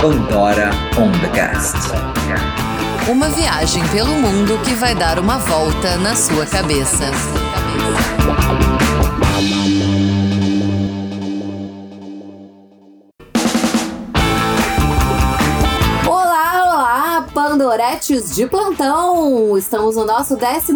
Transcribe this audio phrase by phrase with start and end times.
[0.00, 1.76] Pandora on the Cast.
[3.10, 7.10] Uma viagem pelo mundo que vai dar uma volta na sua cabeça.
[17.84, 19.58] Pandoretes de plantão!
[19.58, 20.72] Estamos no nosso 15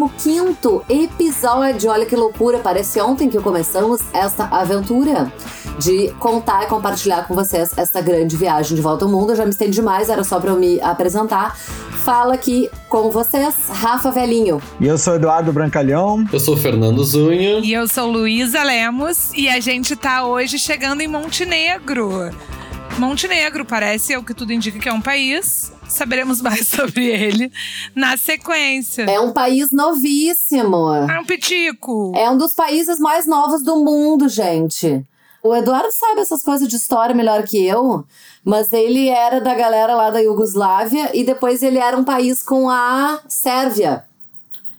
[0.90, 1.90] episódio.
[1.90, 5.32] Olha que loucura, parece ontem que começamos esta aventura
[5.78, 9.32] de contar e compartilhar com vocês essa grande viagem de volta ao mundo.
[9.32, 11.56] Eu já me estendi demais, era só para eu me apresentar.
[11.56, 14.60] Fala aqui com vocês, Rafa Velhinho.
[14.78, 16.26] E eu sou Eduardo Brancalhão.
[16.30, 17.60] Eu sou Fernando Zunha.
[17.60, 22.30] E eu sou Luísa Lemos e a gente tá hoje chegando em Montenegro.
[22.98, 25.72] Montenegro parece, é o que tudo indica que é um país.
[25.88, 27.50] Saberemos mais sobre ele
[27.94, 29.02] na sequência.
[29.04, 30.92] É um país novíssimo.
[30.92, 32.12] É um pitico.
[32.14, 35.04] É um dos países mais novos do mundo, gente.
[35.42, 38.04] O Eduardo sabe essas coisas de história melhor que eu,
[38.44, 42.68] mas ele era da galera lá da Iugoslávia e depois ele era um país com
[42.68, 44.04] a Sérvia.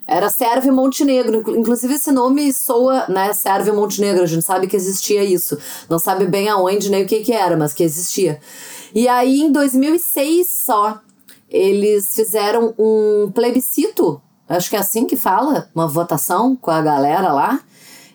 [0.06, 1.44] Era Sérvia e Montenegro.
[1.56, 3.32] Inclusive, esse nome soa, né?
[3.32, 4.24] Sérvia e Montenegro.
[4.24, 5.56] A gente sabe que existia isso.
[5.88, 8.42] Não sabe bem aonde nem o que, que era, mas que existia.
[8.94, 11.00] E aí, em 2006 só,
[11.50, 14.22] eles fizeram um plebiscito.
[14.48, 15.70] Acho que é assim que fala.
[15.74, 17.60] Uma votação com a galera lá.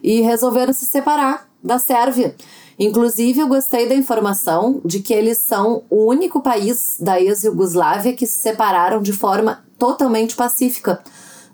[0.02, 2.34] E resolveram se separar da Sérvia.
[2.78, 8.26] Inclusive, eu gostei da informação de que eles são o único país da ex-Yugoslávia que
[8.26, 11.02] se separaram de forma totalmente pacífica.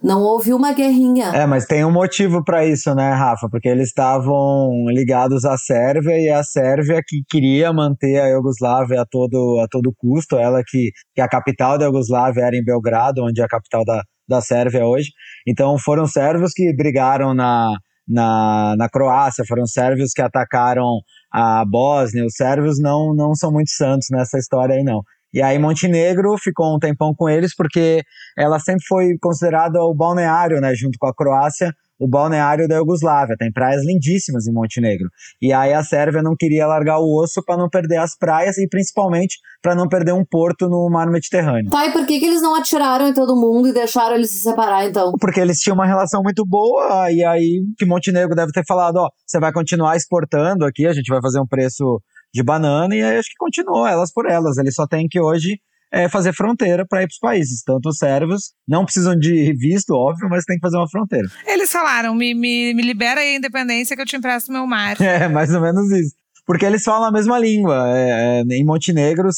[0.03, 1.27] Não houve uma guerrinha.
[1.34, 3.48] É, mas tem um motivo para isso, né, Rafa?
[3.51, 9.06] Porque eles estavam ligados à Sérvia e a Sérvia que queria manter a Iugoslávia a
[9.06, 13.43] todo, a todo custo, ela que, que a capital da Iugoslávia era em Belgrado, onde
[13.43, 15.11] é a capital da, da Sérvia hoje.
[15.47, 17.77] Então foram sérvios que brigaram na,
[18.09, 21.01] na, na Croácia, foram sérvios que atacaram
[21.33, 22.25] a Bósnia.
[22.25, 25.03] Os sérvios não, não são muito santos nessa história aí, não.
[25.33, 28.03] E aí Montenegro ficou um tempão com eles porque
[28.37, 33.37] ela sempre foi considerada o balneário, né, junto com a Croácia, o balneário da Iugoslávia.
[33.38, 35.09] Tem praias lindíssimas em Montenegro.
[35.41, 38.66] E aí a Sérvia não queria largar o osso para não perder as praias e
[38.66, 41.71] principalmente para não perder um porto no mar Mediterrâneo.
[41.71, 44.41] Tá, e por que, que eles não atiraram em todo mundo e deixaram eles se
[44.41, 45.12] separar então?
[45.21, 49.09] Porque eles tinham uma relação muito boa e aí que Montenegro deve ter falado, ó,
[49.27, 52.00] você vai continuar exportando aqui, a gente vai fazer um preço
[52.32, 54.56] de banana e acho que continuou elas por elas.
[54.58, 55.58] Eles só têm que hoje
[55.92, 57.62] é, fazer fronteira para ir para os países.
[57.62, 61.28] Tanto os sérvios não precisam de visto, óbvio, mas tem que fazer uma fronteira.
[61.46, 64.96] Eles falaram: me, me, me libera aí a independência que eu te empresto meu mar.
[65.10, 66.14] É, mais ou menos isso.
[66.46, 67.84] Porque eles falam a mesma língua.
[67.88, 69.28] É, é, em Montenegro,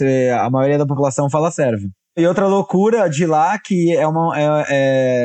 [0.00, 1.90] é, a maioria da população fala sérvio.
[2.16, 4.64] E outra loucura de lá, que é, uma, é,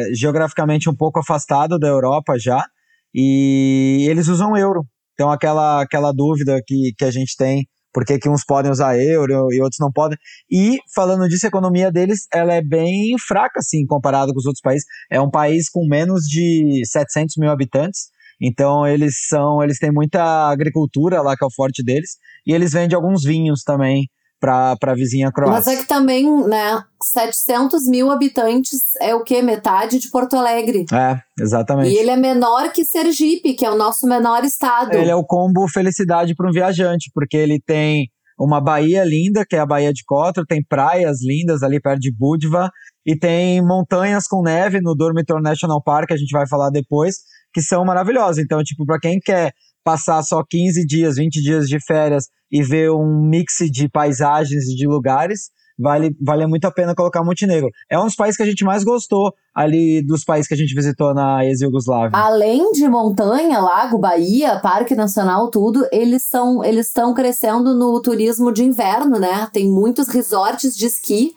[0.10, 2.66] é geograficamente um pouco afastado da Europa já,
[3.14, 4.86] e eles usam euro.
[5.14, 9.52] Então, aquela, aquela dúvida que, que a gente tem por que, uns podem usar euro
[9.52, 10.18] e outros não podem.
[10.50, 14.62] E falando disso, a economia deles ela é bem fraca, assim, comparado com os outros
[14.62, 14.86] países.
[15.12, 18.10] É um país com menos de 700 mil habitantes.
[18.42, 22.12] Então eles são, eles têm muita agricultura lá que é o forte deles
[22.46, 24.08] e eles vendem alguns vinhos também
[24.42, 25.54] para a vizinha Croácia.
[25.54, 29.40] Mas é que também, né, 700 mil habitantes é o que?
[29.42, 30.86] Metade de Porto Alegre.
[30.92, 31.94] É, exatamente.
[31.94, 34.94] E ele é menor que Sergipe, que é o nosso menor estado.
[34.94, 38.10] Ele é o combo felicidade para um viajante, porque ele tem
[38.40, 42.12] uma baía linda, que é a Baía de Cotro, tem praias lindas ali perto de
[42.12, 42.72] Budva,
[43.06, 47.18] e tem montanhas com neve no Dormitor National Park, que a gente vai falar depois,
[47.54, 48.40] que são maravilhosas.
[48.40, 49.54] Então, tipo, para quem quer
[49.84, 54.76] passar só 15 dias, 20 dias de férias e ver um mix de paisagens e
[54.76, 55.50] de lugares,
[55.80, 57.70] vale, vale muito a pena colocar Montenegro.
[57.90, 60.74] É um dos países que a gente mais gostou ali dos países que a gente
[60.74, 62.18] visitou na ex-Yugoslávia.
[62.18, 68.52] Além de montanha, lago, Bahia, Parque Nacional, tudo, eles são eles estão crescendo no turismo
[68.52, 69.48] de inverno, né?
[69.52, 71.36] Tem muitos resorts de esqui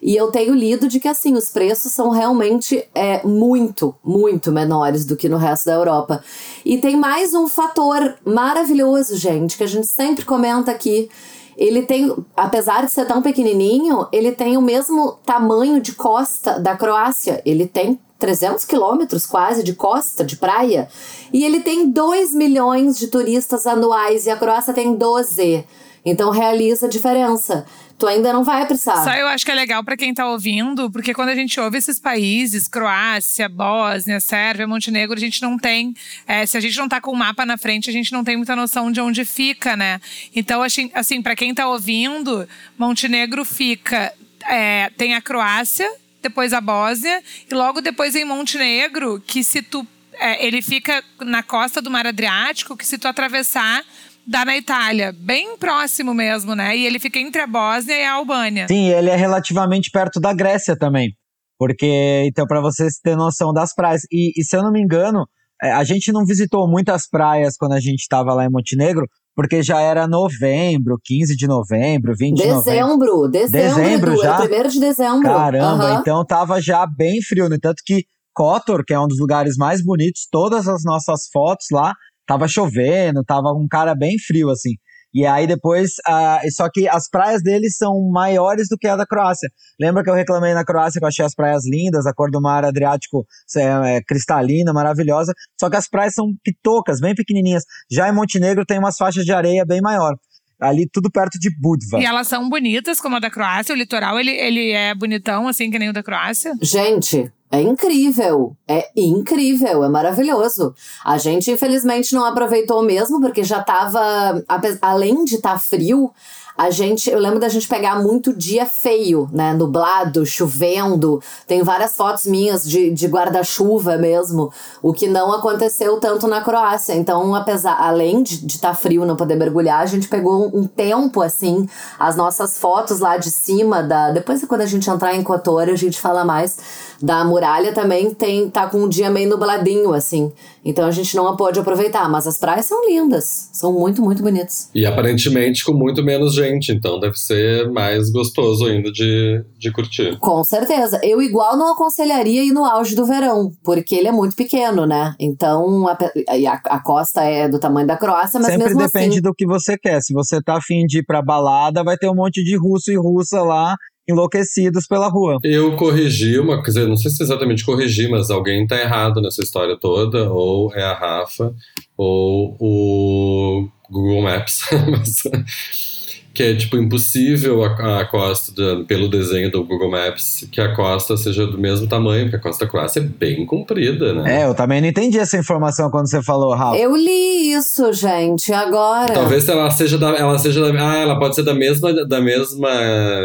[0.00, 5.04] e eu tenho lido de que assim os preços são realmente é, muito, muito menores
[5.04, 6.22] do que no resto da Europa.
[6.64, 11.08] E tem mais um fator maravilhoso, gente, que a gente sempre comenta aqui.
[11.56, 16.76] Ele tem, apesar de ser tão pequenininho, ele tem o mesmo tamanho de costa da
[16.76, 17.40] Croácia.
[17.46, 20.88] Ele tem 300 quilômetros quase de costa, de praia.
[21.32, 25.64] E ele tem 2 milhões de turistas anuais e a Croácia tem 12.
[26.06, 27.66] Então realiza a diferença
[27.98, 29.02] tu ainda não vai precisar.
[29.02, 31.78] Só eu acho que é legal para quem tá ouvindo, porque quando a gente ouve
[31.78, 35.94] esses países, Croácia, Bósnia, Sérvia, Montenegro, a gente não tem.
[36.26, 38.36] É, se a gente não tá com o mapa na frente, a gente não tem
[38.36, 40.00] muita noção de onde fica, né?
[40.34, 42.46] Então, assim, assim para quem tá ouvindo,
[42.78, 44.12] Montenegro fica.
[44.48, 45.90] É, tem a Croácia,
[46.22, 49.86] depois a Bósnia, e logo depois em Montenegro, que se tu
[50.18, 53.84] é, ele fica na costa do Mar Adriático, que se tu atravessar,
[54.26, 56.76] dá na Itália, bem próximo mesmo, né?
[56.76, 58.66] E ele fica entre a Bósnia e a Albânia.
[58.68, 61.12] Sim, ele é relativamente perto da Grécia também.
[61.58, 64.02] Porque, então, para vocês terem noção das praias.
[64.12, 65.26] E, e, se eu não me engano,
[65.62, 69.62] é, a gente não visitou muitas praias quando a gente estava lá em Montenegro, porque
[69.62, 73.28] já era novembro, 15 de novembro, 20 dezembro, de novembro.
[73.30, 74.36] Dezembro, dezembro já?
[74.40, 75.22] primeiro de dezembro.
[75.22, 76.00] Caramba, uhum.
[76.00, 77.58] então tava já bem frio, no né?
[77.60, 81.94] tanto que Kotor, que é um dos lugares mais bonitos, todas as nossas fotos lá,
[82.26, 84.72] tava chovendo, tava um cara bem frio, assim.
[85.14, 89.06] E aí depois, uh, só que as praias deles são maiores do que a da
[89.06, 89.48] Croácia.
[89.80, 92.38] Lembra que eu reclamei na Croácia que eu achei as praias lindas, a cor do
[92.38, 93.26] mar Adriático
[93.56, 95.32] é, é cristalina, maravilhosa.
[95.58, 97.64] Só que as praias são pitocas, bem pequenininhas.
[97.90, 100.14] Já em Montenegro tem umas faixas de areia bem maior
[100.60, 101.98] ali tudo perto de Budva.
[102.00, 103.74] E elas são bonitas, como a da Croácia.
[103.74, 106.54] O litoral, ele, ele é bonitão, assim, que nem o da Croácia?
[106.62, 110.74] Gente, é incrível, é incrível, é maravilhoso.
[111.04, 114.44] A gente, infelizmente, não aproveitou mesmo, porque já tava.
[114.82, 116.12] Além de estar tá frio,
[116.56, 119.52] a gente, eu lembro da gente pegar muito dia feio, né?
[119.52, 121.22] Nublado, chovendo.
[121.46, 124.50] Tem várias fotos minhas de, de guarda-chuva mesmo,
[124.82, 126.94] o que não aconteceu tanto na Croácia.
[126.94, 131.20] Então, apesar, além de estar tá frio, não poder mergulhar, a gente pegou um, tempo
[131.20, 134.10] assim, as nossas fotos lá de cima da.
[134.10, 136.56] Depois, quando a gente entrar em Kotor, a gente fala mais
[137.00, 140.32] da muralha também tem tá com um dia meio nubladinho assim.
[140.64, 144.70] Então a gente não pode aproveitar, mas as praias são lindas, são muito muito bonitas.
[144.74, 150.18] E aparentemente com muito menos gente, então deve ser mais gostoso ainda de, de curtir.
[150.18, 151.00] Com certeza.
[151.02, 155.14] Eu igual não aconselharia ir no auge do verão, porque ele é muito pequeno, né?
[155.18, 159.22] Então a, a, a costa é do tamanho da Croácia, mas Sempre mesmo depende assim...
[159.22, 160.00] do que você quer.
[160.00, 162.96] Se você tá afim de ir pra balada, vai ter um monte de russo e
[162.96, 163.76] russa lá
[164.08, 165.38] enlouquecidos pela rua.
[165.42, 169.76] Eu corrigi uma coisa, não sei se exatamente corrigi, mas alguém tá errado nessa história
[169.78, 171.54] toda, ou é a Rafa,
[171.96, 174.60] ou o Google Maps.
[176.36, 180.76] que é tipo impossível a, a costa, de, pelo desenho do Google Maps, que a
[180.76, 184.42] costa seja do mesmo tamanho, porque a costa da Croácia é bem comprida, né?
[184.42, 186.76] É, eu também não entendi essa informação quando você falou, Rafa.
[186.76, 189.14] Eu li isso, gente, agora.
[189.14, 192.70] Talvez ela seja da, ela seja da, ah, ela pode ser da mesma, da mesma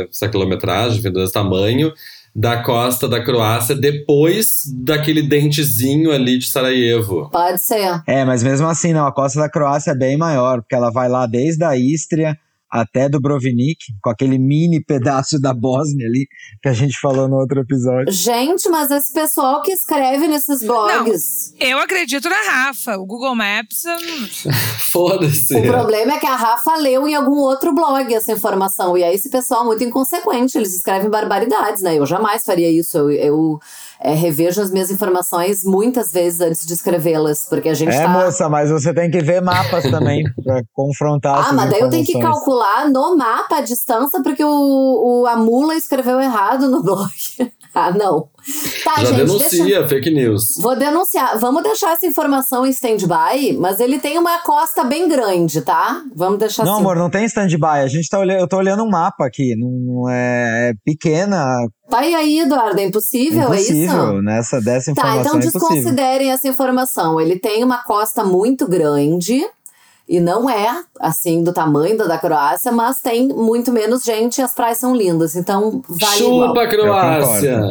[0.10, 1.92] essa quilometragem, do mesmo tamanho
[2.34, 7.30] da costa da Croácia depois daquele dentezinho ali de Sarajevo.
[7.30, 8.02] Pode ser.
[8.08, 11.10] É, mas mesmo assim, não, a costa da Croácia é bem maior, porque ela vai
[11.10, 12.38] lá desde a Ístria
[12.72, 16.28] até Dubrovnik, com aquele mini pedaço da Bósnia ali,
[16.62, 18.12] que a gente falou no outro episódio.
[18.14, 21.54] Gente, mas esse pessoal que escreve nesses blogs.
[21.60, 22.98] Não, eu acredito na Rafa.
[22.98, 23.84] O Google Maps.
[24.90, 25.54] Foda-se.
[25.56, 28.98] O problema é que a Rafa leu em algum outro blog essa informação.
[28.98, 30.58] E aí, esse pessoal é muito inconsequente.
[30.58, 31.98] Eles escrevem barbaridades, né?
[31.98, 32.98] Eu jamais faria isso.
[32.98, 33.12] Eu.
[33.12, 33.60] eu
[34.04, 38.10] é, revejo as minhas informações muitas vezes antes de escrevê-las, porque a gente É, tá...
[38.10, 42.06] moça, mas você tem que ver mapas também pra confrontar Ah, mas daí eu tenho
[42.06, 47.12] que calcular no mapa a distância, porque o, o a mula escreveu errado no blog.
[47.76, 48.30] ah, não.
[48.84, 49.88] Tá, Já gente, denuncia deixa...
[49.88, 50.58] fake news.
[50.60, 51.38] Vou denunciar.
[51.40, 56.02] Vamos deixar essa informação em stand-by, mas ele tem uma costa bem grande, tá?
[56.16, 56.84] Vamos deixar não, assim.
[56.84, 57.82] Não, amor, não tem stand-by.
[57.84, 59.56] A gente tá olhando, eu tô olhando um mapa aqui.
[59.56, 61.46] Não é, é pequena.
[61.90, 64.22] Tá e aí, Eduardo, é impossível, é impossível, é isso?
[64.22, 65.24] nessa dessa informação.
[65.24, 67.20] Tá, então é desconsiderem essa informação.
[67.20, 69.46] Ele tem uma costa muito grande
[70.12, 74.42] e não é, assim, do tamanho da da Croácia, mas tem muito menos gente e
[74.42, 75.38] as praias são lindas.
[75.38, 76.68] Então, vale Chupa igual.
[76.68, 77.62] Croácia!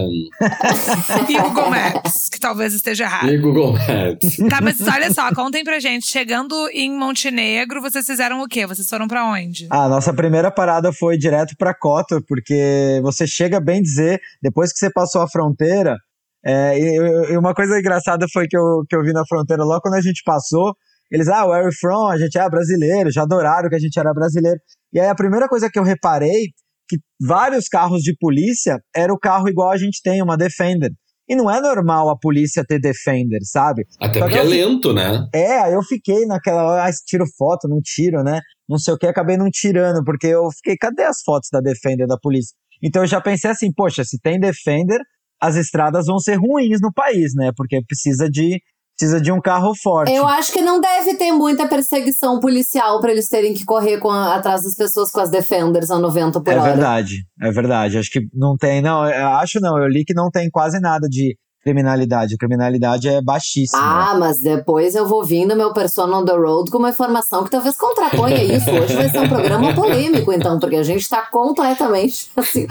[1.29, 3.29] e Google Maps, que talvez esteja errado.
[3.29, 4.39] E Google Maps.
[4.49, 6.07] Tá, mas olha só, contem pra gente.
[6.07, 8.67] Chegando em Montenegro, vocês fizeram o quê?
[8.67, 9.67] Vocês foram pra onde?
[9.69, 14.79] A nossa primeira parada foi direto pra Kotor, porque você chega bem dizer, depois que
[14.79, 15.95] você passou a fronteira,
[16.43, 19.83] é, e, e uma coisa engraçada foi que eu, que eu vi na fronteira logo
[19.83, 20.75] quando a gente passou,
[21.11, 22.09] eles, ah, where are you from?
[22.09, 24.59] A gente é brasileiro, já adoraram que a gente era brasileiro.
[24.93, 26.49] E aí a primeira coisa que eu reparei,
[26.89, 30.91] que vários carros de polícia era o carro igual a gente tem, uma Defender.
[31.29, 33.85] E não é normal a polícia ter Defender, sabe?
[34.01, 35.29] Até porque é lento, né?
[35.33, 38.41] É, aí eu fiquei naquela, ah, tiro foto, não tiro, né?
[38.69, 42.07] Não sei o que, acabei não tirando, porque eu fiquei, cadê as fotos da Defender
[42.07, 42.55] da polícia?
[42.83, 45.01] Então eu já pensei assim, poxa, se tem Defender,
[45.41, 47.53] as estradas vão ser ruins no país, né?
[47.57, 48.61] Porque precisa de
[49.01, 50.13] precisa de um carro forte.
[50.13, 54.11] Eu acho que não deve ter muita perseguição policial para eles terem que correr com
[54.11, 56.69] a, atrás das pessoas com as Defenders a 90 por é hora.
[56.69, 57.99] É verdade, é verdade.
[57.99, 61.35] Acho que não tem, não, acho não, eu li que não tem quase nada de
[61.63, 62.35] criminalidade.
[62.35, 63.81] A criminalidade é baixíssima.
[63.83, 67.51] Ah, mas depois eu vou vindo meu persona on the road com uma informação que
[67.51, 68.71] talvez contraponha isso.
[68.71, 72.67] Hoje vai ser um programa polêmico, então, porque a gente está completamente assim.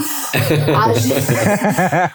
[0.76, 1.30] A gente,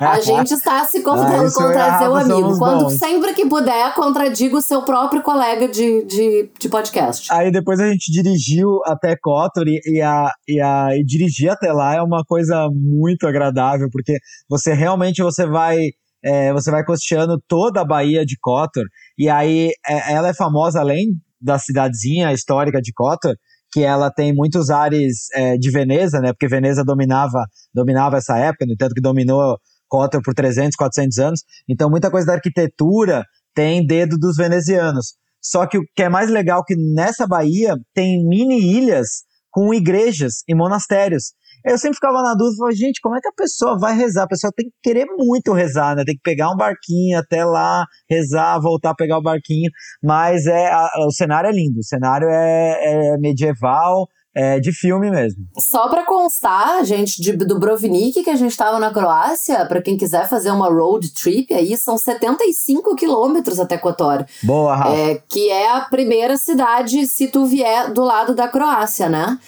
[0.00, 2.58] a gente está se tentando Ah, isso eu e a contradizer o Rafa amigo.
[2.58, 2.94] Quando bons.
[2.94, 7.32] sempre que puder, contradiga o seu próprio colega de, de, de podcast.
[7.32, 11.72] Aí depois a gente dirigiu até Kotor e, e, a, e, a, e dirigir até
[11.72, 15.76] lá é uma coisa muito agradável, porque você realmente você vai
[16.24, 18.84] é, você vai costeando toda a Baía de Kotor,
[19.18, 21.08] e aí é, ela é famosa além
[21.40, 23.34] da cidadezinha histórica de Kotor,
[23.70, 26.32] que ela tem muitos ares é, de Veneza, né?
[26.32, 31.40] Porque Veneza dominava, dominava essa época, no entanto que dominou Kotor por 300, 400 anos.
[31.68, 35.14] Então muita coisa da arquitetura tem dedo dos venezianos.
[35.42, 39.74] Só que o que é mais legal é que nessa baía tem mini ilhas com
[39.74, 41.32] igrejas e monastérios.
[41.64, 44.24] Eu sempre ficava na dúvida, falava, gente, como é que a pessoa vai rezar?
[44.24, 46.04] A pessoa tem que querer muito rezar, né?
[46.04, 49.70] Tem que pegar um barquinho até lá, rezar, voltar, pegar o barquinho.
[50.02, 54.06] Mas é, a- o cenário é lindo, o cenário é, é medieval,
[54.36, 55.44] é de filme mesmo.
[55.58, 59.96] Só pra constar, gente, de, do Brovnik, que a gente tava na Croácia, pra quem
[59.96, 64.24] quiser fazer uma road trip aí, são 75 quilômetros até Kotor.
[64.42, 64.90] Boa, Rafa.
[64.96, 69.38] É, que é a primeira cidade se tu vier do lado da Croácia, né?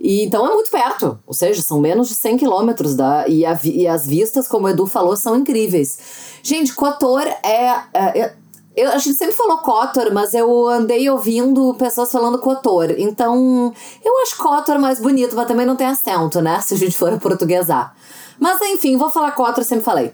[0.00, 3.86] E, então é muito perto, ou seja, são menos de 100 quilômetros da, e, e
[3.86, 5.98] as vistas, como o Edu falou, são incríveis.
[6.42, 7.66] Gente, Kotor é.
[7.92, 8.34] é- é-
[8.76, 12.94] eu, a gente sempre falou Kotor, mas eu andei ouvindo pessoas falando Kotor.
[12.96, 13.74] Então,
[14.04, 16.60] eu acho Kotor mais bonito, mas também não tem acento, né?
[16.62, 17.92] Se a gente for portuguesar.
[18.38, 20.12] Mas enfim, vou falar Kotor, sempre falei.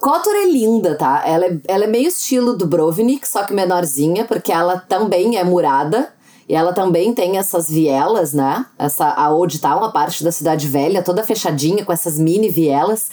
[0.00, 1.22] Kotor é linda, tá?
[1.26, 5.44] Ela é, ela é meio estilo do Brovnik, só que menorzinha, porque ela também é
[5.44, 6.10] murada.
[6.50, 8.66] E ela também tem essas vielas, né?
[8.76, 13.08] Essa, a Old Town, a parte da cidade velha, toda fechadinha, com essas mini vielas.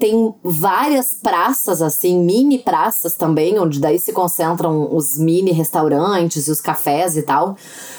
[0.00, 6.50] Tem várias praças, assim, mini praças também, onde daí se concentram os mini restaurantes e
[6.50, 7.56] os cafés e tal.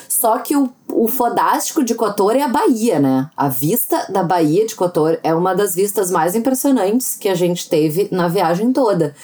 [0.10, 3.30] Só que o, o fodástico de Kotor é a Bahia, né?
[3.38, 7.70] A vista da Bahia de Kotor é uma das vistas mais impressionantes que a gente
[7.70, 9.16] teve na viagem toda.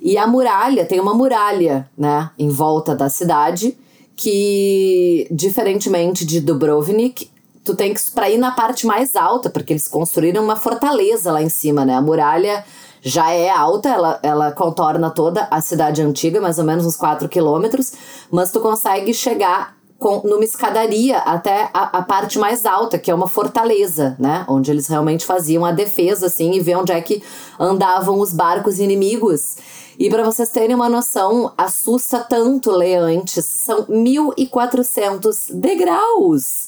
[0.00, 3.76] E a muralha, tem uma muralha, né, em volta da cidade,
[4.16, 7.30] que, diferentemente de Dubrovnik,
[7.64, 11.42] tu tem que para ir na parte mais alta, porque eles construíram uma fortaleza lá
[11.42, 11.94] em cima, né?
[11.94, 12.64] A muralha
[13.00, 17.28] já é alta, ela, ela contorna toda a cidade antiga, mais ou menos uns 4
[17.28, 17.92] quilômetros,
[18.30, 23.14] mas tu consegue chegar com, numa escadaria até a, a parte mais alta, que é
[23.14, 24.44] uma fortaleza, né?
[24.48, 27.22] Onde eles realmente faziam a defesa, assim, e ver onde é que
[27.58, 29.56] andavam os barcos inimigos.
[29.96, 36.66] E para vocês terem uma noção, assusta tanto ler antes, são 1.400 degraus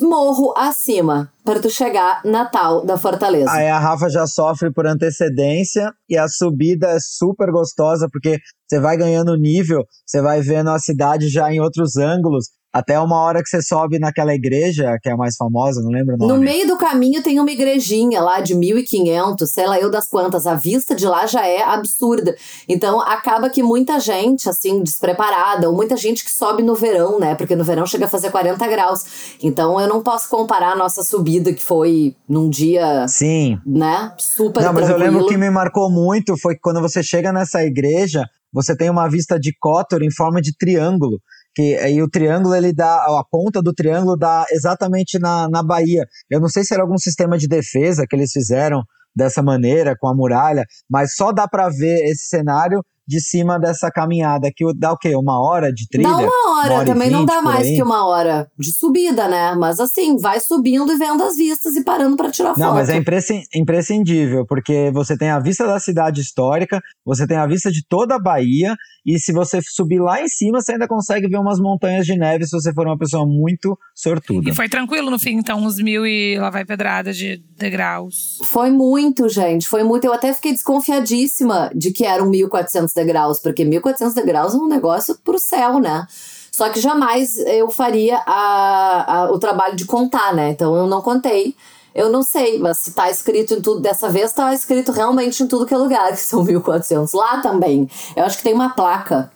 [0.00, 3.50] morro acima para tu chegar na tal da fortaleza.
[3.50, 8.80] Aí a Rafa já sofre por antecedência e a subida é super gostosa porque você
[8.80, 12.46] vai ganhando nível, você vai vendo a cidade já em outros ângulos.
[12.74, 16.16] Até uma hora que você sobe naquela igreja, que é a mais famosa, não lembro
[16.16, 16.32] o nome.
[16.32, 20.44] No meio do caminho tem uma igrejinha lá de 1500, sei lá eu das quantas.
[20.44, 22.34] A vista de lá já é absurda.
[22.68, 27.36] Então acaba que muita gente, assim, despreparada, ou muita gente que sobe no verão, né?
[27.36, 29.36] Porque no verão chega a fazer 40 graus.
[29.40, 33.56] Então eu não posso comparar a nossa subida, que foi num dia, Sim.
[33.64, 34.12] né?
[34.18, 35.12] Super Não, mas eu tranquilo.
[35.12, 39.08] lembro que me marcou muito foi que quando você chega nessa igreja, você tem uma
[39.08, 41.20] vista de Kotor em forma de triângulo.
[41.54, 46.04] Que, e o triângulo, ele dá, a ponta do triângulo dá exatamente na, na Bahia.
[46.28, 48.82] Eu não sei se era algum sistema de defesa que eles fizeram
[49.14, 53.90] dessa maneira, com a muralha, mas só dá pra ver esse cenário de cima dessa
[53.90, 55.14] caminhada, que dá o quê?
[55.14, 56.08] Uma hora de trilha?
[56.08, 56.22] Dá uma
[56.58, 59.54] hora, Uma hora também não vinte, dá mais que uma hora de subida, né?
[59.54, 62.74] Mas assim, vai subindo e vendo as vistas e parando pra tirar Não, foto.
[62.74, 67.46] mas é impresci- imprescindível, porque você tem a vista da cidade histórica, você tem a
[67.46, 71.28] vista de toda a Bahia, e se você subir lá em cima, você ainda consegue
[71.28, 74.48] ver umas montanhas de neve se você for uma pessoa muito sortuda.
[74.48, 78.38] E foi tranquilo no fim, então, uns mil e lá vai pedrada de degraus.
[78.44, 79.68] Foi muito, gente.
[79.68, 80.04] Foi muito.
[80.06, 85.16] Eu até fiquei desconfiadíssima de que eram 1.400 degraus, porque 1.400 degraus é um negócio
[85.24, 86.06] pro céu, né?
[86.52, 90.50] Só que jamais eu faria a, a- o trabalho de contar, né?
[90.50, 91.54] Então eu não contei.
[91.94, 95.46] Eu não sei, mas se tá escrito em tudo, dessa vez tá escrito realmente em
[95.46, 97.10] tudo que é lugar, que são 1.400.
[97.14, 97.88] Lá também.
[98.16, 99.30] Eu acho que tem uma placa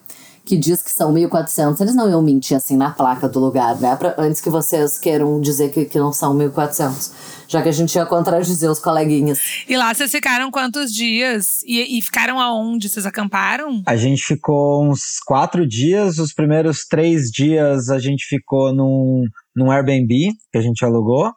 [0.45, 1.79] que diz que são 1.400.
[1.79, 3.95] Eles não iam mentir assim na placa do lugar, né?
[3.95, 7.11] Pra, antes que vocês queiram dizer que, que não são 1.400.
[7.49, 9.39] Já que a gente ia contradizer os coleguinhas.
[9.67, 11.63] E lá vocês ficaram quantos dias?
[11.65, 12.87] E, e ficaram aonde?
[12.87, 13.81] Vocês acamparam?
[13.87, 19.23] A gente ficou uns quatro dias, os primeiros três dias a gente ficou num,
[19.55, 21.31] num Airbnb que a gente alugou,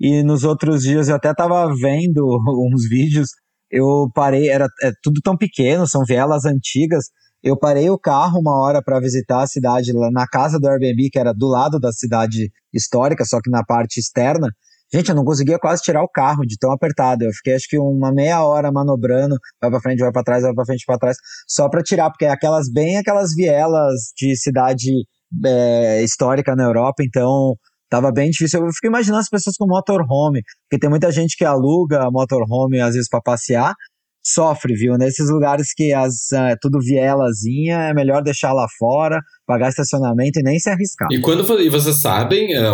[0.00, 2.26] e nos outros dias eu até tava vendo
[2.74, 3.28] uns vídeos,
[3.70, 7.04] eu parei, era é tudo tão pequeno, são vielas antigas.
[7.42, 11.08] Eu parei o carro uma hora para visitar a cidade lá na casa do Airbnb,
[11.10, 14.48] que era do lado da cidade histórica, só que na parte externa.
[14.94, 17.24] Gente, eu não conseguia quase tirar o carro de tão apertado.
[17.24, 20.54] Eu fiquei acho que uma meia hora manobrando, vai para frente, vai para trás, vai
[20.54, 21.16] para frente, para trás,
[21.48, 24.90] só para tirar, porque é aquelas bem aquelas vielas de cidade
[25.44, 27.54] é, histórica na Europa, então
[27.88, 28.60] tava bem difícil.
[28.60, 32.94] Eu fico imaginando as pessoas com motorhome, porque tem muita gente que aluga motorhome às
[32.94, 33.74] vezes para passear,
[34.22, 34.96] sofre, viu?
[34.98, 40.42] Nesses lugares que as é tudo vielazinha, é melhor deixar lá fora, pagar estacionamento e
[40.42, 41.08] nem se arriscar.
[41.10, 42.70] E quando e vocês sabem, é,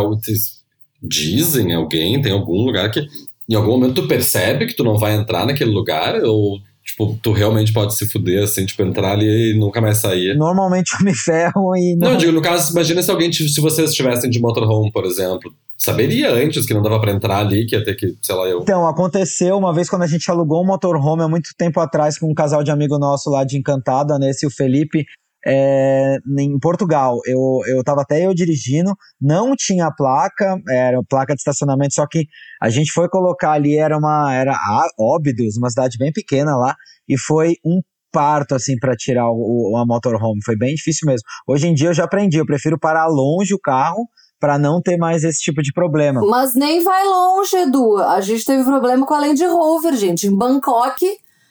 [1.03, 3.05] dizem alguém, tem algum lugar que
[3.49, 7.33] em algum momento tu percebe que tu não vai entrar naquele lugar ou tipo, tu
[7.33, 10.37] realmente pode se fuder assim, tipo, entrar ali e nunca mais sair.
[10.37, 12.13] Normalmente eu me ferro e não.
[12.13, 16.33] Não, digo, no caso, imagina se alguém, se vocês estivessem de motorhome, por exemplo, saberia
[16.33, 18.61] antes que não dava para entrar ali, que ia ter que, sei lá, eu.
[18.61, 22.31] Então, aconteceu uma vez quando a gente alugou um motorhome há muito tempo atrás com
[22.31, 25.05] um casal de amigo nosso lá de Encantado, a Nesse e o Felipe
[25.47, 27.19] é, em Portugal.
[27.27, 32.27] Eu, eu tava até eu dirigindo, não tinha placa, era placa de estacionamento, só que
[32.61, 34.57] a gente foi colocar ali, era uma, era
[34.99, 36.75] Óbidos, uma cidade bem pequena lá,
[37.09, 37.81] e foi um
[38.11, 41.25] parto, assim, para tirar o, a motorhome, foi bem difícil mesmo.
[41.47, 44.09] Hoje em dia eu já aprendi, eu prefiro parar longe o carro,
[44.41, 46.21] para não ter mais esse tipo de problema.
[46.25, 47.97] Mas nem vai longe, Edu.
[47.97, 50.29] A gente teve problema com a Land Rover, gente.
[50.29, 51.05] Em Bangkok,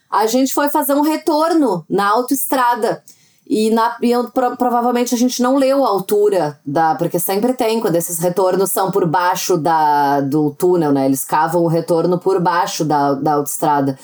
[0.10, 3.04] a gente foi fazer um retorno na autoestrada.
[3.50, 6.96] E, na, e eu, pro, provavelmente a gente não leu a altura da.
[6.96, 11.06] Porque sempre tem, quando esses retornos são por baixo da, do túnel, né?
[11.06, 13.98] Eles cavam o retorno por baixo da, da autoestrada.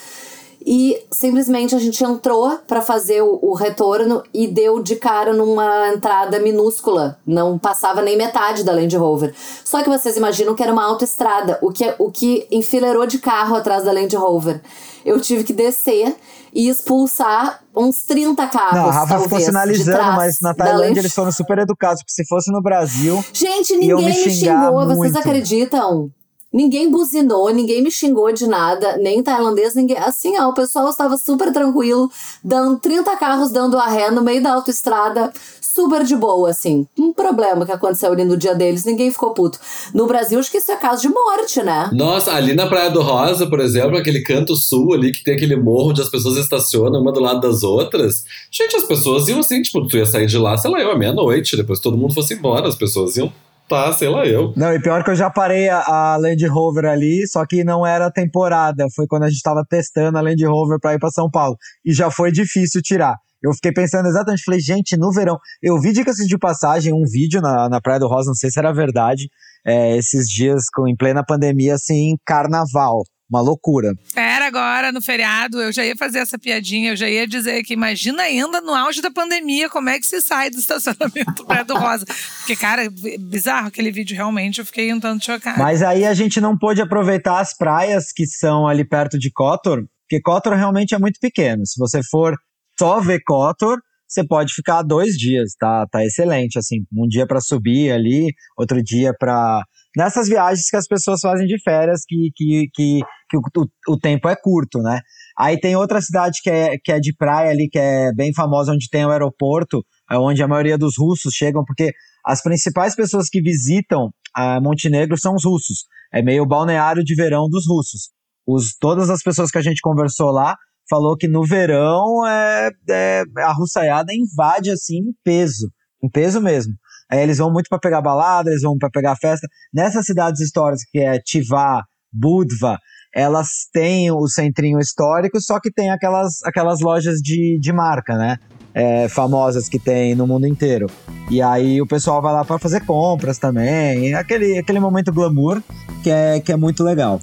[0.66, 5.90] E simplesmente a gente entrou para fazer o, o, retorno e deu de cara numa
[5.90, 7.20] entrada minúscula.
[7.28, 9.34] Não passava nem metade da Land Rover.
[9.66, 13.58] Só que vocês imaginam que era uma autoestrada, o que, o que enfileirou de carro
[13.58, 14.62] atrás da Land Rover.
[15.06, 16.16] Eu tive que descer
[16.54, 18.76] e expulsar uns 30 carros.
[18.76, 22.02] Não, a Rafa talvez, ficou sinalizando, mas na Tailândia eles foram super educados.
[22.04, 23.24] Porque se fosse no Brasil.
[23.34, 24.96] Gente, ninguém me, me xingou, muito.
[24.96, 26.12] vocês acreditam?
[26.54, 29.98] Ninguém buzinou, ninguém me xingou de nada, nem tailandês, ninguém.
[29.98, 32.12] Assim, ó, o pessoal estava super tranquilo,
[32.44, 36.86] dando 30 carros dando a ré no meio da autoestrada, super de boa, assim.
[36.98, 39.60] Um problema que aconteceu ali no dia deles, ninguém ficou puto.
[39.94, 41.90] No Brasil, acho que isso é caso de morte, né?
[41.92, 45.56] Nossa, ali na Praia do Rosa, por exemplo, aquele canto sul ali, que tem aquele
[45.56, 48.26] morro onde as pessoas estacionam uma do lado das outras.
[48.52, 50.98] Gente, as pessoas iam assim, tipo, tu ia sair de lá, sei lá, eu, à
[50.98, 53.34] meia-noite, depois todo mundo fosse embora, as pessoas iam
[53.74, 54.54] tá, sei lá eu.
[54.56, 57.86] Não, e pior que eu já parei a, a Land Rover ali, só que não
[57.86, 58.86] era temporada.
[58.96, 61.58] Foi quando a gente tava testando a Land Rover pra ir pra São Paulo.
[61.84, 63.16] E já foi difícil tirar.
[63.42, 65.38] Eu fiquei pensando exatamente, falei, gente, no verão.
[65.62, 68.58] Eu vi dicas de passagem, um vídeo na, na Praia do Rosa, não sei se
[68.58, 69.28] era verdade,
[69.66, 73.04] é, esses dias com, em plena pandemia, assim, carnaval.
[73.30, 73.92] Uma loucura.
[74.16, 77.74] Era agora, no feriado, eu já ia fazer essa piadinha, eu já ia dizer que
[77.74, 81.76] imagina ainda no auge da pandemia como é que se sai do estacionamento Praia do
[81.76, 82.06] Rosa.
[82.38, 82.88] Porque, cara,
[83.20, 85.58] bizarro aquele vídeo, realmente, eu fiquei um tanto chocada.
[85.58, 89.84] Mas aí a gente não pôde aproveitar as praias que são ali perto de Kotor,
[90.04, 91.66] porque Kotor realmente é muito pequeno.
[91.66, 92.36] Se você for
[92.78, 95.88] só ver Kotor, você pode ficar dois dias, tá?
[95.92, 99.64] Tá excelente, assim, um dia para subir ali, outro dia para
[99.96, 104.28] nessas viagens que as pessoas fazem de férias, que, que, que, que o, o, tempo
[104.28, 105.02] é curto, né?
[105.38, 108.72] Aí tem outra cidade que é, que é de praia ali, que é bem famosa,
[108.72, 111.92] onde tem o aeroporto, é onde a maioria dos russos chegam, porque
[112.26, 115.86] as principais pessoas que visitam a Montenegro são os russos.
[116.14, 118.10] É meio balneário de verão dos russos.
[118.48, 120.56] Os, todas as pessoas que a gente conversou lá
[120.90, 125.70] falou que no verão é, é a russaiada invade assim em peso,
[126.04, 126.74] em peso mesmo.
[127.14, 129.48] Aí eles vão muito para pegar balada, eles vão para pegar festa.
[129.72, 132.80] Nessas cidades históricas que é Tivá, Budva,
[133.14, 138.38] elas têm o centrinho histórico, só que tem aquelas, aquelas lojas de, de marca, né?
[138.74, 140.88] É, famosas que tem no mundo inteiro.
[141.30, 144.16] E aí o pessoal vai lá para fazer compras também.
[144.16, 145.62] Aquele, aquele momento glamour
[146.02, 147.22] que é, que é muito legal.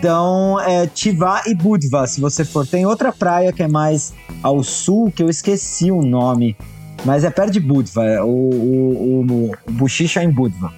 [0.00, 2.66] Então, é Tivá e Budva, se você for.
[2.66, 6.56] Tem outra praia que é mais ao sul, que eu esqueci o nome.
[7.04, 10.72] Mas é perto de Budva, é o, o, o, o Buchicha é em Budva.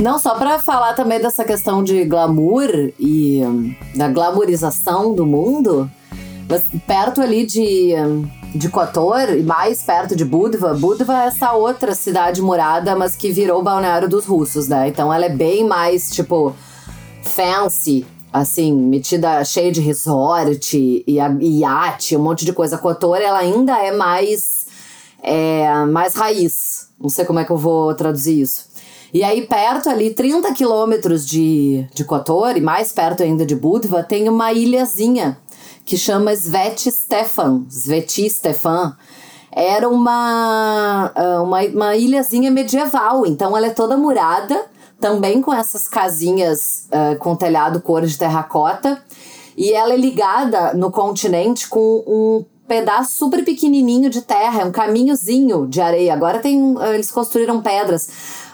[0.00, 3.42] Não, só para falar também dessa questão de glamour e
[3.96, 5.90] da glamourização do mundo,
[6.48, 7.94] mas perto ali de,
[8.54, 13.32] de Kotor e mais perto de Budva, Budva é essa outra cidade morada, mas que
[13.32, 14.88] virou balneário dos russos, né?
[14.88, 16.54] Então ela é bem mais, tipo,
[17.22, 21.04] fancy assim, metida cheia de resort e,
[21.40, 22.76] e iate, um monte de coisa.
[22.76, 24.66] A Kotor, ela ainda é mais,
[25.22, 26.88] é, mais raiz.
[27.00, 28.66] Não sei como é que eu vou traduzir isso.
[29.12, 34.02] E aí, perto ali, 30 quilômetros de, de Kotor, e mais perto ainda de Budva,
[34.02, 35.38] tem uma ilhazinha
[35.84, 37.64] que chama Sveti Stefan.
[37.70, 38.94] Sveti Stefan.
[39.50, 44.66] Era uma, ah, uma, uma ilhazinha medieval, então ela é toda murada,
[45.00, 49.02] também com essas casinhas uh, com telhado cor de terracota.
[49.56, 54.70] E ela é ligada no continente com um pedaço super pequenininho de terra, é um
[54.70, 56.12] caminhozinho de areia.
[56.12, 58.08] Agora tem, eles construíram pedras,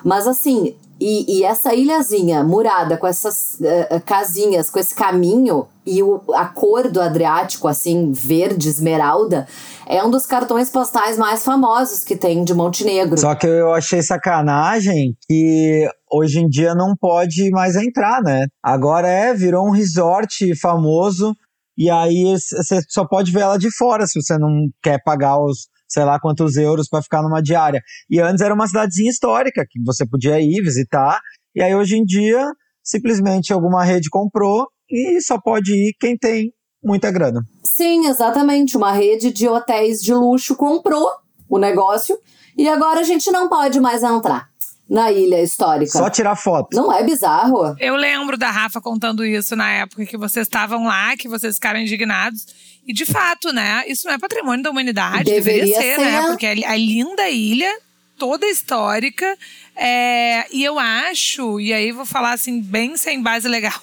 [0.04, 6.02] mas assim, e, e essa ilhazinha murada com essas uh, casinhas, com esse caminho e
[6.02, 9.46] o, a cor do Adriático, assim, verde, esmeralda,
[9.86, 13.18] é um dos cartões postais mais famosos que tem de Montenegro.
[13.18, 18.46] Só que eu achei sacanagem que hoje em dia não pode mais entrar, né?
[18.62, 21.34] Agora é, virou um resort famoso
[21.76, 25.68] e aí você só pode ver ela de fora se você não quer pagar os
[25.86, 27.80] sei lá quantos euros para ficar numa diária.
[28.10, 31.20] E antes era uma cidadezinha histórica que você podia ir visitar,
[31.54, 32.44] e aí hoje em dia
[32.82, 37.40] simplesmente alguma rede comprou e só pode ir quem tem muita grana.
[37.76, 38.76] Sim, exatamente.
[38.76, 41.10] Uma rede de hotéis de luxo comprou
[41.48, 42.16] o negócio
[42.56, 44.48] e agora a gente não pode mais entrar
[44.88, 45.90] na ilha histórica.
[45.90, 46.76] Só tirar foto.
[46.76, 47.74] Não é bizarro?
[47.80, 51.80] Eu lembro da Rafa contando isso na época que vocês estavam lá, que vocês ficaram
[51.80, 52.46] indignados.
[52.86, 53.82] E de fato, né?
[53.88, 55.24] Isso não é patrimônio da humanidade.
[55.24, 56.22] Deveria, deveria ser, ser, né?
[56.28, 57.76] Porque a, a linda ilha,
[58.18, 59.36] toda histórica.
[59.76, 63.80] É, e eu acho, e aí vou falar assim, bem sem base legal.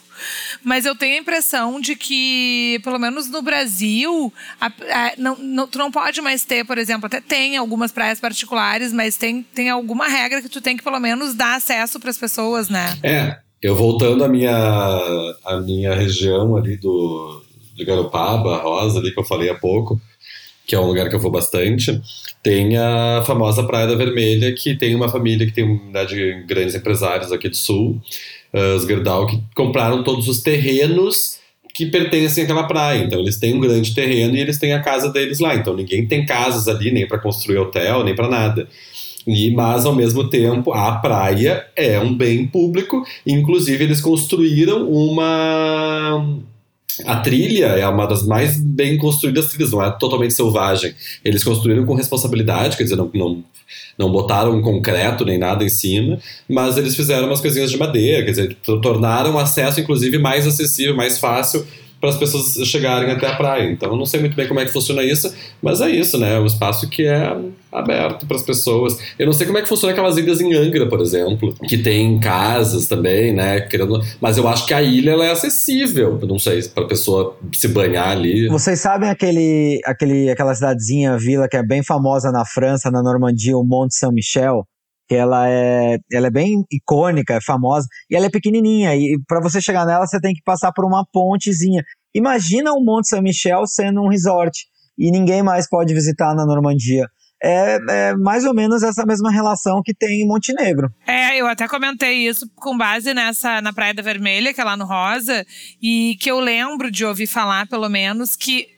[0.63, 5.67] Mas eu tenho a impressão de que, pelo menos no Brasil, a, a, não, não,
[5.67, 9.69] tu não pode mais ter, por exemplo, até tem algumas praias particulares, mas tem, tem
[9.69, 12.97] alguma regra que tu tem que pelo menos dar acesso para as pessoas, né?
[13.03, 14.55] É, eu voltando à minha,
[15.45, 17.43] à minha região ali do,
[17.75, 19.99] de Garopaba, Rosa, ali que eu falei há pouco,
[20.71, 22.01] que é um lugar que eu vou bastante,
[22.41, 26.73] tem a famosa Praia da Vermelha, que tem uma família que tem uma de grandes
[26.73, 28.01] empresários aqui do Sul,
[28.53, 31.39] uh, os Gerdau, que compraram todos os terrenos
[31.73, 33.03] que pertencem àquela praia.
[33.03, 35.55] Então eles têm um grande terreno e eles têm a casa deles lá.
[35.55, 38.65] Então ninguém tem casas ali nem para construir hotel, nem para nada.
[39.27, 46.25] E, mas ao mesmo tempo a praia é um bem público, inclusive eles construíram uma
[47.05, 50.93] a trilha é uma das mais bem construídas trilhas, não é totalmente selvagem.
[51.23, 53.43] Eles construíram com responsabilidade, quer dizer, não, não,
[53.97, 58.31] não botaram concreto nem nada em cima, mas eles fizeram umas coisinhas de madeira, quer
[58.31, 61.65] dizer, tornaram o acesso, inclusive, mais acessível, mais fácil
[62.01, 63.71] para as pessoas chegarem até a praia.
[63.71, 66.35] Então, eu não sei muito bem como é que funciona isso, mas é isso, né?
[66.35, 67.37] É um espaço que é
[67.71, 68.97] aberto para as pessoas.
[69.19, 72.19] Eu não sei como é que funciona aquelas ilhas em Angra, por exemplo, que tem
[72.19, 73.61] casas também, né?
[73.61, 74.01] Querendo...
[74.19, 76.19] Mas eu acho que a ilha ela é acessível.
[76.27, 78.47] Não sei para a pessoa se banhar ali.
[78.47, 83.55] Vocês sabem aquele, aquele, aquela cidadezinha, vila que é bem famosa na França, na Normandia,
[83.55, 84.65] o Mont Saint-Michel?
[85.11, 89.41] Que ela é, ela é bem icônica, é famosa, e ela é pequenininha, e para
[89.41, 91.83] você chegar nela você tem que passar por uma pontezinha.
[92.15, 94.57] Imagina o Monte Saint-Michel sendo um resort,
[94.97, 97.05] e ninguém mais pode visitar na Normandia
[97.43, 100.93] é, é, mais ou menos essa mesma relação que tem em Montenegro.
[101.07, 104.77] É, eu até comentei isso com base nessa na Praia da Vermelha, que é lá
[104.77, 105.45] no Rosa,
[105.81, 108.69] e que eu lembro de ouvir falar, pelo menos, que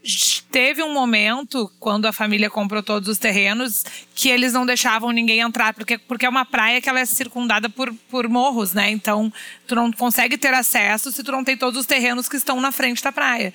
[0.50, 3.84] teve um momento, quando a família comprou todos os terrenos,
[4.16, 7.70] que eles não deixavam ninguém entrar, porque, porque é uma praia que ela é circundada
[7.70, 8.90] por, por morros, né?
[8.92, 9.32] Então,
[9.68, 12.72] tu não consegue ter acesso se tu não tem todos os terrenos que estão na
[12.72, 13.54] frente da praia.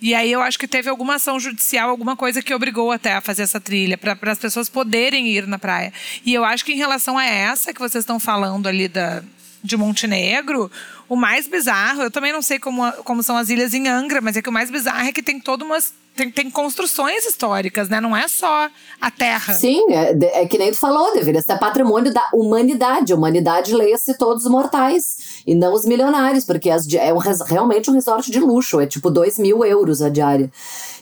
[0.00, 3.20] E aí eu acho que teve alguma ação judicial, alguma coisa que obrigou até a
[3.20, 5.92] fazer essa trilha, para as pessoas poderem ir na praia.
[6.24, 9.22] E eu acho que em relação a essa que vocês estão falando ali da,
[9.62, 10.70] de Montenegro,
[11.08, 14.36] o mais bizarro, eu também não sei como, como são as ilhas em Angra, mas
[14.36, 17.98] é que o mais bizarro é que tem toda umas tem, tem construções históricas, né?
[17.98, 18.68] Não é só
[19.00, 19.54] a terra.
[19.54, 23.12] Sim, é, é que nem tu falou, deveria ser patrimônio da humanidade.
[23.12, 27.90] A humanidade leia-se todos os mortais e não os milionários, porque as, é um, realmente
[27.90, 30.50] um resort de luxo, é tipo 2 mil euros a diária.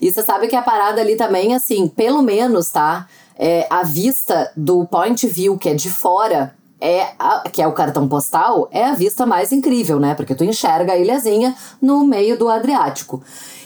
[0.01, 3.09] E você sabe que a parada ali também, assim, pelo menos, tá?
[3.37, 7.73] É, a vista do Point View, que é de fora, é a, que é o
[7.73, 10.14] cartão postal, é a vista mais incrível, né?
[10.14, 13.23] Porque tu enxerga a ilhazinha no meio do Adriático.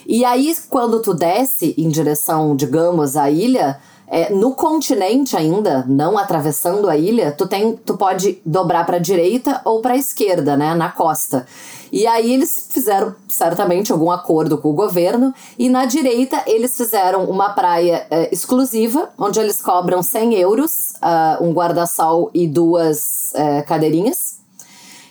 [0.07, 6.19] E aí, quando tu desce em direção, digamos, à ilha, é, no continente ainda, não
[6.19, 10.57] atravessando a ilha, tu, tem, tu pode dobrar para a direita ou para a esquerda,
[10.57, 11.47] né, na costa.
[11.93, 17.25] E aí eles fizeram certamente algum acordo com o governo e na direita eles fizeram
[17.27, 23.61] uma praia é, exclusiva, onde eles cobram 100 euros, uh, um guarda-sol e duas é,
[23.61, 24.41] cadeirinhas.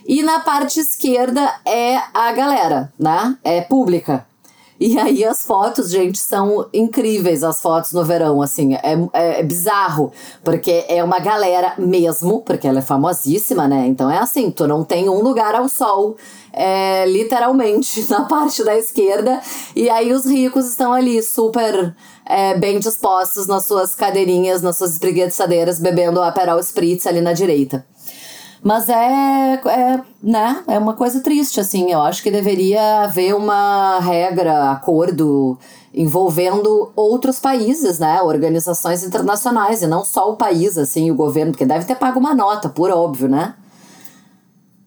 [0.08, 3.38] E na parte esquerda é a galera, né?
[3.44, 4.26] É pública.
[4.84, 9.44] E aí as fotos, gente, são incríveis as fotos no verão, assim, é, é, é,
[9.44, 10.12] bizarro,
[10.44, 13.86] porque é uma galera mesmo, porque ela é famosíssima, né?
[13.86, 16.18] Então é assim, tu não tem um lugar ao sol,
[16.52, 19.40] é, literalmente, na parte da esquerda,
[19.76, 24.94] e aí os ricos estão ali super é, bem dispostos nas suas cadeirinhas, nas suas
[24.94, 27.86] espreguiçadeiras, bebendo o Aperol Spritz ali na direita.
[28.64, 31.92] Mas é, é, né, é uma coisa triste, assim.
[31.92, 35.58] Eu acho que deveria haver uma regra, acordo
[35.94, 38.22] envolvendo outros países, né?
[38.22, 42.36] Organizações internacionais, e não só o país, assim, o governo, porque deve ter pago uma
[42.36, 43.56] nota, por óbvio, né?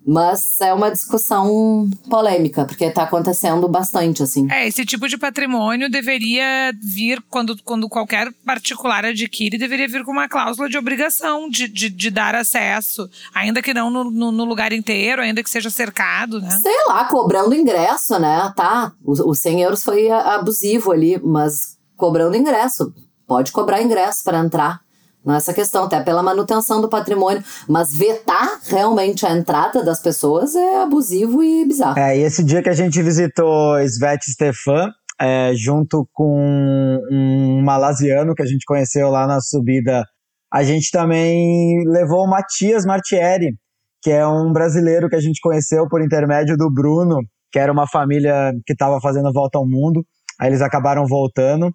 [0.06, 4.46] Mas é uma discussão polêmica, porque está acontecendo bastante, assim.
[4.50, 10.12] É, esse tipo de patrimônio deveria vir, quando, quando qualquer particular adquire, deveria vir com
[10.12, 14.44] uma cláusula de obrigação de, de, de dar acesso, ainda que não no, no, no,
[14.44, 16.50] lugar inteiro, ainda que seja cercado, né?
[16.62, 18.52] Sei lá, cobrando ingresso, né?
[18.54, 22.92] Tá, os 100 euros foi abusivo ali, mas cobrando ingresso.
[23.26, 24.83] Pode cobrar ingresso para entrar
[25.24, 27.42] nessa questão, até pela manutenção do patrimônio.
[27.68, 31.98] Mas vetar realmente a entrada das pessoas é abusivo e bizarro.
[31.98, 38.34] É, e esse dia que a gente visitou Sveti Stefan, é, junto com um malasiano
[38.34, 40.04] que a gente conheceu lá na subida,
[40.52, 43.56] a gente também levou o Matias Martieri,
[44.02, 47.18] que é um brasileiro que a gente conheceu por intermédio do Bruno,
[47.50, 50.04] que era uma família que estava fazendo volta ao mundo.
[50.40, 51.74] Aí eles acabaram voltando.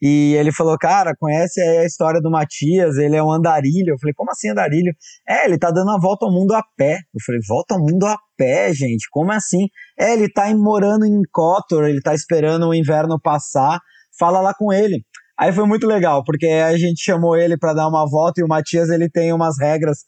[0.00, 3.94] E ele falou, cara, conhece a história do Matias, ele é um andarilho.
[3.94, 4.92] Eu falei, como assim andarilho?
[5.28, 6.98] É, ele tá dando uma volta ao mundo a pé.
[7.14, 9.08] Eu falei, volta ao mundo a pé, gente?
[9.10, 9.66] Como assim?
[9.98, 13.80] É, ele tá morando em Kotor, ele tá esperando o inverno passar.
[14.18, 15.02] Fala lá com ele.
[15.38, 18.48] Aí foi muito legal, porque a gente chamou ele para dar uma volta e o
[18.48, 19.98] Matias ele tem umas regras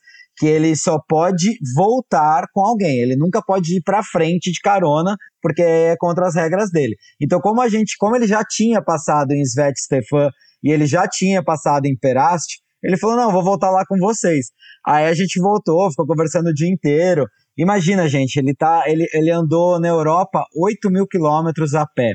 [0.40, 5.14] que ele só pode voltar com alguém, ele nunca pode ir para frente de carona,
[5.42, 6.96] porque é contra as regras dele.
[7.20, 10.30] Então, como a gente, como ele já tinha passado em Svet Stefan
[10.64, 12.46] e ele já tinha passado em Perast,
[12.82, 14.46] ele falou: "Não, vou voltar lá com vocês".
[14.86, 17.26] Aí a gente voltou, ficou conversando o dia inteiro.
[17.54, 22.14] Imagina, gente, ele tá, ele, ele andou na Europa 8 mil quilômetros a pé.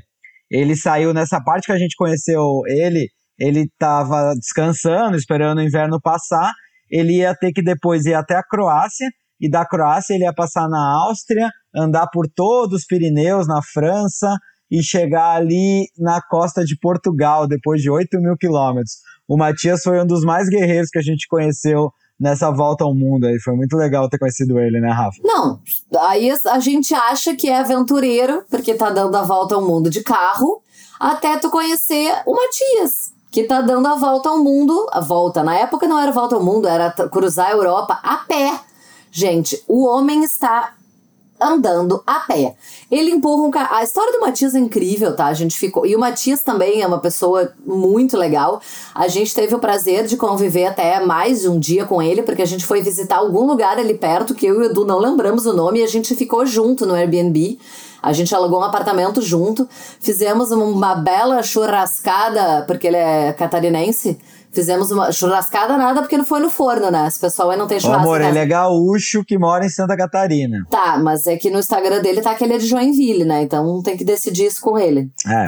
[0.49, 3.07] Ele saiu nessa parte que a gente conheceu ele,
[3.37, 6.51] ele estava descansando, esperando o inverno passar
[6.89, 10.69] ele ia ter que depois ir até a Croácia, e da Croácia ele ia passar
[10.69, 14.35] na Áustria, andar por todos os Pirineus, na França,
[14.69, 18.93] e chegar ali na costa de Portugal, depois de 8 mil quilômetros.
[19.27, 23.27] O Matias foi um dos mais guerreiros que a gente conheceu nessa volta ao mundo
[23.27, 23.39] aí.
[23.39, 25.17] Foi muito legal ter conhecido ele, né, Rafa?
[25.23, 25.59] Não,
[25.99, 30.01] aí a gente acha que é aventureiro, porque tá dando a volta ao mundo de
[30.01, 30.61] carro,
[30.99, 35.57] até tu conhecer o Matias que tá dando a volta ao mundo, a volta, na
[35.57, 38.57] época não era volta ao mundo, era cruzar a Europa a pé.
[39.11, 40.73] Gente, o homem está
[41.41, 42.55] andando a pé.
[42.89, 43.75] Ele empurra um carro.
[43.75, 45.25] A história do Matias é incrível, tá?
[45.25, 45.85] A gente ficou.
[45.85, 48.61] E o Matias também é uma pessoa muito legal.
[48.93, 52.41] A gente teve o prazer de conviver até mais de um dia com ele, porque
[52.41, 55.45] a gente foi visitar algum lugar ali perto, que eu e o Edu não lembramos
[55.45, 57.59] o nome, e a gente ficou junto no Airbnb.
[58.05, 59.67] A gente alugou um apartamento junto,
[59.99, 64.19] fizemos uma bela churrascada, porque ele é catarinense.
[64.51, 67.07] Fizemos uma churrascada nada porque não foi no forno, né?
[67.07, 68.03] Esse pessoal aí não tem churrasco.
[68.03, 70.65] amor, ele é gaúcho que mora em Santa Catarina.
[70.69, 73.41] Tá, mas é que no Instagram dele tá que ele é de Joinville, né?
[73.41, 75.09] Então tem que decidir isso com ele.
[75.27, 75.47] É.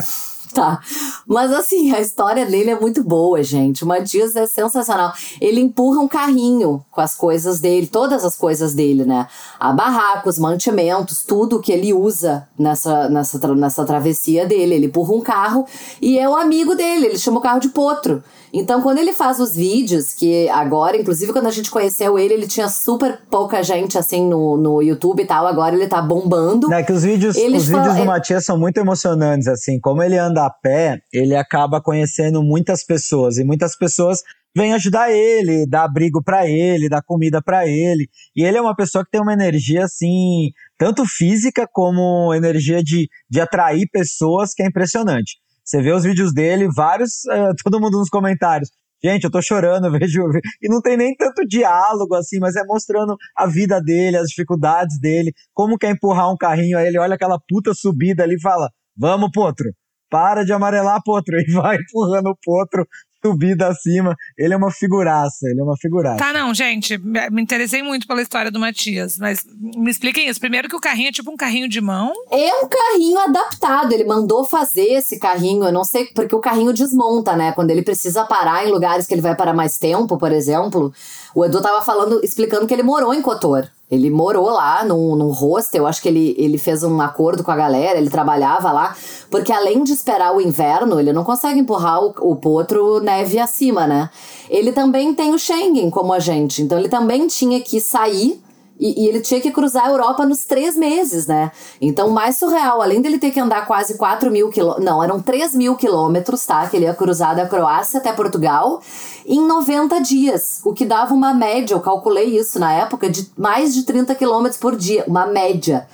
[0.53, 0.79] Tá.
[1.27, 3.83] Mas assim, a história dele é muito boa, gente.
[3.83, 5.13] O Matias é sensacional.
[5.41, 9.27] Ele empurra um carrinho com as coisas dele, todas as coisas dele, né?
[9.59, 14.75] A barraca, os mantimentos, tudo que ele usa nessa, nessa, nessa travessia dele.
[14.75, 15.65] Ele empurra um carro
[16.01, 18.23] e é o amigo dele, ele chama o carro de potro.
[18.53, 22.47] Então, quando ele faz os vídeos, que agora, inclusive quando a gente conheceu ele, ele
[22.47, 26.71] tinha super pouca gente assim no, no YouTube e tal, agora ele tá bombando.
[26.73, 30.45] É que os vídeos, os vídeos do Matias são muito emocionantes, assim, como ele anda
[30.45, 34.21] a pé, ele acaba conhecendo muitas pessoas, e muitas pessoas
[34.55, 38.09] vêm ajudar ele, dar abrigo para ele, dar comida para ele.
[38.35, 43.07] E ele é uma pessoa que tem uma energia assim, tanto física como energia de,
[43.29, 45.37] de atrair pessoas, que é impressionante.
[45.67, 48.71] Você vê os vídeos dele, vários, uh, todo mundo nos comentários.
[49.03, 50.23] Gente, eu tô chorando, vejo.
[50.61, 54.97] E não tem nem tanto diálogo assim, mas é mostrando a vida dele, as dificuldades
[54.99, 56.77] dele, como quer empurrar um carrinho.
[56.77, 59.69] Aí ele olha aquela puta subida ali e fala: Vamos, Potro,
[60.09, 61.35] para de amarelar, Potro.
[61.45, 62.87] E vai empurrando o Potro
[63.23, 64.15] subida acima.
[64.37, 66.17] Ele é uma figuraça, ele é uma figuraça.
[66.17, 69.43] Tá, não, gente, me interessei muito pela história do Matias, mas
[69.75, 70.39] me expliquem isso.
[70.39, 72.13] Primeiro que o carrinho é tipo um carrinho de mão.
[72.31, 76.73] É um carrinho adaptado, ele mandou fazer esse carrinho, eu não sei, porque o carrinho
[76.73, 77.51] desmonta, né?
[77.51, 80.93] Quando ele precisa parar em lugares que ele vai parar mais tempo, por exemplo.
[81.37, 83.67] O Edu tava falando, explicando que ele morou em Cotor.
[83.91, 87.55] Ele morou lá num, num hostel, acho que ele, ele fez um acordo com a
[87.55, 88.97] galera, ele trabalhava lá,
[89.29, 93.85] porque além de esperar o inverno, ele não consegue empurrar o, o potro neve acima,
[93.85, 94.09] né?
[94.49, 98.41] Ele também tem o Schengen, como a gente, então ele também tinha que sair
[98.79, 101.51] e, e, ele tinha que cruzar a Europa nos três meses, né?
[101.81, 105.55] Então, mais surreal, além dele ter que andar quase 4 mil quilômetros, não, eram 3
[105.55, 106.67] mil quilômetros, tá?
[106.67, 108.81] Que ele ia cruzar da Croácia até Portugal
[109.25, 113.73] em 90 dias, o que dava uma média, eu calculei isso na época, de mais
[113.73, 115.85] de 30 quilômetros por dia, uma média.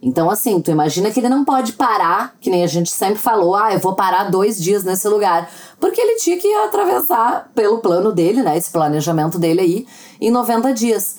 [0.00, 3.56] Então, assim, tu imagina que ele não pode parar, que nem a gente sempre falou,
[3.56, 5.50] ah, eu vou parar dois dias nesse lugar.
[5.80, 8.56] Porque ele tinha que atravessar pelo plano dele, né?
[8.56, 9.86] Esse planejamento dele aí,
[10.20, 11.16] em 90 dias.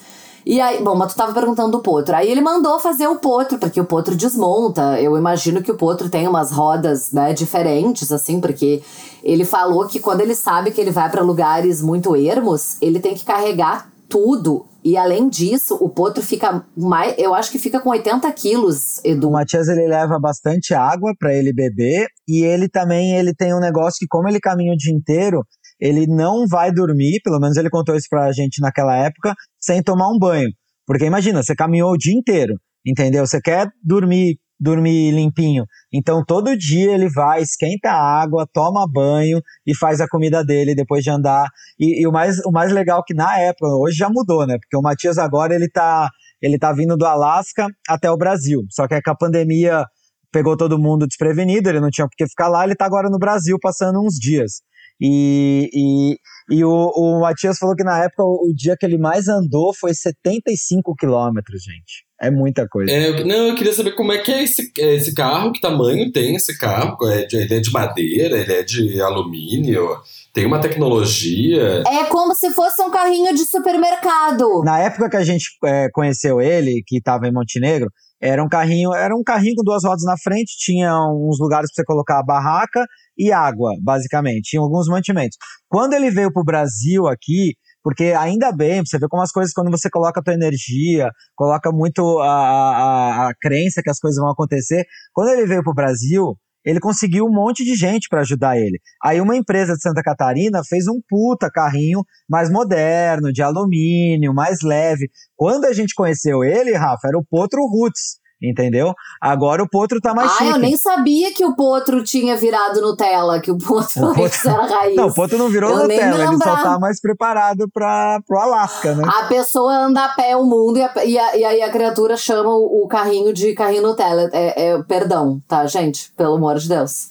[0.49, 2.15] E aí, bom, mas tu tava perguntando do potro.
[2.15, 4.97] Aí ele mandou fazer o potro, porque o potro desmonta.
[4.97, 8.81] Eu imagino que o potro tem umas rodas, né, diferentes, assim, porque
[9.21, 13.13] ele falou que quando ele sabe que ele vai para lugares muito ermos, ele tem
[13.13, 14.65] que carregar tudo.
[14.85, 17.13] E além disso, o potro fica mais.
[17.17, 19.27] Eu acho que fica com 80 quilos, Edu.
[19.27, 22.07] O Matias ele leva bastante água para ele beber.
[22.25, 25.43] E ele também ele tem um negócio que, como ele caminha o dia inteiro,
[25.79, 30.09] ele não vai dormir, pelo menos ele contou isso pra gente naquela época, sem tomar
[30.09, 30.49] um banho.
[30.85, 33.25] Porque imagina, você caminhou o dia inteiro, entendeu?
[33.25, 35.65] Você quer dormir, dormir limpinho.
[35.93, 40.73] Então todo dia ele vai, esquenta a água, toma banho e faz a comida dele
[40.73, 41.47] depois de andar.
[41.79, 44.57] E, e o, mais, o mais legal que na época, hoje já mudou, né?
[44.59, 46.09] Porque o Matias agora ele tá,
[46.41, 48.61] ele tá vindo do Alasca até o Brasil.
[48.71, 49.85] Só que é que a pandemia
[50.31, 53.17] pegou todo mundo desprevenido, ele não tinha por que ficar lá, ele tá agora no
[53.17, 54.61] Brasil passando uns dias.
[54.99, 56.17] E, e,
[56.57, 59.73] e o, o Matias falou que na época o, o, dia que ele mais andou
[59.73, 62.05] foi 75 quilômetros, gente.
[62.19, 62.91] É muita coisa.
[62.91, 66.35] É, não, eu queria saber como é que é esse, esse carro, que tamanho tem
[66.35, 66.97] esse carro?
[67.07, 69.87] É de, ele é de madeira, ele é de alumínio?
[70.33, 71.83] Tem uma tecnologia.
[71.87, 74.63] É como se fosse um carrinho de supermercado.
[74.63, 78.93] Na época que a gente é, conheceu ele, que estava em Montenegro, era um carrinho,
[78.93, 82.23] era um carrinho com duas rodas na frente, tinha uns lugares para você colocar a
[82.23, 82.85] barraca
[83.17, 84.49] e água, basicamente.
[84.49, 85.37] Tinha alguns mantimentos.
[85.67, 87.53] Quando ele veio para o Brasil aqui,
[87.83, 91.71] porque ainda bem, você vê como as coisas, quando você coloca a tua energia, coloca
[91.71, 94.83] muito a, a, a crença que as coisas vão acontecer.
[95.13, 96.35] Quando ele veio para o Brasil,
[96.67, 98.77] ele conseguiu um monte de gente para ajudar ele.
[99.01, 104.57] Aí uma empresa de Santa Catarina fez um puta carrinho mais moderno, de alumínio, mais
[104.61, 105.09] leve.
[105.33, 108.17] Quando a gente conheceu ele, Rafa, era o Potro Roots.
[108.41, 108.93] Entendeu?
[109.19, 110.49] Agora o potro tá mais ah, chique.
[110.51, 114.49] eu nem sabia que o potro tinha virado Nutella, que o potro, o potro...
[114.49, 114.95] era raiz.
[114.95, 118.93] Não, o potro não virou eu Nutella, ele só tá mais preparado para pro Alasca,
[118.93, 119.03] né?
[119.07, 122.15] A pessoa anda a pé o mundo e, a, e, a, e aí a criatura
[122.15, 124.29] chama o, o carrinho de carrinho Nutella.
[124.31, 126.11] É, é, perdão, tá, gente?
[126.15, 127.09] Pelo amor de Deus.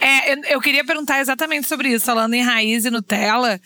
[0.00, 3.60] É, eu, eu queria perguntar exatamente sobre isso, falando em raiz e Nutella.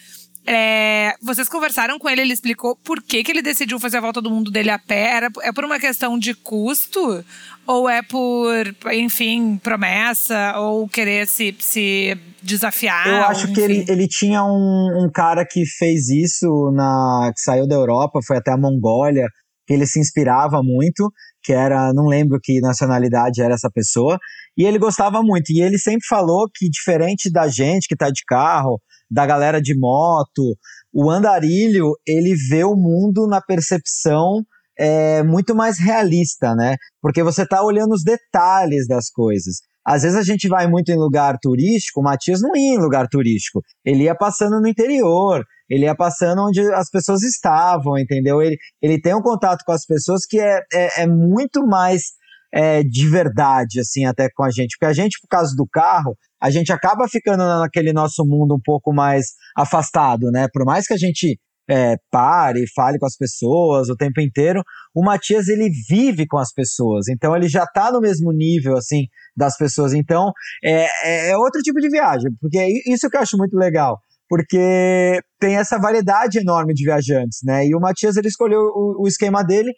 [0.45, 4.21] É, vocês conversaram com ele, ele explicou por que, que ele decidiu fazer a volta
[4.21, 5.17] do mundo dele a pé?
[5.17, 7.25] Era, é por uma questão de custo?
[7.65, 8.57] Ou é por,
[8.93, 10.55] enfim, promessa?
[10.59, 13.07] Ou querer se, se desafiar?
[13.07, 17.41] Eu acho ou, que ele, ele tinha um, um cara que fez isso, na que
[17.41, 19.27] saiu da Europa, foi até a Mongólia,
[19.65, 21.09] que ele se inspirava muito,
[21.45, 24.19] que era, não lembro que nacionalidade era essa pessoa,
[24.57, 25.51] e ele gostava muito.
[25.51, 28.81] E ele sempre falou que, diferente da gente que está de carro,
[29.13, 30.57] da galera de moto.
[30.93, 34.43] O andarilho, ele vê o mundo na percepção
[34.79, 36.77] é, muito mais realista, né?
[37.01, 39.57] Porque você está olhando os detalhes das coisas.
[39.85, 43.09] Às vezes a gente vai muito em lugar turístico, o Matias não ia em lugar
[43.09, 43.61] turístico.
[43.85, 48.41] Ele ia passando no interior, ele ia passando onde as pessoas estavam, entendeu?
[48.41, 52.13] Ele, ele tem um contato com as pessoas que é, é, é muito mais
[52.55, 54.77] é, de verdade, assim, até com a gente.
[54.79, 58.61] Porque a gente, por causa do carro, a gente acaba ficando naquele nosso mundo um
[58.61, 59.27] pouco mais
[59.57, 60.49] afastado, né?
[60.53, 61.39] Por mais que a gente
[61.71, 64.61] é, pare, fale com as pessoas o tempo inteiro,
[64.93, 69.07] o Matias ele vive com as pessoas, então ele já está no mesmo nível assim
[69.37, 69.95] das pessoas.
[69.95, 70.33] Então
[70.65, 74.01] é, é, é outro tipo de viagem, porque é isso que eu acho muito legal
[74.29, 77.67] porque tem essa variedade enorme de viajantes, né?
[77.67, 79.71] E o Matias ele escolheu o, o, esquema dele.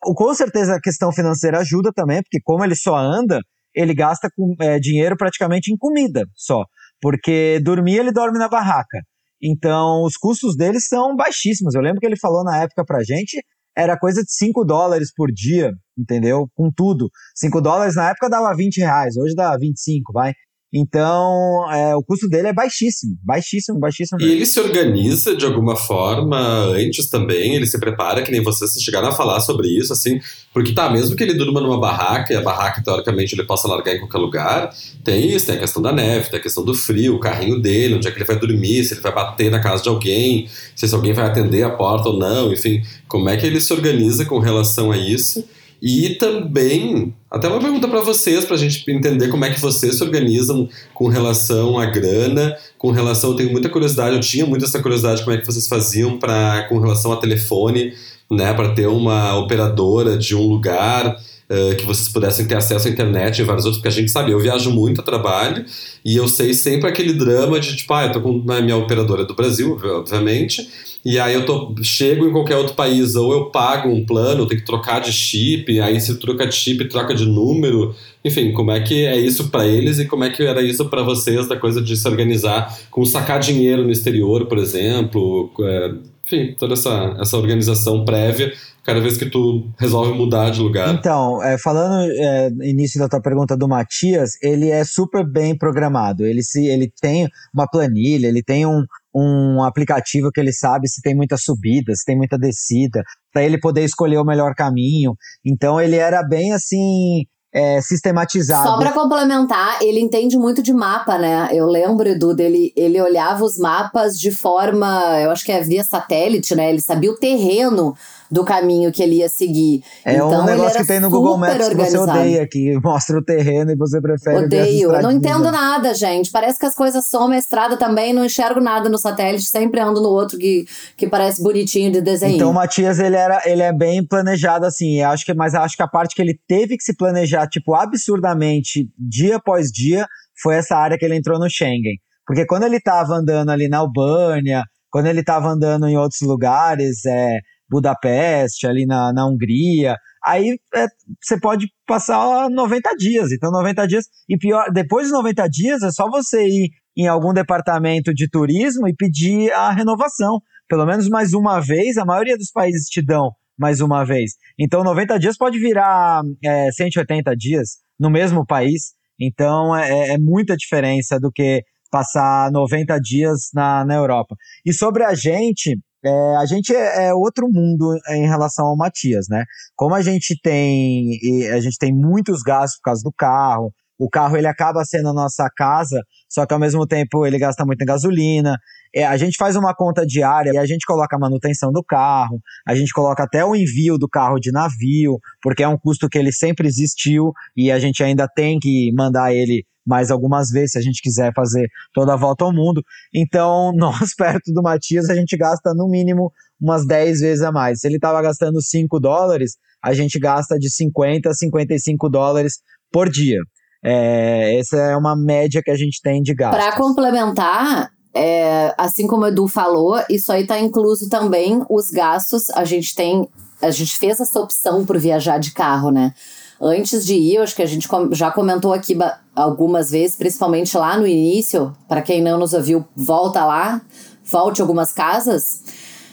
[0.00, 3.38] Com certeza a questão financeira ajuda também, porque como ele só anda,
[3.76, 6.64] ele gasta com, é, dinheiro praticamente em comida só.
[7.00, 9.02] Porque dormir, ele dorme na barraca.
[9.40, 11.74] Então, os custos dele são baixíssimos.
[11.74, 13.38] Eu lembro que ele falou na época pra gente,
[13.76, 16.48] era coisa de 5 dólares por dia, entendeu?
[16.54, 17.10] Com tudo.
[17.34, 20.32] 5 dólares na época dava 20 reais, hoje dá 25, vai.
[20.78, 24.20] Então, é, o custo dele é baixíssimo, baixíssimo, baixíssimo.
[24.20, 28.72] E ele se organiza de alguma forma antes também, ele se prepara, que nem vocês
[28.82, 30.20] chegaram a falar sobre isso, assim,
[30.52, 33.94] porque tá, mesmo que ele durma numa barraca, e a barraca, teoricamente, ele possa largar
[33.94, 34.70] em qualquer lugar,
[35.02, 37.94] tem isso, tem a questão da neve, tem a questão do frio, o carrinho dele,
[37.94, 40.94] onde é que ele vai dormir, se ele vai bater na casa de alguém, se
[40.94, 44.38] alguém vai atender a porta ou não, enfim, como é que ele se organiza com
[44.38, 45.42] relação a isso.
[45.80, 49.96] E também, até uma pergunta para vocês, para a gente entender como é que vocês
[49.96, 53.30] se organizam com relação à grana, com relação.
[53.30, 56.66] Eu tenho muita curiosidade, eu tinha muita essa curiosidade, como é que vocês faziam pra,
[56.68, 57.92] com relação a telefone,
[58.30, 61.16] né, para ter uma operadora de um lugar.
[61.48, 64.32] Uh, que vocês pudessem ter acesso à internet e vários outros, porque a gente sabe,
[64.32, 65.64] eu viajo muito a trabalho
[66.04, 69.24] e eu sei sempre aquele drama de tipo, ah, eu tô com a minha operadora
[69.24, 70.68] do Brasil, obviamente,
[71.06, 74.46] e aí eu tô, chego em qualquer outro país, ou eu pago um plano, eu
[74.46, 77.94] tenho que trocar de chip, aí se troca de chip, troca de número.
[78.24, 81.04] Enfim, como é que é isso para eles e como é que era isso para
[81.04, 85.48] vocês, da coisa de se organizar com sacar dinheiro no exterior, por exemplo.
[85.60, 85.92] É,
[86.26, 88.52] enfim, toda essa, essa organização prévia
[88.86, 90.94] cada vez que tu resolve mudar de lugar.
[90.94, 96.24] Então, é, falando é, início da tua pergunta do Matias, ele é super bem programado.
[96.24, 101.02] Ele, se, ele tem uma planilha, ele tem um, um aplicativo que ele sabe se
[101.02, 105.16] tem muita subida, se tem muita descida, para ele poder escolher o melhor caminho.
[105.44, 107.24] Então ele era bem assim.
[107.54, 108.68] É, sistematizado.
[108.68, 111.48] Só para complementar, ele entende muito de mapa, né?
[111.52, 115.82] Eu lembro, Edu, dele, ele olhava os mapas de forma, eu acho que é via
[115.82, 116.68] satélite, né?
[116.68, 117.94] Ele sabia o terreno
[118.30, 119.82] do caminho que ele ia seguir.
[120.04, 121.84] É então, um negócio que tem no Google Maps organizado.
[121.84, 125.94] que você odeia, que mostra o terreno e você prefere Odeio, eu não entendo nada,
[125.94, 126.30] gente.
[126.30, 130.00] Parece que as coisas somem a estrada também, não enxergo nada no satélite, sempre ando
[130.00, 130.66] no outro que,
[130.96, 132.36] que parece bonitinho de desenho.
[132.36, 135.82] Então o Matias, ele, era, ele é bem planejado assim, acho que, mas acho que
[135.82, 140.06] a parte que ele teve que se planejar, tipo, absurdamente, dia após dia,
[140.42, 141.96] foi essa área que ele entrou no Schengen.
[142.26, 147.04] Porque quando ele estava andando ali na Albânia, quando ele estava andando em outros lugares,
[147.06, 147.38] é,
[147.68, 149.96] Budapeste, ali na, na Hungria.
[150.24, 150.86] Aí é,
[151.22, 153.32] você pode passar 90 dias.
[153.32, 154.04] Então, 90 dias.
[154.28, 158.88] E pior, depois de 90 dias, é só você ir em algum departamento de turismo
[158.88, 160.40] e pedir a renovação.
[160.68, 164.32] Pelo menos mais uma vez, a maioria dos países te dão mais uma vez.
[164.58, 168.94] Então, 90 dias pode virar é, 180 dias no mesmo país.
[169.18, 174.36] Então, é, é muita diferença do que passar 90 dias na, na Europa.
[174.64, 179.26] E sobre a gente, é, a gente é, é, outro mundo em relação ao Matias,
[179.28, 179.44] né?
[179.74, 181.18] Como a gente tem
[181.52, 185.12] a gente tem muitos gastos por causa do carro, o carro ele acaba sendo a
[185.12, 188.58] nossa casa, só que ao mesmo tempo ele gasta muita gasolina.
[188.94, 192.40] É, a gente faz uma conta diária e a gente coloca a manutenção do carro,
[192.66, 196.18] a gente coloca até o envio do carro de navio, porque é um custo que
[196.18, 200.78] ele sempre existiu e a gente ainda tem que mandar ele mais algumas vezes, se
[200.78, 202.82] a gente quiser fazer toda a volta ao mundo.
[203.14, 207.80] Então, nós, perto do Matias, a gente gasta no mínimo umas 10 vezes a mais.
[207.80, 212.54] Se ele estava gastando 5 dólares, a gente gasta de 50 a 55 dólares
[212.90, 213.38] por dia.
[213.84, 216.56] É, essa é uma média que a gente tem de gasto.
[216.56, 222.48] Para complementar, é, assim como o Edu falou, isso aí está incluso também os gastos.
[222.50, 223.28] A gente tem.
[223.60, 226.12] A gente fez essa opção por viajar de carro, né?
[226.60, 228.96] Antes de ir, eu acho que a gente já comentou aqui
[229.34, 231.76] algumas vezes, principalmente lá no início.
[231.86, 233.80] Para quem não nos ouviu, volta lá,
[234.24, 235.62] volte algumas casas.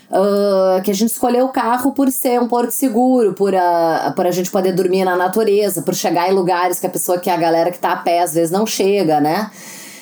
[0.10, 4.28] Uh, que a gente escolheu o carro por ser um porto seguro, por a, por
[4.28, 7.38] a gente poder dormir na natureza, por chegar em lugares que a pessoa, que a
[7.38, 9.50] galera que tá a pé às vezes não chega, né?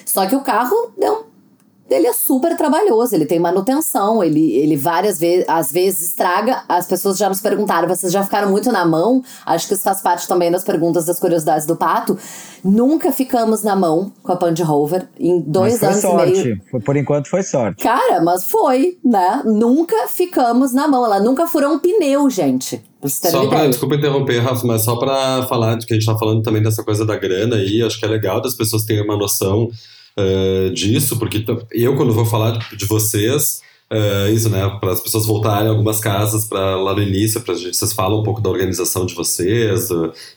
[0.06, 1.31] Só que o carro deu
[1.92, 6.64] ele é super trabalhoso, ele tem manutenção, ele, ele várias vezes, às vezes estraga.
[6.68, 9.24] As pessoas já nos perguntaram, vocês já ficaram muito na mão?
[9.46, 12.18] Acho que isso faz parte também das perguntas, das curiosidades do Pato.
[12.64, 16.40] Nunca ficamos na mão com a Punch Rover em dois anos sorte.
[16.40, 16.62] e meio.
[16.86, 17.84] Por enquanto foi sorte.
[17.84, 19.42] Cara, mas foi, né?
[19.46, 21.04] Nunca ficamos na mão.
[21.06, 22.82] Ela nunca furou um pneu, gente.
[23.08, 26.44] Só pra, desculpa interromper, Rafa, mas só para falar de que a gente tá falando
[26.44, 29.70] também dessa coisa da grana aí, acho que é legal das pessoas terem uma noção
[30.18, 35.02] uh, disso, porque eu, quando vou falar de, de vocês, uh, isso, né, para as
[35.02, 38.50] pessoas voltarem a algumas casas para lá no início, para vocês falam um pouco da
[38.50, 39.90] organização de vocês,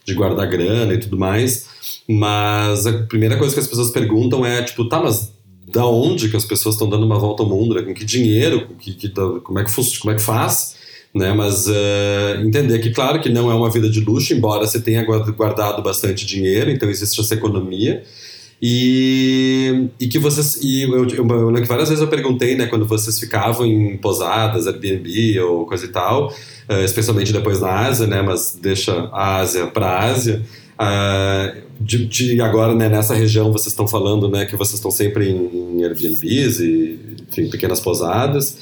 [0.05, 1.67] de guardar grana e tudo mais,
[2.09, 5.33] mas a primeira coisa que as pessoas perguntam é, tipo, tá, mas
[5.75, 7.83] da onde que as pessoas estão dando uma volta ao mundo, né?
[7.83, 10.77] com que dinheiro, com que, que, como, é que, como é que faz,
[11.15, 11.33] né?
[11.33, 15.05] Mas uh, entender que, claro, que não é uma vida de luxo, embora você tenha
[15.05, 18.05] guardado bastante dinheiro, então existe essa economia,
[18.61, 20.59] e, e que vocês.
[20.63, 25.41] E eu, eu, eu, várias vezes eu perguntei, né, quando vocês ficavam em posadas, Airbnb
[25.41, 30.01] ou coisa e tal, uh, especialmente depois na Ásia, né, mas deixa a Ásia para
[30.01, 30.43] Ásia.
[30.75, 35.29] Uh, de, de, agora, né, nessa região, vocês estão falando né, que vocês estão sempre
[35.29, 36.99] em, em Airbnbs e
[37.29, 38.57] enfim, pequenas pousadas.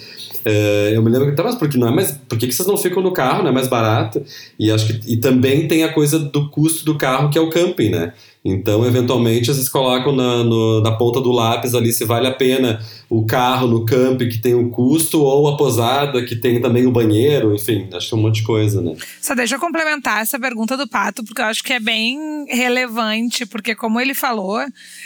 [0.45, 2.67] Uh, eu me lembro que, tá, mas porque não é mais, por que, que vocês
[2.67, 4.23] não ficam no carro, não é mais barato?
[4.59, 7.51] E acho que e também tem a coisa do custo do carro, que é o
[7.51, 8.13] camping, né?
[8.45, 12.85] Então, eventualmente, vocês colocam na, no, na ponta do lápis ali se vale a pena
[13.09, 16.91] o carro no camping que tem o custo ou a posada que tem também o
[16.91, 18.97] banheiro, enfim, acho que é um monte de coisa, né?
[19.21, 23.47] Só deixa eu complementar essa pergunta do Pato, porque eu acho que é bem relevante,
[23.47, 24.59] porque como ele falou,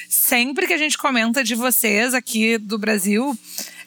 [0.09, 3.37] sempre que a gente comenta de vocês aqui do Brasil,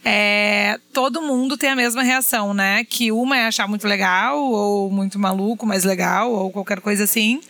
[0.03, 2.83] é, todo mundo tem a mesma reação, né?
[2.85, 7.41] Que uma é achar muito legal, ou muito maluco, mas legal, ou qualquer coisa assim.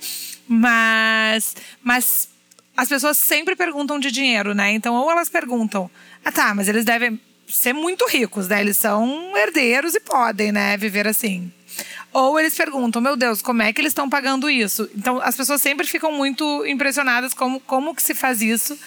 [0.47, 2.29] Mas, mas
[2.75, 4.71] as pessoas sempre perguntam de dinheiro, né?
[4.71, 5.89] Então, ou elas perguntam,
[6.25, 8.61] ah tá, mas eles devem ser muito ricos, né?
[8.61, 11.51] Eles são herdeiros e podem, né, viver assim.
[12.11, 14.89] Ou eles perguntam, meu Deus, como é que eles estão pagando isso?
[14.95, 18.77] Então, as pessoas sempre ficam muito impressionadas como, como que se faz isso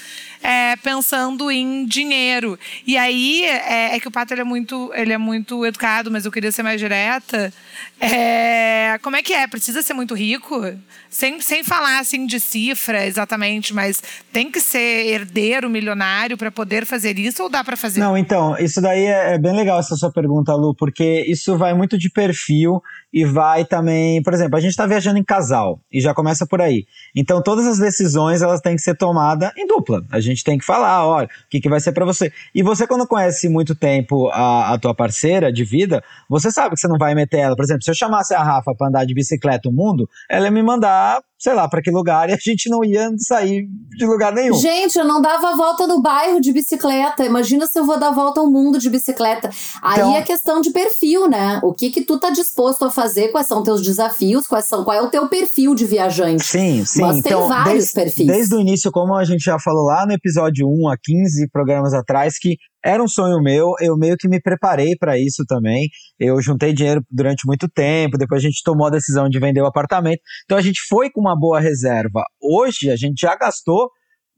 [0.43, 2.59] é, pensando em dinheiro.
[2.87, 6.25] E aí é, é, que o Pato ele é, muito, ele é muito educado, mas
[6.25, 7.53] eu queria ser mais direta.
[8.01, 9.47] É, como é que é?
[9.47, 10.61] Precisa ser muito rico?
[11.09, 16.85] Sem, sem falar assim de cifra exatamente, mas tem que ser herdeiro, milionário para poder
[16.85, 18.01] fazer isso ou dá para fazer?
[18.01, 21.75] Não, então, isso daí é, é bem legal essa sua pergunta, Lu, porque isso vai
[21.75, 22.83] muito de perfil
[23.13, 26.61] e vai também, por exemplo, a gente está viajando em casal e já começa por
[26.61, 26.87] aí.
[27.15, 30.03] Então todas as decisões elas têm que ser tomadas em dupla.
[30.11, 32.33] A gente tem que falar, olha, o que, que vai ser para você.
[32.55, 36.81] E você quando conhece muito tempo a, a tua parceira de vida, você sabe que
[36.81, 37.57] você não vai meter ela.
[37.57, 40.51] Por exemplo, se eu chamasse a Rafa para andar de bicicleta o mundo, ela ia
[40.51, 43.67] me mandar sei lá, para que lugar, e a gente não ia sair
[43.99, 44.55] de lugar nenhum.
[44.55, 47.25] Gente, eu não dava a volta no bairro de bicicleta.
[47.25, 49.51] Imagina se eu vou dar a volta ao mundo de bicicleta.
[49.83, 51.59] Aí então, é questão de perfil, né?
[51.65, 54.97] O que que tu tá disposto a fazer, quais são teus desafios, quais são, qual
[54.97, 56.45] é o teu perfil de viajante.
[56.45, 57.03] Sim, sim.
[57.03, 58.27] Mas então, tem vários desde, perfis.
[58.29, 61.93] Desde o início, como a gente já falou lá no episódio 1 a 15 programas
[61.93, 65.89] atrás, que era um sonho meu, eu meio que me preparei para isso também.
[66.19, 69.67] Eu juntei dinheiro durante muito tempo, depois a gente tomou a decisão de vender o
[69.67, 70.21] apartamento.
[70.45, 72.25] Então a gente foi com uma boa reserva.
[72.41, 73.89] Hoje a gente já gastou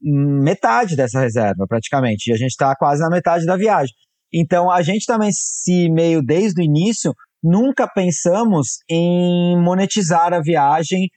[0.01, 3.93] metade dessa reserva, praticamente, e a gente está quase na metade da viagem.
[4.33, 11.07] Então a gente também se meio desde o início nunca pensamos em monetizar a viagem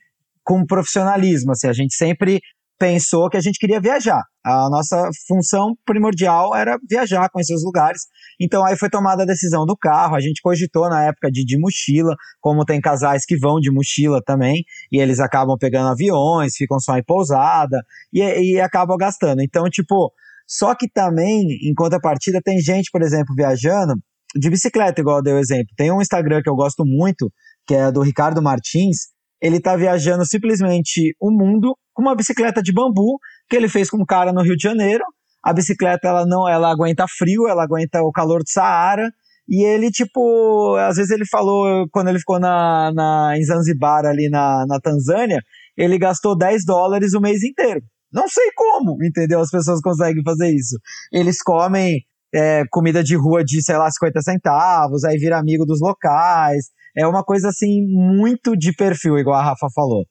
[0.43, 2.39] com profissionalismo, assim, a gente sempre
[2.79, 4.23] pensou que a gente queria viajar.
[4.43, 8.03] A nossa função primordial era viajar, conhecer os lugares.
[8.41, 10.15] Então aí foi tomada a decisão do carro.
[10.15, 14.21] A gente cogitou na época de, de mochila, como tem casais que vão de mochila
[14.25, 19.41] também, e eles acabam pegando aviões, ficam só em pousada e, e acabam gastando.
[19.41, 20.11] Então, tipo,
[20.47, 23.93] só que também, em contrapartida, tem gente, por exemplo, viajando
[24.35, 25.67] de bicicleta, igual eu dei o exemplo.
[25.75, 27.31] Tem um Instagram que eu gosto muito,
[27.67, 29.09] que é do Ricardo Martins.
[29.41, 33.19] Ele tá viajando simplesmente o mundo com uma bicicleta de bambu
[33.49, 35.03] que ele fez com um cara no Rio de Janeiro.
[35.43, 39.09] A bicicleta ela não, ela aguenta frio, ela aguenta o calor do Saara.
[39.47, 44.29] E ele, tipo, às vezes ele falou, quando ele ficou na, na, em Zanzibar, ali
[44.29, 45.41] na, na Tanzânia,
[45.75, 47.81] ele gastou 10 dólares o mês inteiro.
[48.11, 49.39] Não sei como, entendeu?
[49.39, 50.77] As pessoas conseguem fazer isso.
[51.11, 52.01] Eles comem
[52.33, 56.65] é, comida de rua de, sei lá, 50 centavos, aí vira amigo dos locais.
[56.95, 60.03] É uma coisa, assim, muito de perfil, igual a Rafa falou.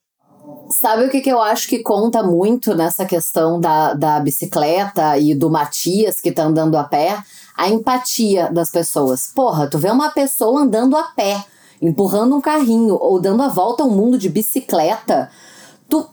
[0.71, 5.35] Sabe o que, que eu acho que conta muito nessa questão da, da bicicleta e
[5.35, 7.19] do Matias que tá andando a pé?
[7.57, 9.33] A empatia das pessoas.
[9.35, 11.43] Porra, tu vê uma pessoa andando a pé,
[11.81, 15.31] empurrando um carrinho ou dando a volta ao mundo de bicicleta,
[15.89, 16.07] tu,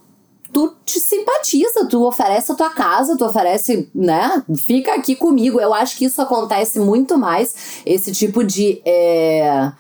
[0.54, 4.42] tu te simpatiza, tu oferece a tua casa, tu oferece, né?
[4.56, 5.60] Fica aqui comigo.
[5.60, 8.82] Eu acho que isso acontece muito mais, esse tipo de.
[8.86, 9.72] É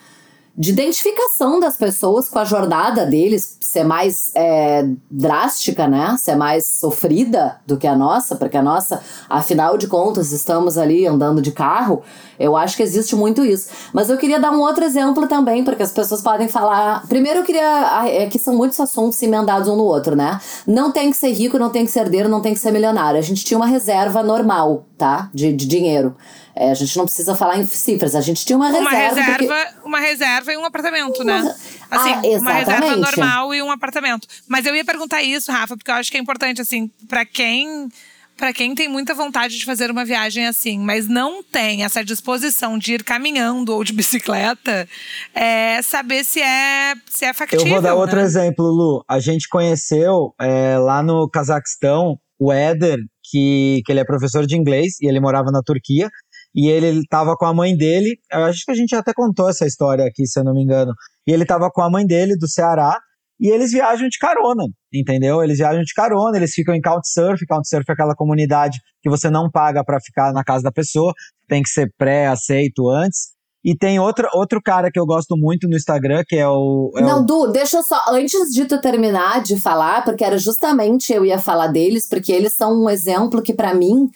[0.57, 6.15] de identificação das pessoas com a jornada deles ser mais é, drástica, né?
[6.17, 11.05] Ser mais sofrida do que a nossa, porque a nossa, afinal de contas, estamos ali
[11.05, 12.03] andando de carro.
[12.39, 13.67] Eu acho que existe muito isso.
[13.91, 17.05] Mas eu queria dar um outro exemplo também, porque as pessoas podem falar.
[17.07, 18.07] Primeiro, eu queria.
[18.07, 20.39] É que são muitos assuntos emendados um no outro, né?
[20.65, 23.19] Não tem que ser rico, não tem que ser herdeiro, não tem que ser milionário.
[23.19, 25.29] A gente tinha uma reserva normal, tá?
[25.33, 26.15] De, de dinheiro.
[26.57, 28.89] É, a gente não precisa falar em cifras, a gente tinha uma reserva.
[28.89, 29.87] Uma reserva, porque...
[29.87, 31.41] uma reserva e um apartamento, né?
[31.41, 31.55] Uma...
[31.91, 34.25] Assim, ah, uma reserva normal e um apartamento.
[34.47, 37.89] Mas eu ia perguntar isso, Rafa, porque eu acho que é importante, assim, para quem
[38.37, 42.77] para quem tem muita vontade de fazer uma viagem assim, mas não tem essa disposição
[42.77, 44.87] de ir caminhando ou de bicicleta,
[45.33, 47.65] é saber se é, se é factível.
[47.65, 47.95] Eu vou dar né?
[47.95, 49.03] outro exemplo, Lu.
[49.07, 54.57] A gente conheceu é, lá no Cazaquistão o Éder, que, que ele é professor de
[54.57, 56.09] inglês e ele morava na Turquia
[56.55, 58.17] e ele estava com a mãe dele.
[58.31, 60.93] Eu acho que a gente até contou essa história aqui, se eu não me engano.
[61.27, 62.97] E ele estava com a mãe dele do Ceará.
[63.37, 65.43] e eles viajam de carona, entendeu?
[65.43, 69.51] Eles viajam de carona, eles ficam em Couchsurf, Couchsurf é aquela comunidade que você não
[69.51, 71.13] paga para ficar na casa da pessoa,
[71.49, 73.35] tem que ser pré-aceito antes.
[73.61, 76.91] E tem outro, outro cara que eu gosto muito no Instagram, que é o.
[76.95, 77.25] É não, o...
[77.25, 77.99] Du, deixa só.
[78.09, 82.53] Antes de tu terminar de falar, porque era justamente eu ia falar deles, porque eles
[82.53, 84.07] são um exemplo que para mim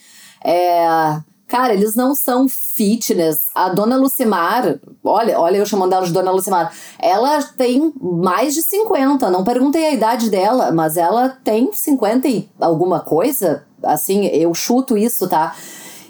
[0.46, 1.20] é.
[1.50, 3.48] Cara, eles não são fitness.
[3.56, 8.62] A dona Lucimar, olha, olha eu chamando ela de dona Lucimar, ela tem mais de
[8.62, 9.32] 50.
[9.32, 13.66] Não perguntei a idade dela, mas ela tem 50 e alguma coisa.
[13.82, 15.56] Assim, eu chuto isso, tá?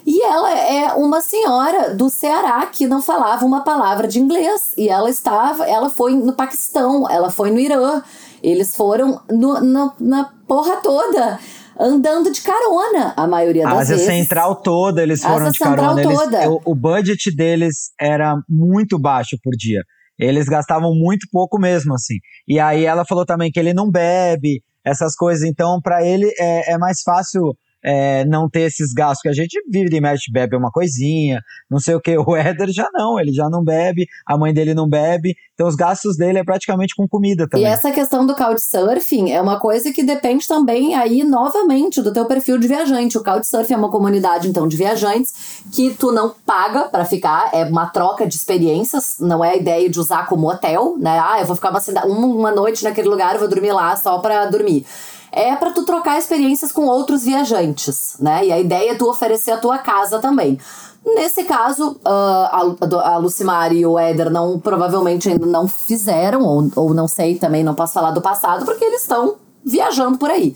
[0.04, 4.72] E ela é uma senhora do Ceará que não falava uma palavra de inglês.
[4.76, 8.02] E ela estava, ela foi no Paquistão, ela foi no Irã.
[8.42, 11.38] Eles foram no, no, na porra toda
[11.80, 14.12] andando de carona a maioria das a Ásia vezes.
[14.12, 15.94] Central toda eles foram Ásia de carona.
[15.94, 16.50] Central Eles, toda.
[16.50, 19.80] o, o budget deles era muito baixo por dia.
[20.18, 22.16] Eles gastavam muito pouco mesmo, assim.
[22.46, 25.48] E aí ela falou também que ele não bebe, essas coisas.
[25.48, 29.60] Então, para ele é, é mais fácil é, não ter esses gastos que a gente
[29.70, 32.16] vive de médico, bebe uma coisinha, não sei o que.
[32.30, 35.74] O Éder já não, ele já não bebe, a mãe dele não bebe, então os
[35.74, 37.66] gastos dele é praticamente com comida também.
[37.66, 42.26] E essa questão do couchsurfing é uma coisa que depende também aí novamente do teu
[42.26, 43.18] perfil de viajante.
[43.18, 47.64] O couchsurfing é uma comunidade então de viajantes que tu não paga para ficar, é
[47.64, 51.18] uma troca de experiências, não é a ideia de usar como hotel, né?
[51.18, 54.46] Ah, eu vou ficar uma, uma noite naquele lugar, eu vou dormir lá só para
[54.46, 54.86] dormir
[55.32, 58.46] é para tu trocar experiências com outros viajantes, né?
[58.46, 60.58] E a ideia é tu oferecer a tua casa também.
[61.04, 66.70] Nesse caso, uh, a, a Lucimar e o Éder não, provavelmente ainda não fizeram, ou,
[66.76, 70.54] ou não sei, também não posso falar do passado, porque eles estão viajando por aí.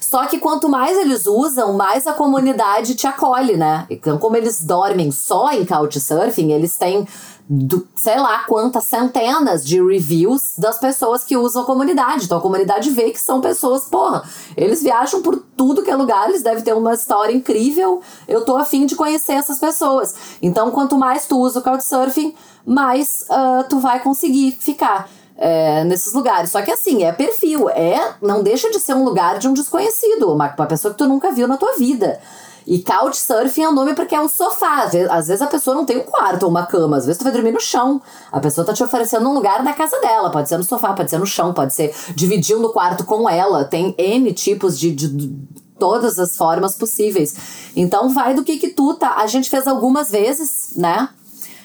[0.00, 3.86] Só que quanto mais eles usam, mais a comunidade te acolhe, né?
[3.88, 7.06] Então, como eles dormem só em Couchsurfing, eles têm
[7.48, 12.24] do, sei lá quantas centenas de reviews das pessoas que usam a comunidade.
[12.24, 14.22] Então a comunidade vê que são pessoas, porra,
[14.56, 18.00] eles viajam por tudo que é lugar, eles devem ter uma história incrível.
[18.26, 20.14] Eu tô afim de conhecer essas pessoas.
[20.40, 22.34] Então, quanto mais tu usa o Couchsurfing,
[22.64, 25.08] mais uh, tu vai conseguir ficar.
[25.34, 26.50] É, nesses lugares.
[26.52, 30.30] Só que assim, é perfil, é não deixa de ser um lugar de um desconhecido,
[30.30, 32.20] uma, uma pessoa que tu nunca viu na tua vida.
[32.66, 34.84] E couchsurfing é um nome porque é um sofá.
[35.10, 37.32] Às vezes a pessoa não tem um quarto ou uma cama, às vezes tu vai
[37.32, 38.00] dormir no chão.
[38.30, 40.30] A pessoa tá te oferecendo um lugar na casa dela.
[40.30, 43.64] Pode ser no sofá, pode ser no chão, pode ser dividindo o quarto com ela.
[43.64, 45.32] Tem N tipos de, de,
[45.78, 47.34] todas as formas possíveis.
[47.74, 49.16] Então vai do que que tu tá.
[49.16, 51.08] A gente fez algumas vezes, né?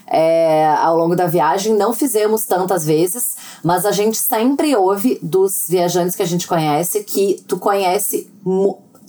[0.09, 5.65] É, ao longo da viagem, não fizemos tantas vezes, mas a gente sempre ouve dos
[5.67, 8.31] viajantes que a gente conhece que tu conhece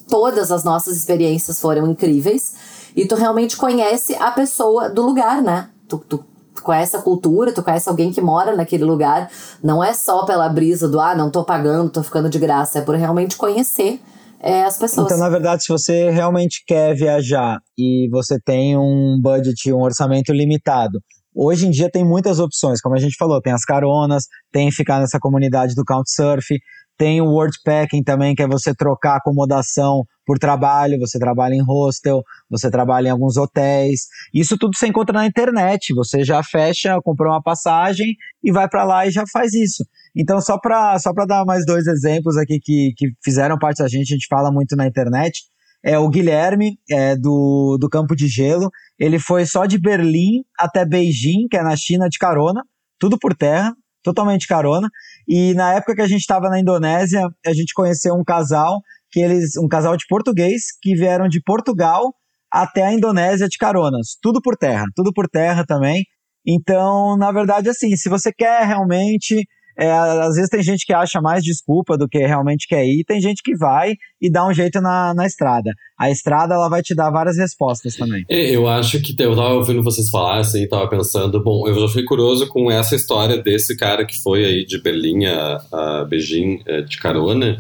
[0.09, 2.55] todas as nossas experiências foram incríveis
[2.97, 5.69] e tu realmente conhece a pessoa do lugar, né?
[5.89, 9.31] Tu, tu, tu conhece a cultura, tu conhece alguém que mora naquele lugar.
[9.63, 12.83] Não é só pela brisa do ah, não tô pagando, tô ficando de graça, é
[12.83, 14.01] por realmente conhecer
[14.41, 15.07] é, as pessoas.
[15.07, 20.33] Então, na verdade, se você realmente quer viajar e você tem um budget, um orçamento
[20.33, 20.99] limitado,
[21.35, 25.01] hoje em dia tem muitas opções, como a gente falou, tem as caronas, tem ficar
[25.01, 26.57] nessa comunidade do Couchsurf,
[26.99, 32.23] tem o Wordpacking também, que é você trocar acomodação por trabalho, você trabalha em hostel,
[32.51, 34.09] você trabalha em alguns hotéis.
[34.35, 35.95] Isso tudo você encontra na internet.
[35.95, 39.87] Você já fecha, comprou uma passagem e vai para lá e já faz isso.
[40.15, 44.13] Então, só para só dar mais dois exemplos aqui que, que fizeram parte da gente,
[44.13, 45.45] a gente fala muito na internet.
[45.83, 48.69] É o Guilherme, é, do, do Campo de Gelo.
[48.99, 52.61] Ele foi só de Berlim até Beijing, que é na China, de carona,
[52.99, 53.73] tudo por terra
[54.03, 54.89] totalmente carona.
[55.29, 59.21] E na época que a gente estava na Indonésia, a gente conheceu um casal que
[59.21, 62.15] eles, um casal de português que vieram de Portugal
[62.51, 66.03] até a Indonésia de caronas, tudo por terra, tudo por terra também.
[66.47, 69.45] Então, na verdade, assim, se você quer realmente
[69.79, 73.21] é, às vezes tem gente que acha mais desculpa do que realmente quer ir, tem
[73.21, 75.73] gente que vai e dá um jeito na, na estrada.
[75.97, 78.25] A estrada ela vai te dar várias respostas também.
[78.29, 81.87] É, eu acho que eu tava ouvindo vocês falar assim, tava pensando, bom, eu já
[81.87, 86.61] fiquei curioso com essa história desse cara que foi aí de Berlim a, a Beijing
[86.67, 87.57] é, de carona,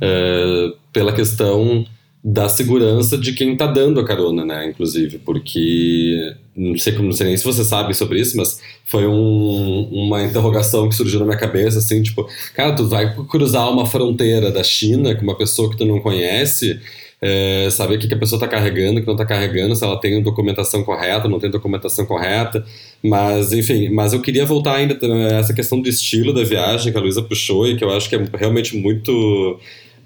[0.00, 1.84] é, pela questão
[2.30, 4.68] da segurança de quem está dando a carona, né?
[4.68, 9.88] Inclusive, porque não sei, não sei nem se você sabe sobre isso, mas foi um,
[9.90, 14.50] uma interrogação que surgiu na minha cabeça, assim, tipo, cara, tu vai cruzar uma fronteira
[14.50, 16.78] da China com uma pessoa que tu não conhece,
[17.22, 19.98] é, saber o que, que a pessoa está carregando, que não está carregando, se ela
[19.98, 22.62] tem documentação correta, não tem documentação correta,
[23.02, 26.98] mas enfim, mas eu queria voltar ainda a essa questão do estilo da viagem que
[26.98, 29.58] a Luísa puxou e que eu acho que é realmente muito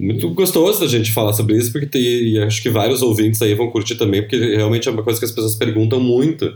[0.03, 3.55] muito gostoso da gente falar sobre isso, porque tem, e acho que vários ouvintes aí
[3.55, 6.53] vão curtir também, porque realmente é uma coisa que as pessoas perguntam muito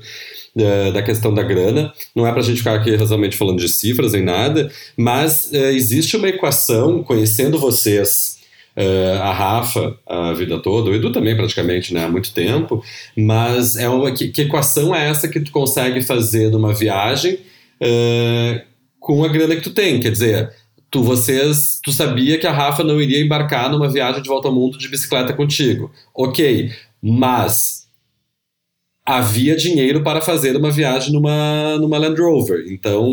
[0.57, 1.92] é, da questão da grana.
[2.14, 5.72] Não é para a gente ficar aqui realmente falando de cifras nem nada, mas é,
[5.72, 8.38] existe uma equação, conhecendo vocês,
[8.74, 12.82] é, a Rafa a vida toda, o Edu também praticamente, né, há muito tempo,
[13.16, 17.38] mas é uma, que, que equação é essa que tu consegue fazer numa viagem
[17.80, 18.64] é,
[18.99, 20.01] com a grana que tu tem?
[20.01, 20.51] Quer dizer,
[20.97, 24.55] tu vocês, tu sabia que a Rafa não iria embarcar numa viagem de volta ao
[24.55, 25.90] mundo de bicicleta contigo.
[26.14, 26.70] Ok,
[27.03, 27.86] mas
[29.05, 32.64] havia dinheiro para fazer uma viagem numa, numa Land Rover.
[32.68, 33.12] Então,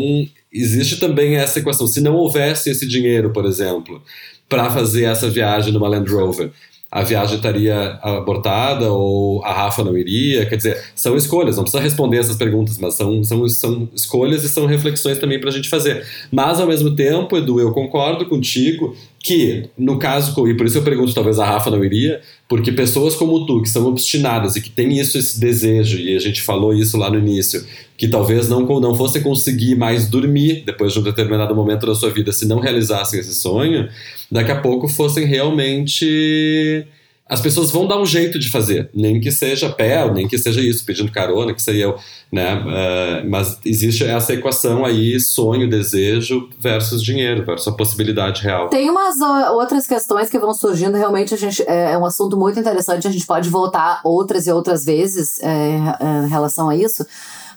[0.50, 1.86] existe também essa equação.
[1.86, 4.02] Se não houvesse esse dinheiro, por exemplo,
[4.48, 6.52] para fazer essa viagem numa Land Rover,
[6.94, 10.46] a viagem estaria abortada ou a Rafa não iria?
[10.46, 14.48] Quer dizer, são escolhas, não precisa responder essas perguntas, mas são, são, são escolhas e
[14.48, 16.06] são reflexões também para a gente fazer.
[16.30, 20.84] Mas, ao mesmo tempo, Edu, eu concordo contigo que, no caso, e por isso eu
[20.84, 24.70] pergunto, talvez a Rafa não iria, porque pessoas como tu, que são obstinadas e que
[24.70, 27.66] têm isso, esse desejo, e a gente falou isso lá no início,
[27.96, 32.10] que talvez não, não fossem conseguir mais dormir depois de um determinado momento da sua
[32.10, 33.88] vida se não realizassem esse sonho,
[34.30, 36.86] daqui a pouco fossem realmente
[37.26, 40.60] as pessoas vão dar um jeito de fazer, nem que seja pé, nem que seja
[40.60, 41.96] isso, pedindo carona, que seria eu,
[42.30, 42.54] né?
[42.56, 48.68] Uh, mas existe essa equação aí, sonho, desejo versus dinheiro, versus a possibilidade real.
[48.68, 49.18] Tem umas
[49.52, 53.10] outras questões que vão surgindo, realmente a gente, é, é um assunto muito interessante, a
[53.10, 55.78] gente pode voltar outras e outras vezes é,
[56.26, 57.06] em relação a isso.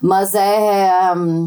[0.01, 0.91] Mas é.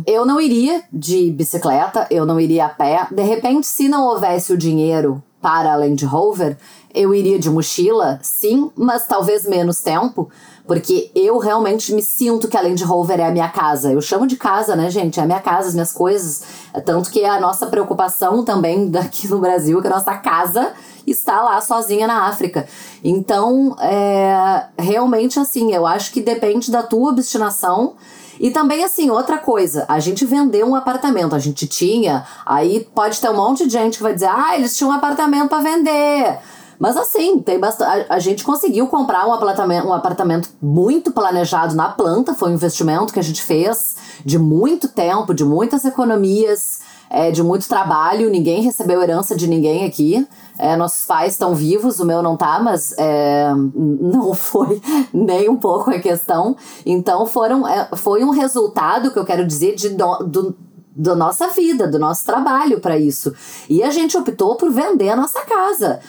[0.06, 3.06] Eu não iria de bicicleta, eu não iria a pé.
[3.10, 6.56] De repente, se não houvesse o dinheiro para a Land Rover,
[6.94, 10.28] eu iria de mochila, sim, mas talvez menos tempo,
[10.66, 13.92] porque eu realmente me sinto que a Land Rover é a minha casa.
[13.92, 15.18] Eu chamo de casa, né, gente?
[15.18, 16.42] É a minha casa, as minhas coisas.
[16.84, 20.72] Tanto que é a nossa preocupação também daqui no Brasil, é que a nossa casa
[21.06, 22.66] está lá sozinha na África.
[23.02, 27.94] Então, é, realmente assim, eu acho que depende da tua obstinação.
[28.40, 33.20] E também, assim, outra coisa, a gente vendeu um apartamento, a gente tinha, aí pode
[33.20, 36.38] ter um monte de gente que vai dizer, ah, eles tinham um apartamento para vender.
[36.78, 37.60] Mas assim, tem.
[37.62, 42.32] A, a, gente conseguiu comprar um apartamento, um apartamento muito planejado na planta.
[42.32, 46.80] Foi um investimento que a gente fez de muito tempo, de muitas economias,
[47.10, 48.30] é, de muito trabalho.
[48.30, 50.26] Ninguém recebeu herança de ninguém aqui.
[50.60, 54.80] É, nossos pais estão vivos, o meu não tá, mas é, não foi
[55.12, 56.54] nem um pouco a questão.
[56.84, 60.56] Então foram, é, foi um resultado que eu quero dizer de do, do
[60.94, 63.32] da nossa vida, do nosso trabalho para isso.
[63.70, 66.00] E a gente optou por vender a nossa casa.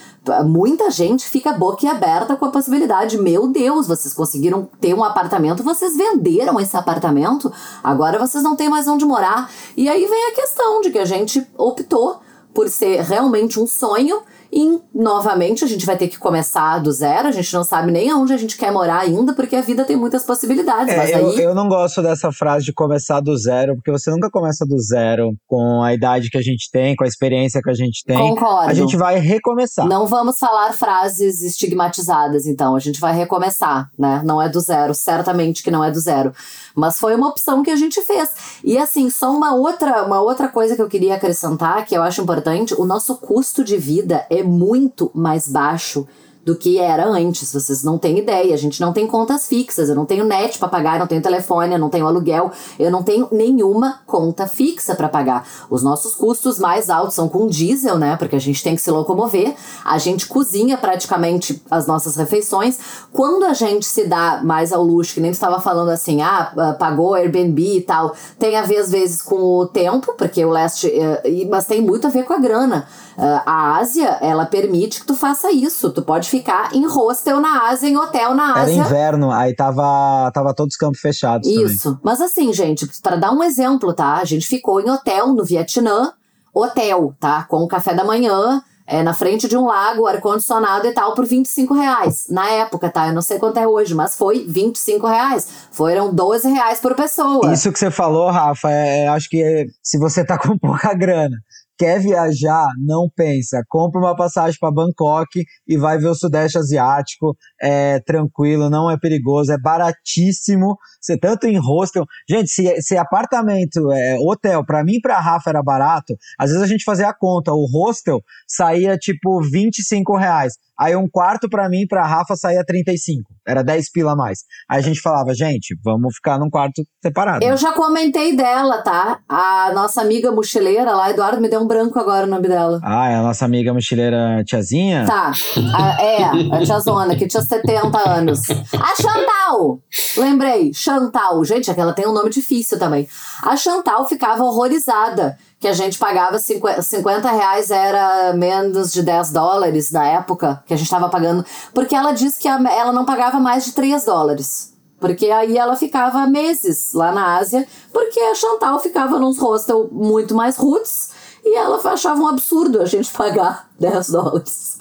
[0.46, 5.96] Muita gente fica boquiaberta com a possibilidade: meu Deus, vocês conseguiram ter um apartamento, vocês
[5.96, 9.50] venderam esse apartamento, agora vocês não têm mais onde morar.
[9.78, 12.20] E aí vem a questão de que a gente optou
[12.54, 14.22] por ser realmente um sonho
[14.52, 18.10] e novamente a gente vai ter que começar do zero, a gente não sabe nem
[18.10, 20.94] aonde a gente quer morar ainda, porque a vida tem muitas possibilidades.
[20.94, 21.42] É, eu, aí...
[21.42, 25.32] eu não gosto dessa frase de começar do zero, porque você nunca começa do zero
[25.48, 28.18] com a idade que a gente tem, com a experiência que a gente tem.
[28.18, 28.70] Concordo.
[28.70, 29.88] A gente vai recomeçar.
[29.88, 32.76] Não vamos falar frases estigmatizadas, então.
[32.76, 34.22] A gente vai recomeçar, né?
[34.26, 36.34] Não é do zero, certamente que não é do zero.
[36.76, 38.30] Mas foi uma opção que a gente fez.
[38.64, 42.22] E assim, só uma outra, uma outra coisa que eu queria acrescentar, que eu acho
[42.22, 46.08] importante: o nosso custo de vida é muito mais baixo
[46.44, 47.54] do que era antes.
[47.54, 48.54] Vocês não têm ideia.
[48.54, 49.90] A gente não tem contas fixas.
[49.90, 52.90] Eu não tenho net para pagar, eu não tenho telefone, eu não tenho aluguel, eu
[52.90, 55.48] não tenho nenhuma conta fixa para pagar.
[55.70, 58.16] Os nossos custos mais altos são com diesel, né?
[58.18, 59.56] Porque a gente tem que se locomover.
[59.86, 62.80] A gente cozinha praticamente as nossas refeições.
[63.12, 66.74] Quando a gente se dá mais ao luxo, que nem estava falando assim, ah, ah,
[66.74, 70.88] pagou Airbnb e tal, tem a ver às vezes com o tempo, porque o leste,
[70.88, 72.88] eh, mas tem muito a ver com a grana.
[73.18, 75.92] Ah, a Ásia, ela permite que tu faça isso.
[75.92, 78.74] Tu pode ficar em hostel na Ásia, em hotel na Ásia.
[78.74, 81.48] Era inverno, aí tava, tava todos os campos fechados.
[81.48, 81.90] Isso.
[81.90, 82.00] Também.
[82.04, 84.16] Mas assim, gente, para dar um exemplo, tá?
[84.16, 86.14] A gente ficou em hotel no Vietnã,
[86.54, 87.44] hotel, tá?
[87.44, 91.26] Com o café da manhã, é, na frente de um lago, ar-condicionado e tal, por
[91.26, 92.26] 25 reais.
[92.30, 93.08] Na época, tá?
[93.08, 95.48] Eu não sei quanto é hoje, mas foi 25 reais.
[95.72, 97.54] Foram 12 reais por pessoa.
[97.54, 101.38] Isso que você falou, Rafa, é, acho que é, se você tá com pouca grana
[101.82, 103.64] quer viajar, não pensa.
[103.68, 107.36] Compra uma passagem para Bangkok e vai ver o Sudeste Asiático.
[107.60, 110.78] É tranquilo, não é perigoso, é baratíssimo.
[111.02, 112.06] Você tanto em hostel.
[112.30, 116.62] Gente, se, se apartamento, é, hotel, para mim e pra Rafa era barato, às vezes
[116.64, 117.52] a gente fazia a conta.
[117.52, 120.54] O hostel saía tipo 25 reais.
[120.82, 123.22] Aí um quarto pra mim pra Rafa saía 35.
[123.48, 124.40] Era 10 pila a mais.
[124.68, 127.46] Aí a gente falava, gente, vamos ficar num quarto separado.
[127.46, 129.20] Eu já comentei dela, tá?
[129.30, 132.80] A nossa amiga mochileira lá, Eduardo, me deu um branco agora o nome dela.
[132.84, 135.06] Ah, é a nossa amiga mochileira tiazinha?
[135.06, 135.32] Tá,
[135.76, 138.40] a, é, a tiazona, que tinha 70 anos.
[138.50, 139.80] A Chantal!
[140.18, 141.46] Lembrei, Chantal.
[141.46, 143.08] Gente, aquela tem um nome difícil também.
[143.44, 149.32] A Chantal ficava horrorizada que a gente pagava 50, 50 reais era menos de 10
[149.32, 153.40] dólares na época que a gente estava pagando, porque ela disse que ela não pagava
[153.40, 154.74] mais de 3 dólares.
[155.00, 160.34] Porque aí ela ficava meses lá na Ásia, porque a Chantal ficava nos hostel muito
[160.34, 161.12] mais roots
[161.44, 164.81] e ela achava um absurdo a gente pagar 10 dólares.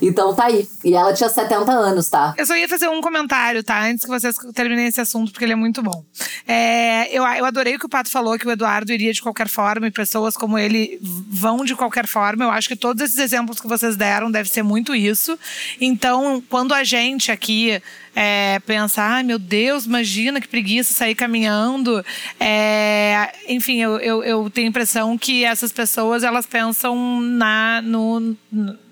[0.00, 0.68] Então tá aí.
[0.84, 2.34] E ela tinha 70 anos, tá?
[2.36, 3.84] Eu só ia fazer um comentário, tá?
[3.84, 6.04] Antes que vocês terminem esse assunto, porque ele é muito bom.
[6.46, 9.48] É, eu, eu adorei o que o Pato falou, que o Eduardo iria de qualquer
[9.48, 12.44] forma e pessoas como ele vão de qualquer forma.
[12.44, 15.38] Eu acho que todos esses exemplos que vocês deram deve ser muito isso.
[15.80, 17.80] Então, quando a gente aqui
[18.14, 22.04] é, pensa, ai meu Deus, imagina que preguiça sair caminhando.
[22.40, 28.36] É, enfim, eu, eu, eu tenho a impressão que essas pessoas elas pensam na, no,
[28.50, 28.85] no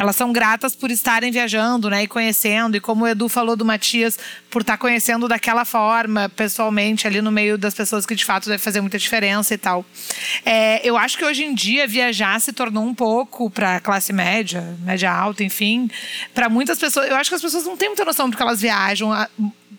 [0.00, 2.74] elas são gratas por estarem viajando, né, e conhecendo.
[2.74, 7.30] E como o Edu falou do Matias, por estar conhecendo daquela forma, pessoalmente, ali no
[7.30, 9.84] meio das pessoas que de fato deve fazer muita diferença e tal.
[10.42, 14.74] É, eu acho que hoje em dia viajar se tornou um pouco para classe média,
[14.80, 15.90] média alta, enfim,
[16.32, 17.10] para muitas pessoas.
[17.10, 19.12] Eu acho que as pessoas não têm muita noção porque elas viajam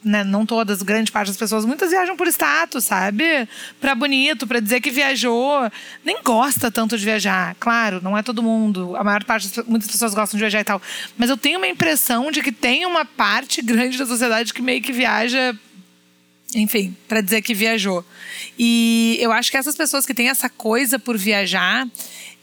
[0.03, 3.47] né, não todas, grande parte das pessoas, muitas viajam por status, sabe?
[3.79, 5.69] Pra bonito, pra dizer que viajou.
[6.03, 7.55] Nem gosta tanto de viajar.
[7.59, 8.95] Claro, não é todo mundo.
[8.95, 10.81] A maior parte, muitas pessoas gostam de viajar e tal.
[11.17, 14.81] Mas eu tenho uma impressão de que tem uma parte grande da sociedade que meio
[14.81, 15.55] que viaja
[16.53, 18.03] enfim, para dizer que viajou.
[18.59, 21.87] E eu acho que essas pessoas que têm essa coisa por viajar,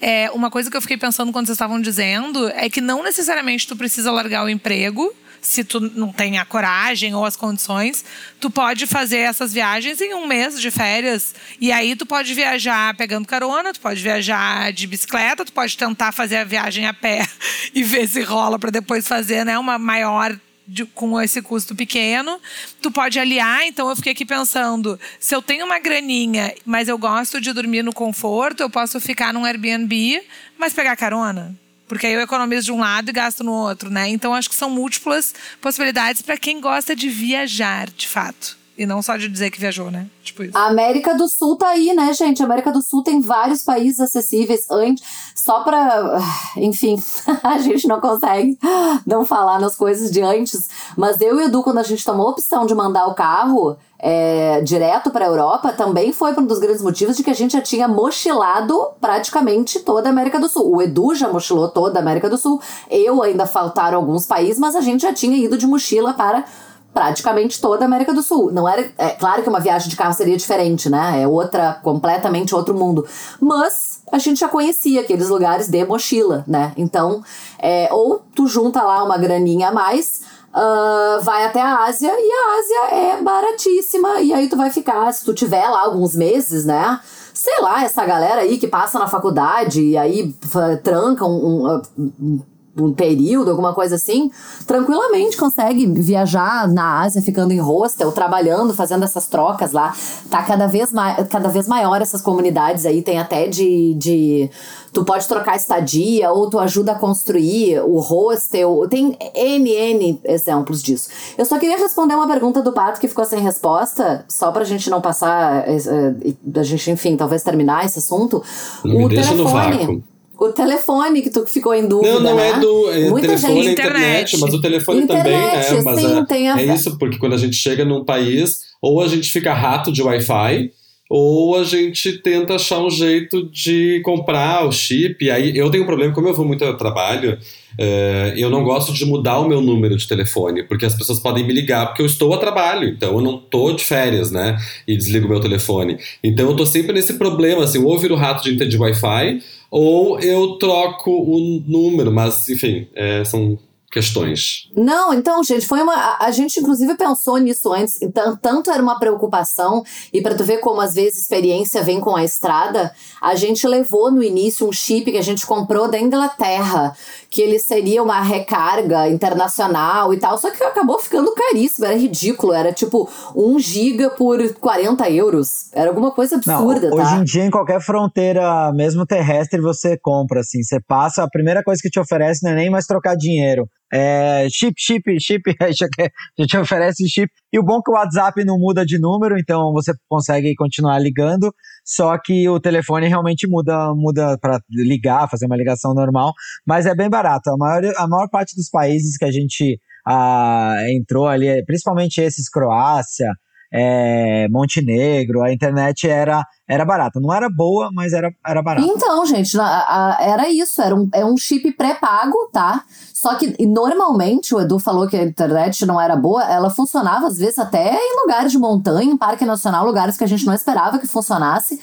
[0.00, 3.66] é, uma coisa que eu fiquei pensando quando vocês estavam dizendo é que não necessariamente
[3.66, 8.04] tu precisa largar o emprego se tu não tem a coragem ou as condições,
[8.40, 11.34] tu pode fazer essas viagens em um mês de férias.
[11.60, 16.12] E aí tu pode viajar pegando carona, tu pode viajar de bicicleta, tu pode tentar
[16.12, 17.26] fazer a viagem a pé
[17.74, 22.38] e ver se rola para depois fazer né, uma maior de, com esse custo pequeno.
[22.82, 26.98] Tu pode aliar, então eu fiquei aqui pensando, se eu tenho uma graninha, mas eu
[26.98, 30.22] gosto de dormir no conforto, eu posso ficar num Airbnb,
[30.58, 31.56] mas pegar carona.
[31.88, 34.08] Porque aí eu economizo de um lado e gasto no outro, né?
[34.08, 38.58] Então acho que são múltiplas possibilidades para quem gosta de viajar, de fato.
[38.76, 40.06] E não só de dizer que viajou, né?
[40.22, 40.56] Tipo isso.
[40.56, 42.40] A América do Sul tá aí, né, gente?
[42.40, 45.02] A América do Sul tem vários países acessíveis antes.
[45.48, 46.20] Só pra.
[46.58, 47.02] Enfim,
[47.42, 48.58] a gente não consegue
[49.06, 50.68] não falar nas coisas de antes.
[50.94, 53.74] Mas eu e o Edu, quando a gente tomou a opção de mandar o carro
[53.98, 57.52] é, direto para a Europa, também foi um dos grandes motivos de que a gente
[57.52, 60.76] já tinha mochilado praticamente toda a América do Sul.
[60.76, 62.60] O Edu já mochilou toda a América do Sul.
[62.90, 66.44] Eu ainda faltaram alguns países, mas a gente já tinha ido de mochila para
[66.92, 68.52] praticamente toda a América do Sul.
[68.52, 71.22] Não era, é claro que uma viagem de carro seria diferente, né?
[71.22, 73.06] É outra, completamente outro mundo.
[73.40, 76.72] Mas a gente já conhecia aqueles lugares de mochila, né?
[76.76, 77.22] Então,
[77.58, 82.32] é, ou tu junta lá uma graninha a mais, uh, vai até a Ásia e
[82.32, 86.64] a Ásia é baratíssima e aí tu vai ficar, se tu tiver lá alguns meses,
[86.64, 87.00] né?
[87.34, 90.34] Sei lá, essa galera aí que passa na faculdade e aí
[90.82, 91.82] tranca um, um,
[92.18, 92.40] um
[92.78, 94.30] um período, alguma coisa assim,
[94.66, 99.94] tranquilamente consegue viajar na Ásia, ficando em hostel, trabalhando, fazendo essas trocas lá.
[100.30, 104.50] Tá cada vez, mais, cada vez maior essas comunidades aí, tem até de, de.
[104.92, 108.86] Tu pode trocar estadia, ou tu ajuda a construir o hostel.
[108.88, 111.08] Tem N, N exemplos disso.
[111.36, 114.88] Eu só queria responder uma pergunta do Pato que ficou sem resposta, só pra gente
[114.88, 115.64] não passar.
[115.66, 118.42] A gente, enfim, talvez terminar esse assunto.
[118.84, 119.70] Não o me deixa telefone.
[119.70, 120.17] no vácuo.
[120.38, 122.14] O telefone que tu ficou em dúvida.
[122.14, 122.50] Não, não né?
[122.50, 122.90] é do.
[122.92, 123.68] É Muita telefone gente...
[123.68, 125.82] é internet, mas o telefone internet, também, né?
[125.84, 126.60] Mas sim, é, tem a...
[126.60, 130.00] é isso, porque quando a gente chega num país, ou a gente fica rato de
[130.00, 130.70] Wi-Fi,
[131.10, 135.24] ou a gente tenta achar um jeito de comprar o chip.
[135.24, 137.36] E aí eu tenho um problema, como eu vou muito ao trabalho,
[137.76, 141.44] é, eu não gosto de mudar o meu número de telefone, porque as pessoas podem
[141.44, 144.56] me ligar porque eu estou a trabalho, então eu não estou de férias, né?
[144.86, 145.98] E desligo o meu telefone.
[146.22, 150.58] Então eu estou sempre nesse problema, assim, ou viro rato de, de Wi-Fi ou eu
[150.58, 153.58] troco o número, mas enfim, é, são
[153.90, 154.68] questões.
[154.76, 155.94] Não, então, gente, foi uma.
[155.94, 158.00] A, a, gente, inclusive, pensou nisso antes.
[158.02, 162.14] Então, tanto era uma preocupação, e para tu ver como às vezes experiência vem com
[162.14, 166.94] a estrada, a gente levou no início um chip que a gente comprou da Inglaterra,
[167.30, 172.52] que ele seria uma recarga internacional e tal, só que acabou ficando caríssimo, era ridículo,
[172.52, 177.02] era tipo 1 giga por 40 euros, era alguma coisa absurda, Não, tá?
[177.02, 181.62] Hoje em dia, em qualquer fronteira, mesmo terrestre, você compra, assim, você passa, a primeira
[181.62, 185.72] coisa que te oferece não é nem mais trocar dinheiro, é chip, chip, chip, aí
[185.72, 187.32] já, quer- já te oferece chip.
[187.52, 190.98] E o bom é que o WhatsApp não muda de número, então você consegue continuar
[190.98, 196.32] ligando, só que o telefone realmente muda, muda para ligar, fazer uma ligação normal,
[196.66, 197.50] mas é bem barato.
[197.50, 202.48] A maior, a maior parte dos países que a gente ah, entrou ali, principalmente esses,
[202.48, 203.30] Croácia,
[203.72, 207.20] é, Montenegro, a internet era, era barata.
[207.20, 208.86] Não era boa, mas era, era barata.
[208.86, 212.82] Então, gente, a- a- era isso, era um, é um chip pré-pago, tá?
[213.12, 217.38] Só que normalmente o Edu falou que a internet não era boa, ela funcionava às
[217.38, 220.98] vezes até em lugares de montanha, em parque nacional, lugares que a gente não esperava
[220.98, 221.80] que funcionasse.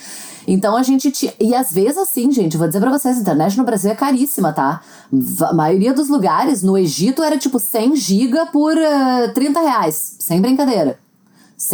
[0.47, 1.33] Então a gente tinha.
[1.39, 4.53] E às vezes, assim, gente, vou dizer pra vocês: a internet no Brasil é caríssima,
[4.53, 4.79] tá?
[5.41, 10.39] A maioria dos lugares, no Egito, era tipo 100 giga por eh, 30 reais, sem
[10.39, 10.99] brincadeira.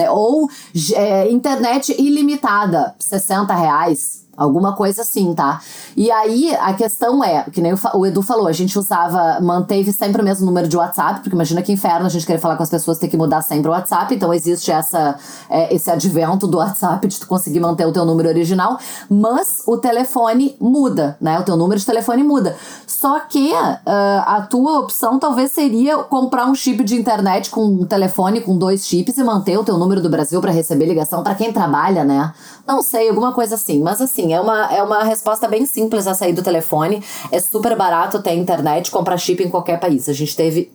[0.09, 0.49] Ou
[0.95, 4.20] é, internet ilimitada, 60 reais.
[4.35, 5.61] Alguma coisa assim, tá?
[5.95, 10.21] E aí, a questão é, que nem o Edu falou, a gente usava, manteve sempre
[10.21, 12.69] o mesmo número de WhatsApp, porque imagina que inferno a gente querer falar com as
[12.69, 15.15] pessoas, ter que mudar sempre o WhatsApp, então existe essa,
[15.49, 18.79] é, esse advento do WhatsApp de tu conseguir manter o teu número original,
[19.09, 21.39] mas o telefone muda, né?
[21.39, 22.55] O teu número de telefone muda.
[22.87, 27.85] Só que ah, a tua opção talvez seria comprar um chip de internet com um
[27.85, 31.35] telefone com dois chips e manter o teu número do Brasil para receber ligação para
[31.35, 32.33] quem trabalha, né?
[32.67, 33.81] Não sei, alguma coisa assim.
[33.81, 37.03] Mas assim, é uma, é uma resposta bem simples a sair do telefone.
[37.31, 40.07] É super barato ter internet, comprar chip em qualquer país.
[40.07, 40.71] A gente teve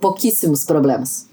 [0.00, 1.28] pouquíssimos problemas.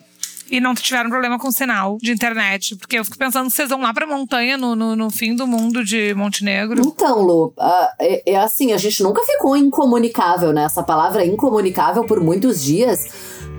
[0.49, 2.75] E não tiveram problema com sinal de internet.
[2.75, 5.45] Porque eu fico pensando que vocês vão lá pra montanha no, no, no fim do
[5.45, 6.81] mundo de Montenegro.
[6.81, 10.63] Então, Lu, ah, é, é assim, a gente nunca ficou incomunicável, né?
[10.63, 13.07] Essa palavra incomunicável por muitos dias.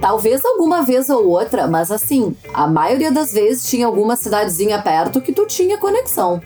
[0.01, 5.21] Talvez alguma vez ou outra, mas assim, a maioria das vezes tinha alguma cidadezinha perto
[5.21, 6.41] que tu tinha conexão.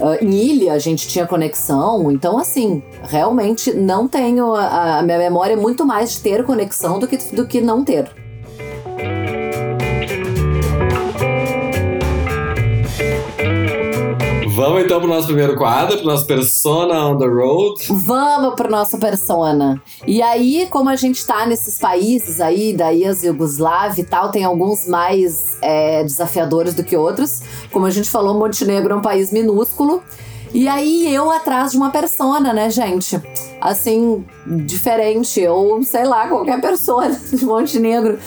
[0.00, 4.54] Ah, em ilha a gente tinha conexão, então assim, realmente não tenho.
[4.54, 7.84] A, a minha memória é muito mais de ter conexão do que, do que não
[7.84, 8.21] ter.
[14.54, 17.86] Vamos então pro nosso primeiro quadro, pro nosso Persona on the Road.
[17.88, 19.80] Vamos pro nosso persona.
[20.06, 24.86] E aí, como a gente tá nesses países aí, da ex-Yugoslávia e tal, tem alguns
[24.86, 27.40] mais é, desafiadores do que outros.
[27.70, 30.02] Como a gente falou, Montenegro é um país minúsculo.
[30.52, 33.18] E aí, eu atrás de uma persona, né, gente?
[33.58, 38.18] Assim, diferente, ou sei lá, qualquer persona de Montenegro.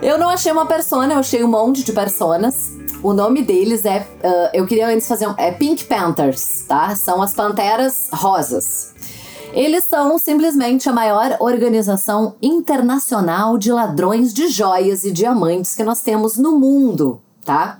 [0.00, 2.77] Eu não achei uma persona, eu achei um monte de personas.
[3.02, 4.06] O nome deles é.
[4.24, 5.34] ah, eu queria antes fazer um.
[5.36, 6.94] É Pink Panthers, tá?
[6.96, 8.92] São as Panteras Rosas.
[9.52, 16.02] Eles são simplesmente a maior organização internacional de ladrões de joias e diamantes que nós
[16.02, 17.78] temos no mundo, tá?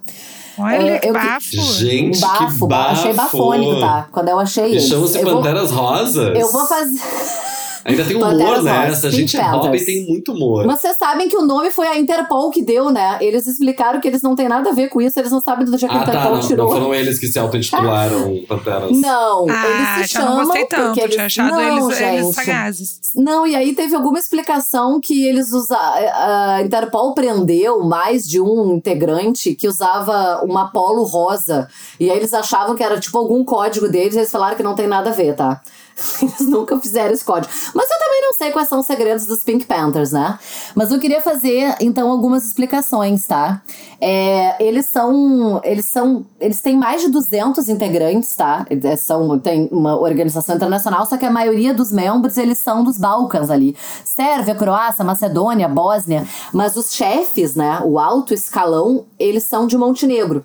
[0.59, 1.51] Olha, É, que eu que- bafo.
[1.75, 2.91] Gente, bafo, que bafo.
[2.93, 4.09] achei bafônico, tá?
[4.11, 4.89] Quando eu achei isso.
[4.89, 6.37] chamam-se eu vou, Panteras Rosas.
[6.39, 6.99] eu vou fazer.
[7.89, 9.09] Ainda tem humor Panteras nessa.
[9.09, 9.83] A Pink gente Panthers.
[9.83, 10.67] e tem muito humor.
[10.67, 13.19] Mas vocês sabem que o nome foi a Interpol que deu, né?
[13.21, 15.77] Eles explicaram que eles não têm nada a ver com isso, eles não sabem do
[15.77, 16.11] dia que a ah, tá.
[16.13, 16.67] Interpol Não, tirou.
[16.67, 18.91] não foram eles que se auto-intitularam Panteras.
[19.01, 20.85] Não, Ah, eles se já não chamam gostei tanto.
[20.87, 22.15] porque eles Tinha achado não, eles, gente.
[22.23, 23.01] eles sagazes.
[23.15, 26.09] Não, e aí teve alguma explicação que eles usaram.
[26.15, 31.69] A Interpol prendeu mais de um integrante que usava uma polo rosa.
[31.99, 34.75] E aí eles achavam que era tipo algum código deles, e eles falaram que não
[34.75, 35.61] tem nada a ver, tá?
[36.23, 37.53] Eles nunca fizeram esse código.
[37.75, 40.39] Mas eu também não sei quais são os segredos dos Pink Panthers, né?
[40.75, 43.63] Mas eu queria fazer, então, algumas explicações, tá?
[44.01, 45.61] É, eles são.
[45.65, 46.25] Eles são.
[46.41, 48.65] Eles têm mais de 200 integrantes, tá?
[48.71, 52.99] Eles são, tem uma organização internacional, só que a maioria dos membros, eles são dos
[52.99, 53.77] Balcãs ali.
[54.05, 56.27] Sérvia, Croácia, Macedônia, Bósnia.
[56.53, 57.81] Mas os chefes, né?
[57.85, 60.45] O alto escalão, eles são de Montenegro.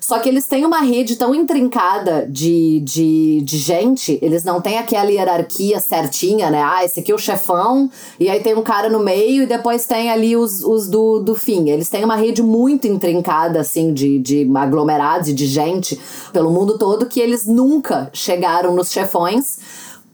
[0.00, 4.78] Só que eles têm uma rede tão intrincada de, de, de gente, eles não têm
[4.78, 6.62] aquela hierarquia certinha, né?
[6.62, 9.84] Ah, esse aqui é o chefão, e aí tem um cara no meio, e depois
[9.84, 11.68] tem ali os, os do, do fim.
[11.68, 16.00] Eles têm uma rede muito intrincada, assim, de, de aglomerados e de gente
[16.32, 19.58] pelo mundo todo, que eles nunca chegaram nos chefões.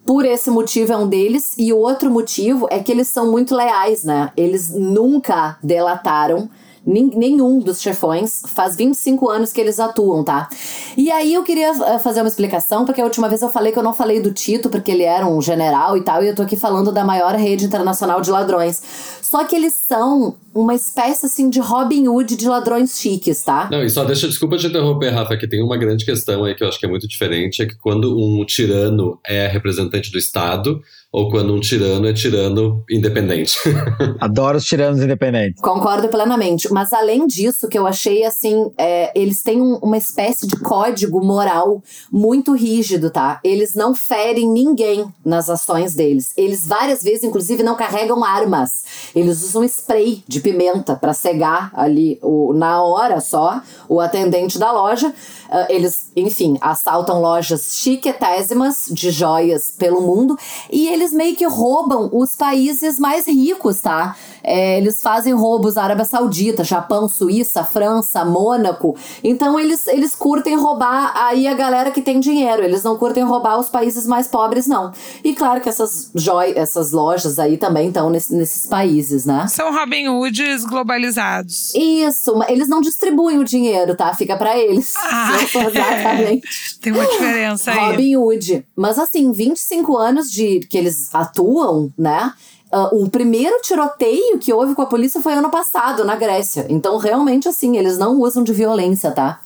[0.05, 3.55] Por esse motivo é um deles, e o outro motivo é que eles são muito
[3.55, 4.33] leais, né?
[4.37, 6.51] Eles nunca delataram
[6.87, 8.43] nenhum dos chefões.
[8.47, 10.49] Faz 25 anos que eles atuam, tá?
[10.97, 13.79] E aí eu queria eh, fazer uma explicação, porque a última vez eu falei que
[13.79, 16.43] eu não falei do Tito, porque ele era um general e tal, e eu tô
[16.43, 18.81] aqui falando da maior rede internacional de ladrões.
[19.21, 23.69] Só que eles são uma espécie assim de Robin Hood de ladrões chiques, tá?
[23.71, 26.65] Não, e só deixa, desculpa te interromper, Rafa, que tem uma grande questão aí que
[26.65, 30.81] eu acho que é muito diferente, é que quando um tirano é representante do Estado,
[31.13, 33.57] ou quando um tirano é tirano independente.
[34.21, 35.63] Adoro os tiranos independentes.
[35.63, 36.71] Concordo plenamente.
[36.71, 41.25] Mas além disso, que eu achei assim, é, eles têm um- uma espécie de código
[41.25, 41.83] moral
[42.13, 43.41] muito rígido, tá?
[43.43, 46.33] Eles não ferem ninguém nas ações deles.
[46.37, 48.85] Eles várias vezes, inclusive, não carregam armas.
[49.15, 54.71] Eles usam spray de pimenta pra cegar ali o, na hora só o atendente da
[54.71, 55.13] loja.
[55.51, 60.39] Ah, eles, enfim, assaltam lojas chiquetésimas de joias pelo mundo
[60.71, 64.17] e eles meio que roubam os países mais ricos, tá?
[64.43, 68.95] É, eles fazem roubos Arábia Saudita, Japão, Suíça, França, Mônaco.
[69.25, 72.63] Então eles, eles curtem roubar aí a galera que tem dinheiro.
[72.63, 74.93] Eles não curtem roubar os países mais pobres, não.
[75.25, 76.13] E claro que essas
[76.55, 79.47] essas lojas aí também estão nesse- nesses países, né?
[79.49, 80.09] São Robin
[80.43, 81.75] Hoods globalizados.
[81.75, 84.15] Isso, eles não distribuem o dinheiro, tá?
[84.15, 84.95] Fica pra eles.
[84.97, 85.37] Ah.
[85.43, 86.49] Exatamente.
[86.81, 87.79] Tem uma diferença aí.
[87.79, 88.67] Robin Hood.
[88.77, 92.33] Mas assim, 25 anos de que eles atuam, né?
[92.71, 96.67] Ah, o primeiro tiroteio que houve com a polícia foi ano passado, na Grécia.
[96.69, 99.41] Então, realmente, assim, eles não usam de violência, tá?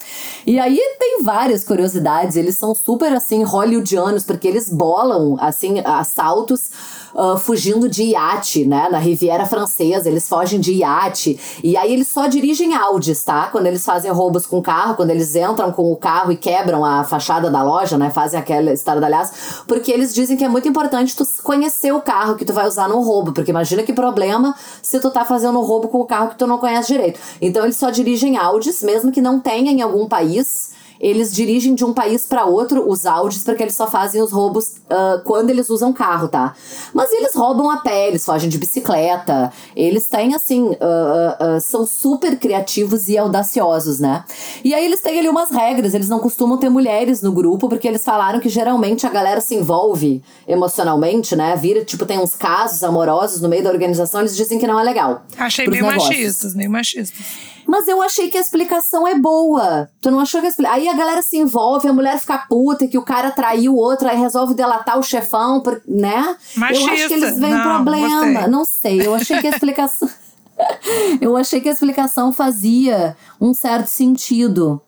[0.46, 2.36] E aí tem várias curiosidades.
[2.36, 6.70] Eles são super, assim, hollywoodianos, porque eles bolam, assim, assaltos
[7.14, 8.88] ah, fugindo de iate, né?
[8.90, 11.38] Na Riviera Francesa, eles fogem de iate.
[11.62, 13.48] E aí eles só dirigem Audis, tá?
[13.48, 17.04] Quando eles fazem roubos com carro, quando eles entram com o carro e quebram a
[17.04, 18.10] fachada da loja, né?
[18.10, 19.64] Fazem aquela estardalhaço.
[19.66, 22.88] Porque eles dizem que é muito importante tu conhecer o carro que tu vai usar
[22.88, 23.32] no roubo.
[23.32, 26.58] Porque imagina que problema se tu tá fazendo roubo com o carro que tu não
[26.58, 27.20] conhece direito.
[27.40, 30.70] Então eles só dirigem Audis, mesmo que não tenha em algum país.
[31.00, 34.76] Eles dirigem de um país para outro os Audis, porque eles só fazem os roubos
[34.90, 36.54] ah, quando eles usam carro, tá?
[36.92, 39.52] Mas eles roubam a pé, eles fogem de bicicleta.
[39.74, 44.24] Eles têm, assim, ah, ah, são super criativos e audaciosos, né?
[44.62, 47.88] E aí eles têm ali umas regras, eles não costumam ter mulheres no grupo, porque
[47.88, 51.56] eles falaram que geralmente a galera se envolve emocionalmente, né?
[51.56, 54.82] Vira, tipo, tem uns casos amorosos no meio da organização, eles dizem que não é
[54.82, 55.22] legal.
[55.38, 56.08] Achei meio negócios.
[56.08, 57.50] machistas, meio machistas.
[57.70, 59.88] Mas eu achei que a explicação é boa.
[60.02, 60.76] Tu não achou que a explicação.
[60.76, 64.08] Aí a galera se envolve, a mulher fica puta, que o cara traiu o outro,
[64.08, 66.36] aí resolve delatar o chefão, né?
[66.56, 67.06] Eu acho Machista.
[67.06, 68.24] que eles veem Não, problema.
[68.24, 68.46] gostei.
[68.48, 70.10] Não sei, eu achei que a explicação.
[71.22, 74.82] eu achei que a explicação fazia um certo sentido.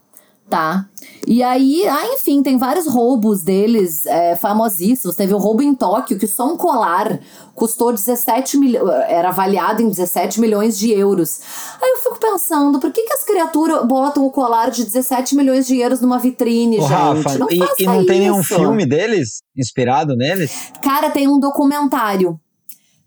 [0.52, 0.86] Tá.
[1.26, 5.16] E aí, ah, enfim, tem vários roubos deles é, famosíssimos.
[5.16, 7.20] Teve o roubo em Tóquio, que só um colar
[7.54, 8.86] custou 17 milhões.
[9.08, 11.40] Era avaliado em 17 milhões de euros.
[11.80, 15.66] Aí eu fico pensando, por que, que as criaturas botam o colar de 17 milhões
[15.66, 16.92] de euros numa vitrine, Ô, gente?
[16.92, 18.54] Rafa, não e, e não tem nenhum isso.
[18.54, 20.70] filme deles inspirado neles?
[20.82, 22.38] Cara, tem um documentário.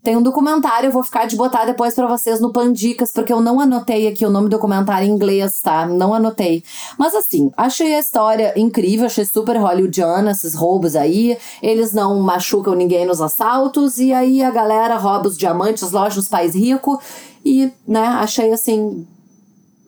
[0.06, 3.40] Tem um documentário, eu vou ficar de botar depois pra vocês no Pandicas, porque eu
[3.40, 5.84] não anotei aqui o nome do documentário em inglês, tá?
[5.84, 6.62] Não anotei.
[6.96, 11.36] Mas assim, achei a história incrível, achei super hollywoodiana esses roubos aí.
[11.60, 16.28] Eles não machucam ninguém nos assaltos, e aí a galera rouba os diamantes, lojas dos
[16.28, 16.98] pais ricos.
[17.44, 19.04] E, né, achei assim,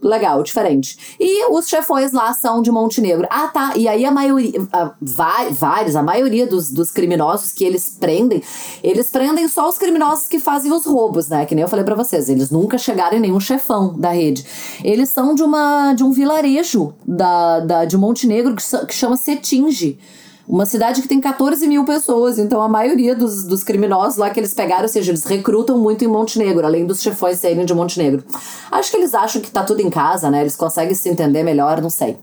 [0.02, 1.16] legal, diferente.
[1.18, 3.26] E os chefões lá são de Montenegro.
[3.30, 3.72] Ah, tá.
[3.76, 8.42] E aí a maioria, a, va- vários, a maioria dos, dos criminosos que eles prendem,
[8.82, 11.44] eles prendem só os criminosos que fazem os roubos, né?
[11.46, 14.44] Que nem eu falei pra vocês, eles nunca chegaram em nenhum chefão da rede.
[14.84, 19.98] Eles são de uma de um vilarejo da, da, de Montenegro que, que chama Setinge.
[20.48, 24.40] Uma cidade que tem 14 mil pessoas, então a maioria dos, dos criminosos lá que
[24.40, 28.24] eles pegaram, ou seja, eles recrutam muito em Montenegro, além dos chefões serem de Montenegro.
[28.70, 30.40] Acho que eles acham que tá tudo em casa, né?
[30.40, 32.16] Eles conseguem se entender melhor, não sei.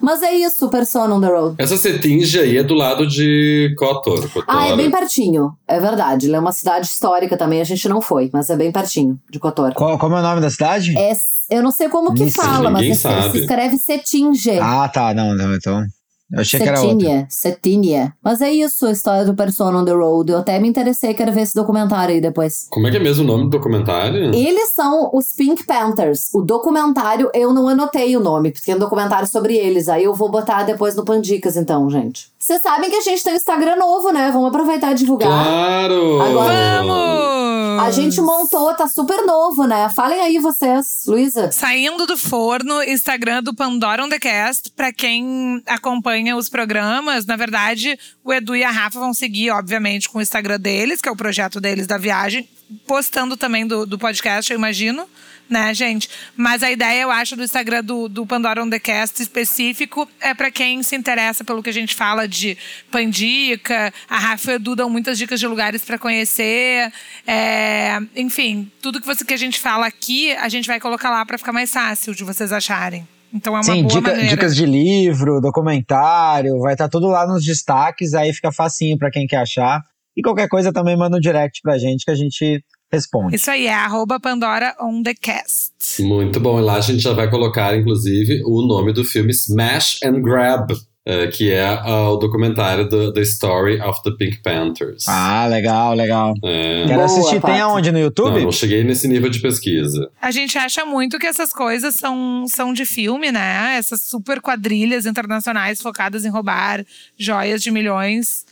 [0.00, 1.54] Mas é isso, Persona on the Road.
[1.58, 4.22] Essa Cetinge aí é do lado de Kotor.
[4.30, 4.44] Kotor.
[4.48, 5.52] Ah, é bem pertinho.
[5.68, 6.26] É verdade.
[6.28, 9.38] Ela é uma cidade histórica também, a gente não foi, mas é bem pertinho de
[9.38, 9.74] Kotor.
[9.74, 10.96] Qual, como é o nome da cidade?
[10.96, 11.12] É,
[11.50, 13.38] eu não sei como que Isso, fala, mas ninguém é- se sabe.
[13.40, 14.58] escreve Setinge.
[14.58, 15.84] Ah, tá, não, não, então.
[16.32, 17.26] Eu achei que era outra.
[17.28, 18.14] Cetínia.
[18.22, 20.30] Mas é isso, a história do Persona on the Road.
[20.30, 22.66] Eu até me interessei, quero ver esse documentário aí depois.
[22.70, 24.34] Como é que é mesmo o nome do documentário?
[24.34, 26.28] Eles são os Pink Panthers.
[26.32, 29.88] O documentário, eu não anotei o nome, porque é um documentário sobre eles.
[29.88, 32.30] Aí eu vou botar depois no Pandicas, então, gente.
[32.38, 34.30] Vocês sabem que a gente tem um Instagram novo, né?
[34.32, 35.28] Vamos aproveitar e divulgar.
[35.28, 36.20] Claro!
[36.20, 37.39] Agora- Vamos!
[37.86, 39.88] A gente montou, tá super novo, né?
[39.90, 41.50] Falem aí vocês, Luísa.
[41.50, 44.70] Saindo do forno, Instagram do Pandora on the Cast.
[44.72, 50.08] Pra quem acompanha os programas, na verdade, o Edu e a Rafa vão seguir, obviamente,
[50.08, 52.48] com o Instagram deles, que é o projeto deles da viagem,
[52.86, 55.06] postando também do, do podcast, eu imagino.
[55.50, 56.08] Né, gente?
[56.36, 60.32] Mas a ideia, eu acho, do Instagram do, do Pandora on the Cast específico é
[60.32, 62.56] para quem se interessa pelo que a gente fala de
[62.90, 63.92] pandica.
[64.08, 66.92] A Rafa e o Edu dão muitas dicas de lugares para conhecer.
[67.26, 71.24] É, enfim, tudo que, você, que a gente fala aqui, a gente vai colocar lá
[71.26, 73.06] para ficar mais fácil de vocês acharem.
[73.32, 74.28] Então é uma Sim, boa dica- maneira.
[74.30, 79.26] dicas de livro, documentário, vai estar tudo lá nos destaques, aí fica facinho pra quem
[79.26, 79.80] quer achar.
[80.16, 82.60] E qualquer coisa também manda um direct pra gente que a gente
[82.92, 83.36] responde.
[83.36, 85.72] Isso aí, é arroba Pandora on the Cast.
[86.00, 86.58] Muito bom.
[86.58, 90.72] E lá a gente já vai colocar, inclusive, o nome do filme Smash and Grab,
[91.06, 95.08] eh, que é ah, o documentário do The Story of the Pink Panthers.
[95.08, 96.34] Ah, legal, legal.
[96.44, 96.84] É.
[96.86, 97.40] Quero Boa, assistir.
[97.40, 97.90] Tem aonde?
[97.90, 98.42] No Não, YouTube?
[98.42, 100.10] não cheguei nesse nível de pesquisa.
[100.20, 103.76] A gente acha muito que essas coisas são, são de filme, né?
[103.78, 106.84] Essas super quadrilhas internacionais focadas em roubar
[107.18, 108.44] joias de milhões.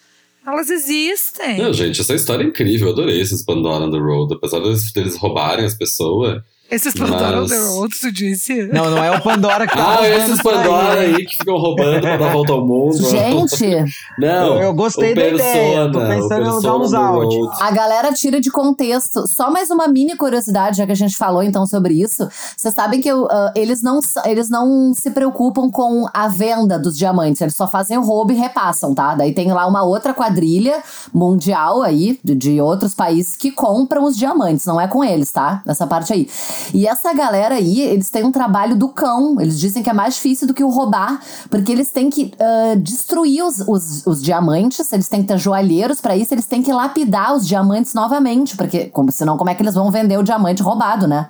[0.48, 1.58] Elas existem.
[1.58, 2.88] Não, gente, essa história é incrível.
[2.88, 4.34] Eu adorei esses Pandora on the Road.
[4.34, 6.42] Apesar deles, deles roubarem as pessoas.
[6.70, 8.66] Esses Pandora on Mas- the Road, tu disse?
[8.66, 11.14] Não, não é o Pandora que tá Ah, esses aí, Pandora hein?
[11.16, 12.94] aí que ficam roubando pra dar volta ao mundo.
[13.08, 13.84] Gente,
[14.18, 17.62] Não, Eu- eu gostei da ideia, eu tô Persona, pensando o em Persona uns áudios.
[17.62, 19.26] A galera tira de contexto.
[19.26, 22.28] Só mais uma mini curiosidade, já que a gente falou então sobre isso.
[22.54, 26.98] Vocês sabem que eu, ah, eles, não, eles não se preocupam com a venda dos
[26.98, 29.14] diamantes, eles só fazem o roubo e repassam, tá?
[29.14, 30.82] Daí tem lá uma outra quadrilha
[31.14, 35.62] mundial aí, de, de outros países, que compram os diamantes, não é com eles, tá?
[35.66, 36.28] Essa parte aí.
[36.72, 39.40] E essa galera aí, eles têm um trabalho do cão.
[39.40, 41.20] Eles dizem que é mais difícil do que o roubar,
[41.50, 46.00] porque eles têm que ah, destruir os, os, os diamantes, eles têm que ter joalheiros
[46.00, 49.62] pra isso, eles têm que lapidar os diamantes novamente, porque como, senão como é que
[49.62, 51.28] eles vão vender o diamante roubado, né?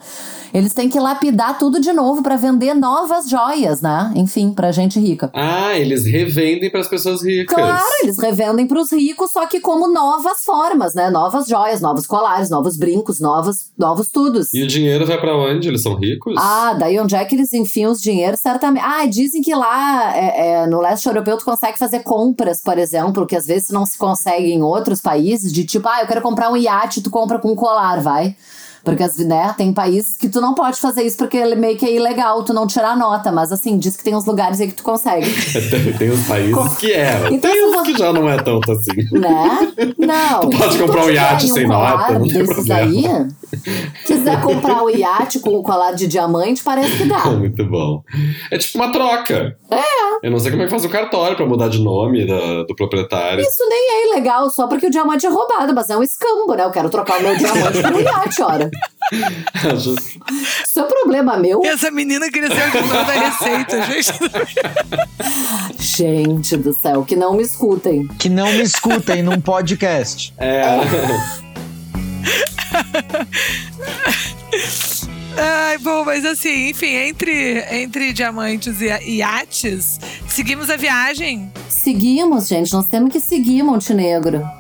[0.53, 4.13] Eles têm que lapidar tudo de novo pra vender novas joias, né?
[4.17, 5.31] Enfim, pra gente rica.
[5.35, 7.55] Ah, eles revendem para as pessoas ricas.
[7.55, 11.11] Claro, eles revendem pros ricos, só que como novas formas, né?
[11.11, 14.53] Novas joias, novos colares, novos brincos, novos, novos tudos.
[14.55, 15.69] E o dinheiro vai pra onde?
[15.69, 16.35] Eles são ricos?
[16.39, 18.41] Ah, daí onde é que eles enfiam os dinheiros?
[18.41, 18.85] Certamente.
[18.85, 23.27] Ah, dizem que lá é, é, no leste europeu tu consegue fazer compras, por exemplo,
[23.27, 26.51] que às vezes não se consegue em outros países, de tipo, ah, eu quero comprar
[26.51, 28.37] um iate, tu compra com um colar, vai.
[28.85, 32.43] Porque, né, tem países que tu não pode fazer isso porque meio que é ilegal
[32.45, 33.31] tu não tirar nota.
[33.33, 35.27] Mas assim, diz que tem uns lugares aí que tu consegue.
[35.71, 37.29] tem, tem os países que é.
[37.31, 38.93] Então, tem uns vo- que já não é tanto assim.
[39.13, 39.73] Né?
[39.99, 40.41] Não.
[40.49, 42.81] Tu pode comprar um tiver iate sem colar nota, não tem problema.
[42.81, 43.05] aí,
[44.07, 47.25] quiser comprar o iate com o colar de diamante, parece que dá.
[47.31, 48.03] Muito bom.
[48.51, 49.57] É tipo uma troca.
[49.71, 50.27] É.
[50.27, 52.75] Eu não sei como é que faz o cartório pra mudar de nome da- do
[52.75, 53.41] proprietário.
[53.41, 56.65] Isso nem é ilegal só porque o diamante é roubado, mas é um escambo, né?
[56.65, 58.71] Eu quero trocar o meu diamante por um iate, ora.
[60.65, 61.63] Isso é problema meu.
[61.65, 64.13] Essa menina queria ser a dona da receita, gente.
[65.79, 68.07] Gente do céu, que não me escutem.
[68.19, 70.35] Que não me escutem num podcast.
[70.39, 70.79] É.
[75.41, 81.53] Ai, bom, mas assim, enfim, entre, entre diamantes e e iates, seguimos a viagem.
[81.69, 82.73] Seguimos, gente.
[82.73, 84.58] Nós temos que seguir Montenegro.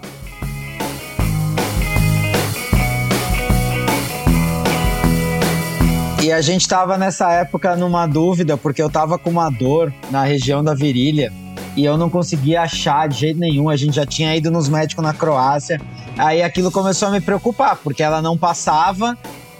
[6.29, 10.25] E a gente tava nessa época numa dúvida, porque eu tava com uma dor na
[10.25, 11.33] região da virilha
[11.75, 13.71] e eu não conseguia achar de jeito nenhum.
[13.71, 15.81] A gente já tinha ido nos médicos na Croácia.
[16.19, 19.17] Aí aquilo começou a me preocupar, porque ela não passava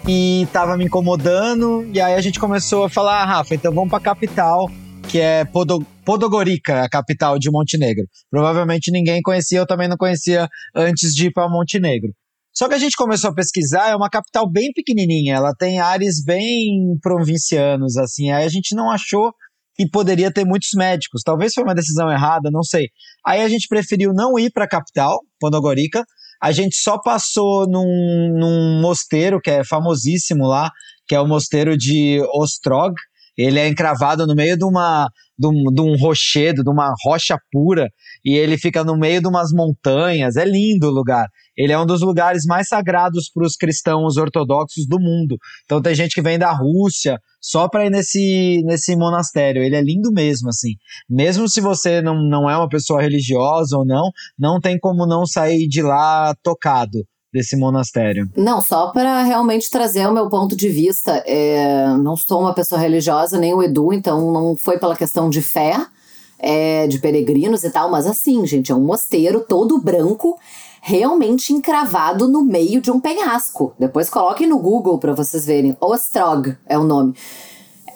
[0.07, 1.89] e tava me incomodando.
[1.91, 4.69] E aí a gente começou a falar, ah, Rafa, então vamos pra capital,
[5.07, 8.05] que é Podo Podgorica, a capital de Montenegro.
[8.29, 12.13] Provavelmente ninguém conhecia, eu também não conhecia antes de ir pra Montenegro.
[12.59, 16.21] Só que a gente começou a pesquisar, é uma capital bem pequenininha, ela tem ares
[16.21, 19.31] bem provincianos, assim, aí a gente não achou
[19.77, 21.21] que poderia ter muitos médicos.
[21.23, 22.87] Talvez foi uma decisão errada, não sei.
[23.25, 26.03] Aí a gente preferiu não ir para a capital, Podgorica,
[26.43, 30.69] a gente só passou num, num mosteiro que é famosíssimo lá,
[31.07, 32.93] que é o mosteiro de Ostrog.
[33.37, 35.09] Ele é encravado no meio de uma
[35.39, 37.87] de um, de um rochedo, de uma rocha pura,
[38.25, 40.35] e ele fica no meio de umas montanhas.
[40.35, 41.25] É lindo o lugar.
[41.59, 45.35] Ele é um dos lugares mais sagrados para os cristãos ortodoxos do mundo.
[45.65, 49.61] Então tem gente que vem da Rússia só para ir nesse, nesse monastério.
[49.61, 50.75] Ele é lindo mesmo, assim.
[51.09, 54.09] Mesmo se você não, não é uma pessoa religiosa ou não,
[54.39, 57.03] não tem como não sair de lá tocado
[57.33, 58.25] desse monastério.
[58.37, 61.21] Não, só para realmente trazer o meu ponto de vista.
[61.27, 65.41] É, não sou uma pessoa religiosa, nem o Edu, então não foi pela questão de
[65.41, 65.75] fé,
[66.39, 70.39] é, de peregrinos e tal, mas assim, gente, é um mosteiro todo branco,
[70.81, 73.73] realmente encravado no meio de um penhasco.
[73.77, 75.75] Depois coloquem no Google para vocês verem.
[75.79, 77.15] Ostrog é o nome.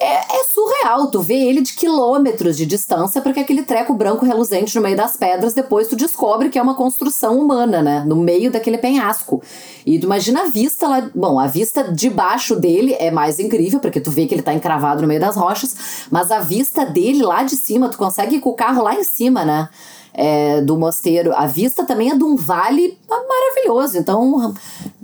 [0.00, 1.10] É, é surreal.
[1.10, 5.16] Tu vê ele de quilômetros de distância, porque aquele treco branco reluzente no meio das
[5.16, 8.04] pedras, depois tu descobre que é uma construção humana, né?
[8.06, 9.42] No meio daquele penhasco.
[9.86, 11.08] E tu imagina a vista lá.
[11.14, 15.02] Bom, a vista debaixo dele é mais incrível, porque tu vê que ele tá encravado
[15.02, 18.50] no meio das rochas, mas a vista dele lá de cima, tu consegue ir com
[18.50, 19.68] o carro lá em cima, né?
[20.16, 21.34] É, do mosteiro.
[21.34, 23.98] A vista também é de um vale maravilhoso.
[23.98, 24.54] Então,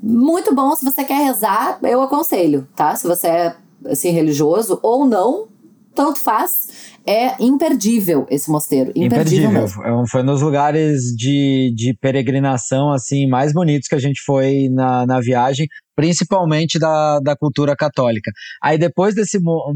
[0.00, 0.74] muito bom.
[0.76, 2.94] Se você quer rezar, eu aconselho, tá?
[2.94, 3.56] Se você é
[3.86, 5.48] assim, religioso ou não,
[5.94, 6.90] tanto faz.
[7.06, 8.92] É imperdível esse mosteiro.
[8.94, 9.50] Imperdível.
[9.50, 10.02] imperdível.
[10.02, 15.06] É foi nos lugares de, de peregrinação assim mais bonitos que a gente foi na,
[15.06, 15.66] na viagem,
[15.96, 18.30] principalmente da, da cultura católica.
[18.62, 19.72] Aí depois desse mo,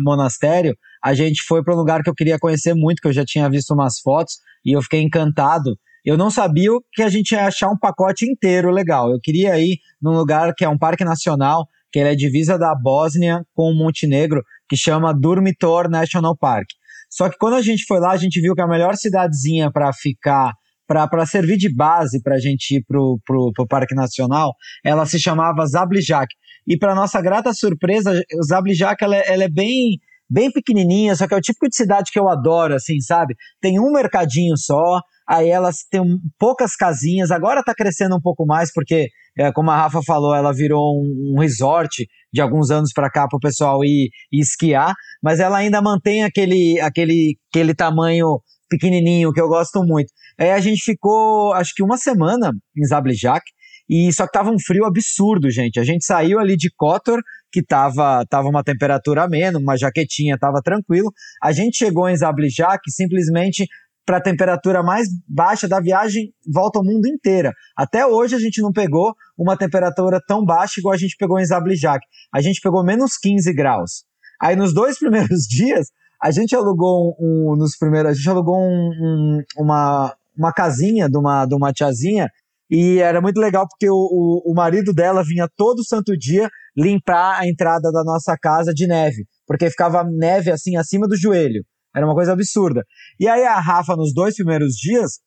[0.00, 3.24] monastério, a gente foi para um lugar que eu queria conhecer muito, que eu já
[3.26, 5.76] tinha visto umas fotos e eu fiquei encantado.
[6.02, 9.10] Eu não sabia que a gente ia achar um pacote inteiro legal.
[9.10, 12.74] Eu queria ir num lugar que é um parque nacional, que ele é divisa da
[12.74, 16.68] Bósnia com o Montenegro, que chama Durmitor National Park.
[17.10, 19.92] Só que quando a gente foi lá, a gente viu que a melhor cidadezinha para
[19.92, 20.52] ficar,
[20.86, 25.66] para servir de base para a gente ir pro, pro Parque Nacional, ela se chamava
[25.66, 26.34] Zablijak.
[26.66, 29.98] E para nossa grata surpresa, Zablijak ela, é, ela é bem
[30.28, 33.34] bem pequenininha, só que é o tipo de cidade que eu adoro, assim, sabe?
[33.60, 36.02] Tem um mercadinho só, aí elas têm
[36.38, 40.52] poucas casinhas, agora está crescendo um pouco mais, porque, é, como a Rafa falou, ela
[40.52, 44.94] virou um, um resort de alguns anos para cá para o pessoal ir, ir, esquiar,
[45.22, 50.12] mas ela ainda mantém aquele, aquele, aquele tamanho pequenininho que eu gosto muito.
[50.38, 53.44] Aí a gente ficou, acho que uma semana em Zablijak,
[53.88, 55.78] e só que tava um frio absurdo, gente.
[55.78, 57.20] A gente saiu ali de Kotor,
[57.54, 61.12] que tava, tava uma temperatura amena, uma jaquetinha, tava tranquilo.
[61.40, 63.68] A gente chegou em Zablijak simplesmente
[64.04, 67.52] para a temperatura mais baixa da viagem volta ao mundo inteira.
[67.76, 71.46] Até hoje a gente não pegou uma temperatura tão baixa igual a gente pegou em
[71.46, 72.04] Zablijak.
[72.34, 74.04] A gente pegou menos 15 graus.
[74.42, 75.86] Aí nos dois primeiros dias,
[76.20, 81.08] a gente alugou um, um nos primeiros, a gente alugou um, um, uma, uma casinha
[81.08, 82.28] de uma, de uma tiazinha
[82.68, 87.40] e era muito legal porque o, o, o marido dela vinha todo santo dia limpar
[87.40, 91.64] a entrada da nossa casa de neve, porque ficava neve assim acima do joelho.
[91.94, 92.82] Era uma coisa absurda.
[93.20, 95.20] E aí a Rafa, nos dois primeiros dias,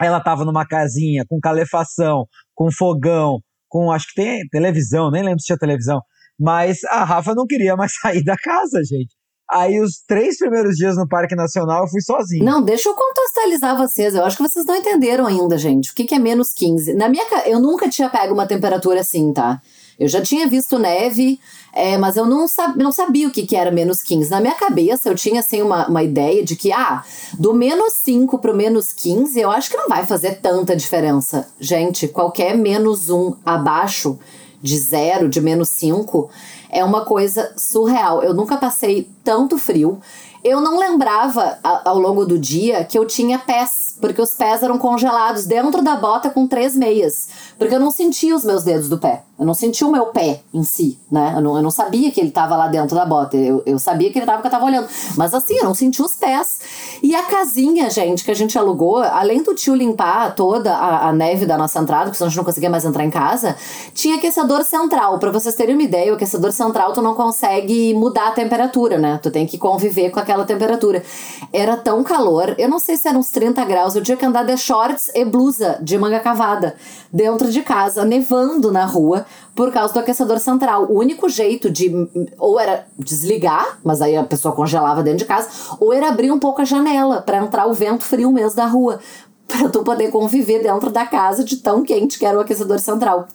[0.00, 5.40] ela tava numa casinha com calefação, com fogão, com acho que tem televisão, nem lembro
[5.40, 6.00] se tinha televisão.
[6.38, 9.14] Mas a Rafa não queria mais sair da casa, gente.
[9.52, 12.44] Aí os três primeiros dias no Parque Nacional eu fui sozinho.
[12.44, 14.14] Não, deixa eu contextualizar vocês.
[14.14, 15.90] Eu acho que vocês não entenderam ainda, gente.
[15.90, 16.94] O que, que é menos 15?
[16.94, 19.60] Na minha eu nunca tinha pego uma temperatura assim, tá?
[20.00, 21.38] Eu já tinha visto neve,
[21.74, 24.30] é, mas eu não, sab não sabia o que, que era menos 15.
[24.30, 27.04] Na minha cabeça, eu tinha assim uma, uma ideia de que, ah,
[27.38, 31.46] do menos 5 pro menos 15, eu acho que não vai fazer tanta diferença.
[31.60, 34.18] Gente, qualquer menos 1 abaixo
[34.62, 36.30] de zero, de menos 5,
[36.70, 38.22] é uma coisa surreal.
[38.22, 40.00] Eu nunca passei tanto frio.
[40.42, 44.78] Eu não lembrava ao longo do dia que eu tinha pés, porque os pés eram
[44.78, 47.28] congelados dentro da bota com três meias,
[47.58, 49.24] porque eu não sentia os meus dedos do pé.
[49.40, 51.32] Eu não sentia o meu pé em si, né?
[51.34, 53.38] Eu não, eu não sabia que ele estava lá dentro da bota.
[53.38, 54.86] Eu, eu sabia que ele estava porque eu estava olhando.
[55.16, 56.60] Mas assim, eu não sentia os pés.
[57.02, 61.12] E a casinha, gente, que a gente alugou, além do tio limpar toda a, a
[61.14, 63.56] neve da nossa entrada, porque senão a gente não conseguia mais entrar em casa,
[63.94, 65.18] tinha aquecedor central.
[65.18, 69.18] Para vocês terem uma ideia, o aquecedor central tu não consegue mudar a temperatura, né?
[69.22, 71.02] Tu tem que conviver com aquela temperatura.
[71.50, 74.44] Era tão calor, eu não sei se eram uns 30 graus, eu tinha que andar
[74.44, 76.74] de shorts e blusa de manga cavada
[77.12, 80.86] dentro de casa, nevando na rua por causa do aquecedor central.
[80.90, 81.90] O único jeito de
[82.38, 85.48] ou era desligar, mas aí a pessoa congelava dentro de casa,
[85.78, 89.00] ou era abrir um pouco a janela para entrar o vento frio mesmo da rua,
[89.46, 93.26] para tu poder conviver dentro da casa de tão quente que era o aquecedor central.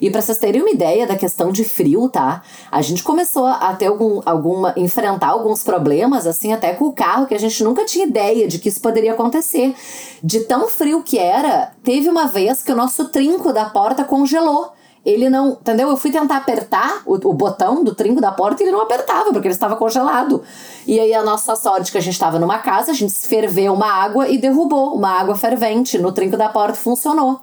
[0.00, 2.42] E para vocês terem uma ideia da questão de frio, tá?
[2.70, 7.26] A gente começou a ter algum, alguma enfrentar alguns problemas assim até com o carro
[7.26, 9.74] que a gente nunca tinha ideia de que isso poderia acontecer.
[10.22, 14.72] De tão frio que era, teve uma vez que o nosso trinco da porta congelou
[15.04, 15.50] ele não.
[15.50, 15.90] Entendeu?
[15.90, 19.32] Eu fui tentar apertar o, o botão do trinco da porta e ele não apertava,
[19.32, 20.42] porque ele estava congelado.
[20.86, 23.90] E aí a nossa sorte que a gente estava numa casa, a gente ferveu uma
[23.90, 27.40] água e derrubou uma água fervente no trinco da porta funcionou.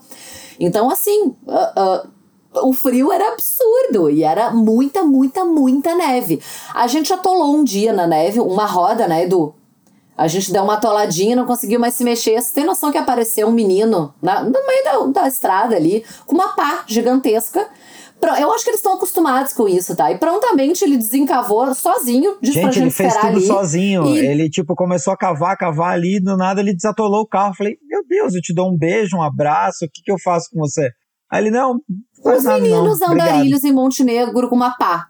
[0.59, 1.35] Então, assim.
[1.45, 2.20] Uh, uh,
[2.53, 6.41] o frio era absurdo e era muita, muita, muita neve.
[6.73, 9.55] A gente atolou um dia na neve, uma roda, né, Edu?
[10.17, 12.39] A gente deu uma atoladinha, não conseguiu mais se mexer.
[12.39, 14.83] Você tem noção que apareceu um menino na, no meio
[15.13, 17.67] da, da estrada ali, com uma pá gigantesca.
[18.39, 20.11] Eu acho que eles estão acostumados com isso, tá?
[20.11, 24.05] E prontamente ele desencavou sozinho, disse gente, gente ele fez tudo ali, sozinho.
[24.05, 24.19] E...
[24.19, 27.55] Ele, tipo, começou a cavar, cavar ali, do nada ele desatolou o carro.
[27.55, 30.49] Falei, meu Deus, eu te dou um beijo, um abraço, o que, que eu faço
[30.53, 30.87] com você?
[31.31, 31.79] Aí ele, não,
[32.23, 35.07] Os meninos não, andarilhos em Montenegro com uma pá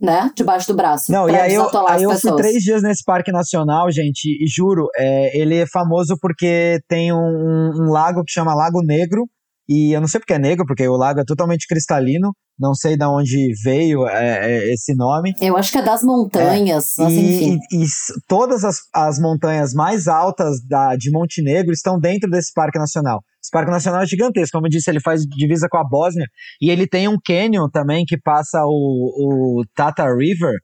[0.00, 0.30] né?
[0.36, 1.10] Debaixo do braço.
[1.10, 4.88] Não, e aí eu, aí eu fui três dias nesse parque nacional, gente, e juro,
[4.96, 9.24] é, ele é famoso porque tem um- um lago que chama Lago Negro,
[9.68, 12.96] e eu não sei porque é negro, porque o lago é totalmente cristalino, não sei
[12.96, 15.32] de onde veio é, é, esse nome.
[15.40, 17.58] Eu acho que é das montanhas, mas enfim.
[17.70, 22.30] E, e- e s- todas as, as montanhas mais altas da, de Montenegro estão dentro
[22.30, 23.20] desse parque nacional.
[23.42, 26.26] Esse parque nacional é gigantesco, como eu disse, ele faz divisa com a Bósnia
[26.62, 30.54] e ele tem um canyon também que passa o, o Tata River,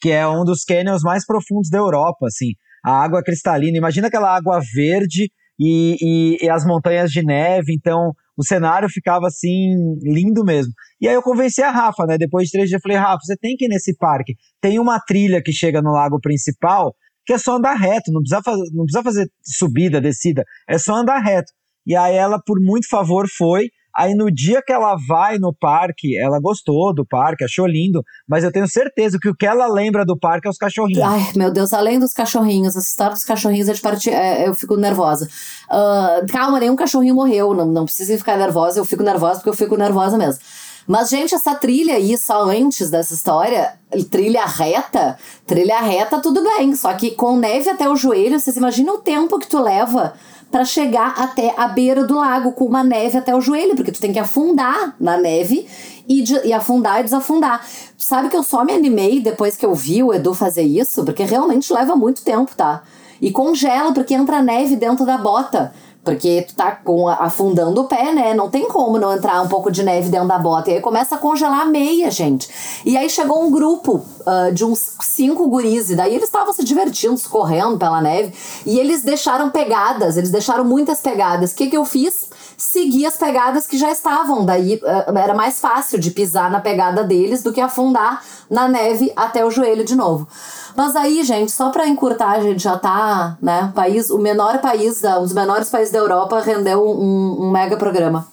[0.00, 2.52] que é um dos canyons mais profundos da Europa, assim.
[2.84, 7.74] A água é cristalina, imagina aquela água verde e, e, e as montanhas de neve,
[7.74, 10.72] então o cenário ficava assim, lindo mesmo.
[10.98, 12.16] E aí eu convenci a Rafa, né?
[12.16, 14.34] Depois de três dias, eu falei, Rafa, você tem que ir nesse parque.
[14.62, 16.94] Tem uma trilha que chega no lago principal,
[17.26, 20.94] que é só andar reto, não precisa fazer, não precisa fazer subida, descida, é só
[20.94, 21.52] andar reto.
[21.86, 23.68] E aí ela, por muito favor, foi.
[23.96, 28.44] Aí no dia que ela vai no parque, ela gostou do parque, achou lindo, mas
[28.44, 31.02] eu tenho certeza que o que ela lembra do parque é os cachorrinhos.
[31.02, 34.10] Ai, meu Deus, além dos cachorrinhos, essa história dos cachorrinhos é de partir.
[34.10, 35.28] é, eu fico nervosa.
[35.68, 37.54] Ah, calma, nenhum cachorrinho morreu.
[37.54, 40.40] Não, não precisa ficar nervosa, eu fico nervosa porque eu fico nervosa mesmo.
[40.86, 43.74] Mas, gente, essa trilha aí, só antes dessa história,
[44.10, 46.74] trilha reta, trilha reta, tudo bem.
[46.74, 50.14] Só que com neve até o joelho, vocês imaginam o tempo que tu leva
[50.50, 54.00] pra chegar até a beira do lago com uma neve até o joelho, porque tu
[54.00, 55.66] tem que afundar na neve
[56.08, 57.64] e, de- e afundar e desafundar.
[57.96, 61.22] Sabe que eu só me animei depois que eu vi o Edu fazer isso, porque
[61.22, 62.82] realmente leva muito tempo, tá?
[63.20, 65.72] E congela, porque entra neve dentro da bota.
[66.02, 68.32] Porque tu tá com, afundando o pé, né?
[68.32, 70.70] Não tem como não entrar um pouco de neve dentro da bota.
[70.70, 72.48] E aí começa a congelar a meia, gente.
[72.86, 75.90] E aí chegou um grupo ah, de uns cinco guris.
[75.90, 78.32] E daí eles estavam se divertindo, correndo pela neve.
[78.64, 81.52] E eles deixaram pegadas, eles deixaram muitas pegadas.
[81.52, 82.29] O que, que eu fiz?
[82.60, 84.44] Segui as pegadas que já estavam.
[84.44, 89.10] Daí ah, era mais fácil de pisar na pegada deles do que afundar na neve
[89.16, 90.28] até o joelho de novo.
[90.76, 93.70] Mas aí, gente, só pra encurtar, a gente já tá, né?
[93.70, 97.78] o País, o menor país, um dos menores países da Europa rendeu um, um mega
[97.78, 98.28] programa.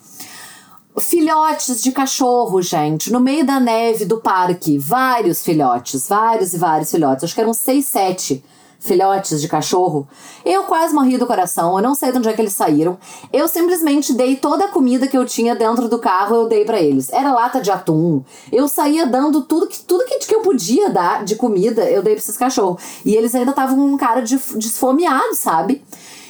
[0.99, 4.77] Filhotes de cachorro, gente, no meio da neve do parque.
[4.77, 7.23] Vários filhotes, vários e vários filhotes.
[7.23, 8.43] Acho que eram seis, sete
[8.79, 10.07] filhotes de cachorro.
[10.45, 12.97] Eu quase morri do coração, eu não sei de onde é que eles saíram.
[13.31, 16.79] Eu simplesmente dei toda a comida que eu tinha dentro do carro, eu dei pra
[16.79, 17.11] eles.
[17.11, 18.23] Era lata de atum.
[18.51, 22.13] Eu saía dando tudo que tudo que, que eu podia dar de comida, eu dei
[22.13, 22.81] pra esses cachorros.
[23.05, 25.83] E eles ainda estavam com um cara de, desfomeado, sabe?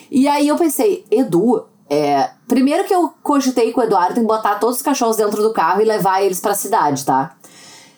[0.09, 4.55] E aí eu pensei, Edu, é, primeiro que eu cogitei com o Eduardo em botar
[4.55, 7.35] todos os cachorros dentro do carro e levar eles pra cidade, tá?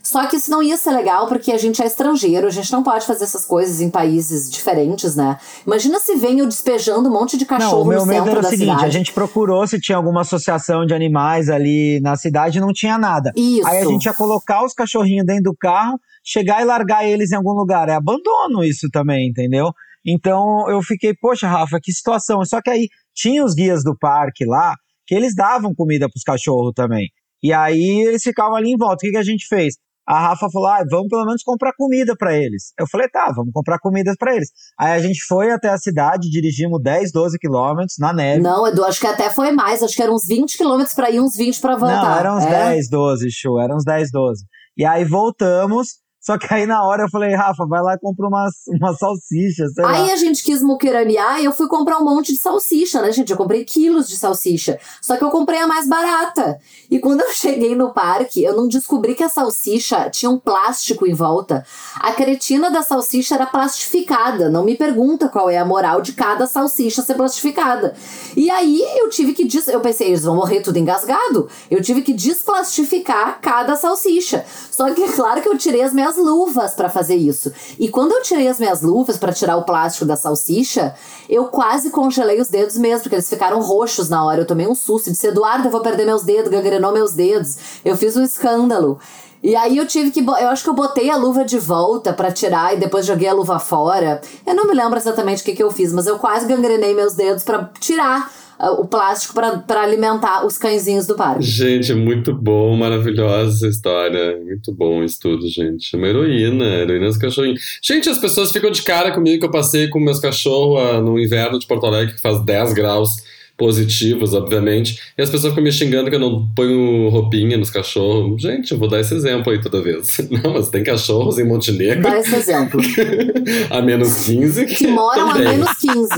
[0.10, 2.82] Só que isso não ia ser legal porque a gente é estrangeiro, a gente não
[2.82, 5.38] pode fazer essas coisas em países diferentes, né?
[5.68, 8.40] Imagina se vem eu despejando um monte de Não, cachorro o meu no medo centro
[8.40, 8.86] era o seguinte: cidade.
[8.86, 12.98] a gente procurou se tinha alguma associação de animais ali na cidade e não tinha
[12.98, 13.32] nada.
[13.36, 13.68] Isso.
[13.68, 17.36] Aí a gente ia colocar os cachorrinhos dentro do carro, chegar e largar eles em
[17.36, 17.88] algum lugar.
[17.88, 19.72] É abandono isso também, entendeu?
[20.04, 22.44] Então eu fiquei, poxa, Rafa, que situação.
[22.46, 24.74] Só que aí tinha os guias do parque lá
[25.06, 27.10] que eles davam comida pros cachorros também.
[27.44, 28.96] E aí eles ficavam ali em volta.
[28.96, 29.76] O que, que a gente fez?
[30.10, 32.74] A Rafa falou: ah, vamos pelo menos comprar comida para eles.
[32.80, 34.50] Eu falei: tá, vamos comprar comida para eles.
[34.80, 38.42] Aí a gente foi até a cidade, dirigimos 10, 12 quilômetros na neve.
[38.42, 39.84] Não, Edu, acho que até foi mais.
[39.84, 42.04] Acho que eram uns 20 quilômetros pra ir, uns 20 pra voltar.
[42.04, 42.70] Não, eram uns É?
[42.72, 44.46] 10, 12, show, eram uns 10, 12.
[44.76, 48.28] E aí voltamos, só que aí na hora eu falei, Rafa, vai lá e compra
[48.28, 49.92] uma, uma salsicha, sei lá.
[49.92, 53.32] Aí a gente quis muquiranear e eu fui comprar um monte de salsicha, né, gente?
[53.32, 54.78] Eu comprei quilos de salsicha.
[55.02, 56.60] Só que eu comprei a mais barata.
[56.92, 61.08] E quando eu cheguei no parque, eu não descobri que a salsicha tinha um plástico
[61.08, 61.66] em volta.
[62.02, 64.50] A cretina da salsicha era plastificada.
[64.50, 67.96] Não me pergunta qual é a moral de cada salsicha ser plastificada.
[68.36, 69.46] E aí eu tive que.
[69.46, 69.70] Des...
[69.70, 71.48] Eu pensei, eles vão morrer tudo engasgado.
[71.72, 74.46] Eu tive que desplastificar cada salsicha.
[74.70, 77.52] Só que claro que eu tirei as minhas luvas pra fazer isso.
[77.80, 80.96] E quando eu tirei as minhas luvas pra tirar o plástico da salsicha,
[81.30, 84.42] eu quase congelei os dedos mesmo, porque eles ficaram roxos na hora.
[84.42, 85.12] Eu tomei um susto.
[85.12, 87.58] Disse, Eduardo, eu vou perder meus dedos, gangrenou meus dedos.
[87.84, 89.00] Eu fiz um escândalo.
[89.42, 90.20] E aí eu tive que.
[90.20, 93.34] Eu acho que eu botei a luva de volta pra tirar e depois joguei a
[93.34, 94.20] luva fora.
[94.46, 97.14] Eu não me lembro exatamente o que, que eu fiz, mas eu quase gangrenei meus
[97.14, 98.30] dedos pra tirar
[98.60, 101.44] o plástico pra alimentar os cãezinhos do parque.
[101.44, 104.38] Gente, muito bom, maravilhosa essa história.
[104.44, 105.96] Muito bom isso tudo, gente.
[105.96, 107.80] Uma heroína, heroína dos cachorrinhos.
[107.82, 111.18] Gente, as pessoas ficam de cara comigo que eu passei com meus cachorros ah, no
[111.18, 113.12] inverno de Porto Alegre, que faz 10 graus
[113.60, 115.00] positivos, obviamente.
[115.18, 118.42] E as pessoas ficam me xingando que eu não ponho roupinha nos cachorros.
[118.42, 120.18] Gente, eu vou dar esse exemplo aí toda vez.
[120.32, 122.80] Não, mas tem cachorros em Montenegro Dá esse exemplo.
[123.70, 125.50] a menos 15 Que moram a também.
[125.50, 126.10] menos 15.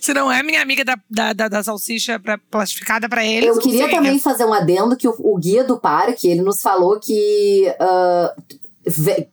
[0.00, 3.48] Se não é minha amiga da, da, da, da salsicha pra, plastificada pra eles.
[3.48, 6.98] Eu queria também fazer um adendo que o, o guia do parque, ele nos falou
[6.98, 7.64] que
[8.48, 8.63] ve-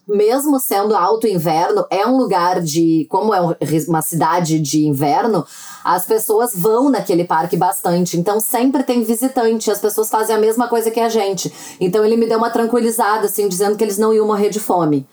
[0.07, 3.06] mesmo sendo alto inverno, é um lugar de.
[3.10, 3.56] Como é um-
[3.88, 5.45] uma cidade de inverno,
[5.84, 8.18] as pessoas vão naquele parque bastante.
[8.18, 11.52] Então sempre tem visitante, as pessoas fazem a mesma coisa que a gente.
[11.80, 15.06] Então ele me deu uma tranquilizada, assim, dizendo que eles não iam morrer de fome.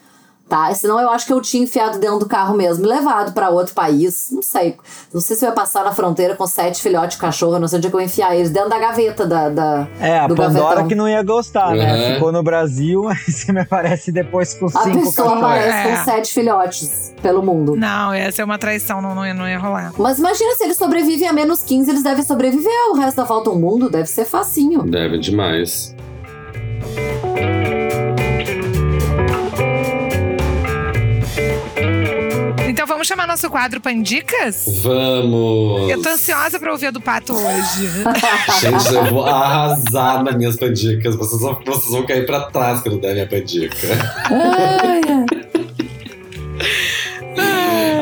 [0.48, 0.72] Tá?
[0.74, 3.74] Senão eu acho que eu tinha enfiado dentro do carro mesmo, e levado pra outro
[3.74, 4.28] país.
[4.32, 4.76] Não sei.
[5.12, 7.76] Não sei se eu ia passar na fronteira com sete filhotes de cachorro, não sei
[7.78, 9.48] onde é que eu ia enfiar eles, dentro da gaveta da.
[9.50, 10.88] da É, a do Pandora gavetão.
[10.88, 11.92] que não ia gostar, né?
[12.08, 12.14] Uhum.
[12.14, 15.42] Ficou no Brasil, mas você me aparece depois com A cinco pessoa cachorros.
[15.44, 15.96] aparece É.
[15.96, 17.76] com sete filhotes pelo mundo.
[17.76, 19.92] Não, ia ser uma traição, não, não, ia, não ia rolar.
[19.98, 23.50] Mas imagina se eles sobrevivem a menos 15, eles devem sobreviver ao resto da volta
[23.50, 24.82] ao mundo, deve ser facinho.
[24.84, 25.94] Deve demais.
[32.78, 34.64] Então vamos chamar nosso quadro Pandicas?
[34.84, 35.90] Vamos!
[35.90, 37.88] Eu tô ansiosa pra ouvir a do Pato hoje.
[38.60, 41.16] Gente, eu vou arrasar nas minhas pandicas.
[41.16, 43.74] Vocês vão, vocês vão cair pra trás quando der minha pandica.
[44.30, 45.27] Ai, ai.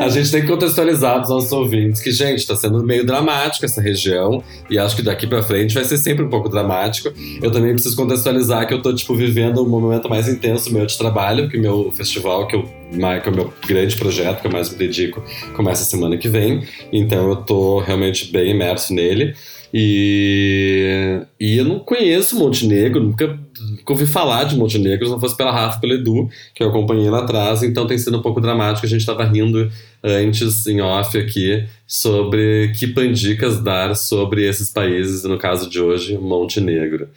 [0.07, 3.81] A gente tem que contextualizar pros nossos ouvintes que, gente, tá sendo meio dramático essa
[3.81, 4.41] região.
[4.69, 7.11] E acho que daqui pra frente vai ser sempre um pouco dramático.
[7.41, 10.97] Eu também preciso contextualizar que eu tô, tipo, vivendo um momento mais intenso meu de
[10.97, 14.69] trabalho, porque meu festival, que, eu, que é o meu grande projeto, que eu mais
[14.69, 15.21] me dedico,
[15.53, 16.65] começa semana que vem.
[16.93, 19.35] Então eu tô realmente bem imerso nele.
[19.73, 25.35] E, e eu não conheço Montenegro, nunca, nunca ouvi falar de Montenegro, se não fosse
[25.35, 28.39] pela Rafa e pelo Edu, que eu acompanhei lá atrás, então tem sido um pouco
[28.41, 28.85] dramático.
[28.85, 29.69] A gente tava rindo
[30.03, 36.17] antes, em off aqui, sobre que pandicas dar sobre esses países, no caso de hoje,
[36.17, 37.09] Montenegro.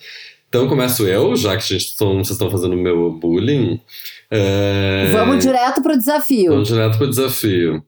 [0.48, 3.80] Então começo eu, já que a gente tão- vocês estão fazendo o meu bullying.
[4.32, 6.50] É, Vamos direto pro desafio.
[6.52, 7.82] Vamos direto pro desafio.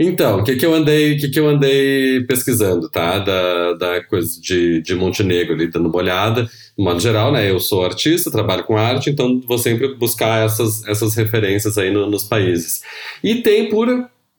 [0.00, 3.18] Então, o que que eu andei, o que que eu andei pesquisando, tá?
[3.18, 6.44] Da, da coisa de, de Montenegro ali, dando uma olhada.
[6.44, 7.48] De modo geral, né?
[7.50, 12.10] Eu sou artista, trabalho com arte, então vou sempre buscar essas, essas referências aí no-
[12.10, 12.80] nos países.
[13.22, 13.86] E tem, por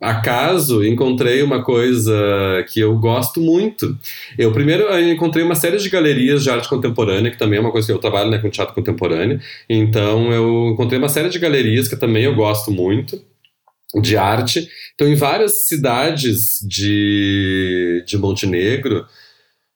[0.04, 2.14] acaso, encontrei uma coisa
[2.70, 3.98] que eu gosto muito.
[4.38, 7.72] Eu primeiro eu encontrei uma série de galerias de arte contemporânea, que também é uma
[7.72, 9.40] coisa que eu trabalho né, com teatro contemporâneo.
[9.70, 13.20] Então eu encontrei uma série de galerias que também eu gosto muito
[14.02, 14.68] de arte.
[14.96, 19.06] Então, em várias cidades de, de Montenegro,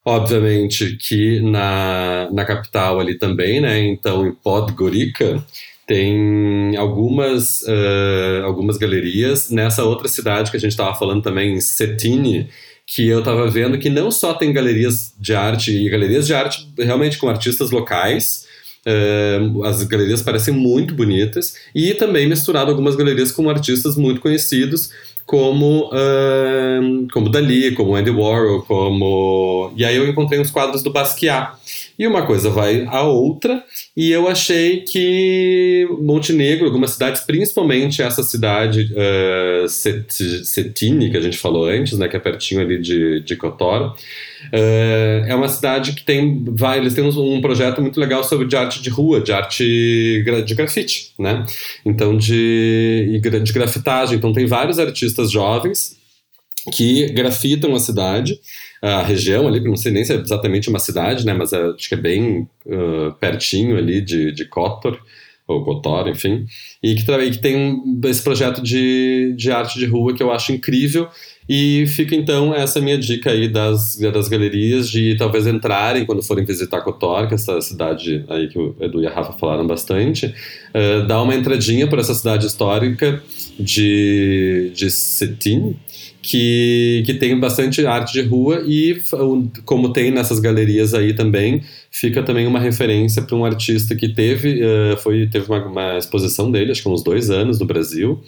[0.05, 3.79] obviamente que na, na capital ali também, né?
[3.79, 5.43] Então, em Podgorica,
[5.87, 9.49] tem algumas, eh, algumas galerias.
[9.49, 12.47] Nessa outra cidade que a gente estava falando também, em
[12.85, 16.67] que eu estava vendo que não só tem galerias de arte, e galerias de arte
[16.77, 18.45] realmente com artistas locais,
[18.85, 24.91] eh, as galerias parecem muito bonitas, e também misturado algumas galerias com artistas muito conhecidos,
[25.25, 26.79] como, ah,
[27.13, 29.73] como Dali, como Andy Warhol, como...
[29.75, 31.51] E aí eu encontrei uns quadros do Basquiat.
[31.97, 33.63] E uma coisa vai a outra,
[33.95, 39.65] e eu achei que Montenegro, algumas cidades, principalmente essa cidade uh,
[41.11, 45.33] que a gente falou antes, né, que é pertinho ali de, de Kotor, uh, é
[45.33, 48.79] uma cidade que tem, vai, eles têm um, um projeto muito legal sobre de arte
[48.79, 49.63] de rua, de arte
[50.45, 51.45] de grafite, né?
[51.83, 54.17] Então, de, de grafitagem.
[54.17, 55.97] Então, tem vários artistas jovens
[56.71, 58.39] que grafitam a cidade,
[58.81, 61.89] a região ali, não sei nem se é exatamente uma cidade, né, mas é- acho
[61.89, 64.99] que é bem uh, pertinho ali de, de Kotor,
[65.47, 66.45] ou Kotor, enfim,
[66.83, 70.31] e que, e que tem um- esse projeto de, de arte de rua que eu
[70.31, 71.07] acho incrível,
[71.49, 76.43] e fica então essa minha dica aí das, das galerias de talvez entrarem quando forem
[76.43, 80.25] visitar Kotor, que é essa cidade aí que o Edu e a Rafa falaram bastante,
[80.25, 83.23] uh, dar uma entradinha por essa cidade histórica
[83.59, 85.75] de, de Cetin,
[86.21, 89.01] que, que tem bastante arte de rua e,
[89.63, 94.61] como tem nessas galerias aí também, fica também uma referência para um artista que teve,
[94.61, 98.21] eh, foi, teve uma, uma exposição dele, acho que uns dois anos, no Brasil,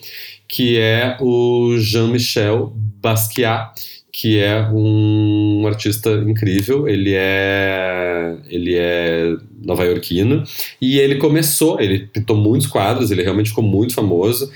[0.50, 3.80] que é o Jean-Michel Basquiat,
[4.12, 10.44] que é um artista incrível, ele é, ele é nova-iorquino,
[10.82, 14.52] e ele começou, ele pintou muitos quadros, ele realmente ficou muito famoso,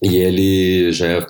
[0.00, 1.26] e ele já é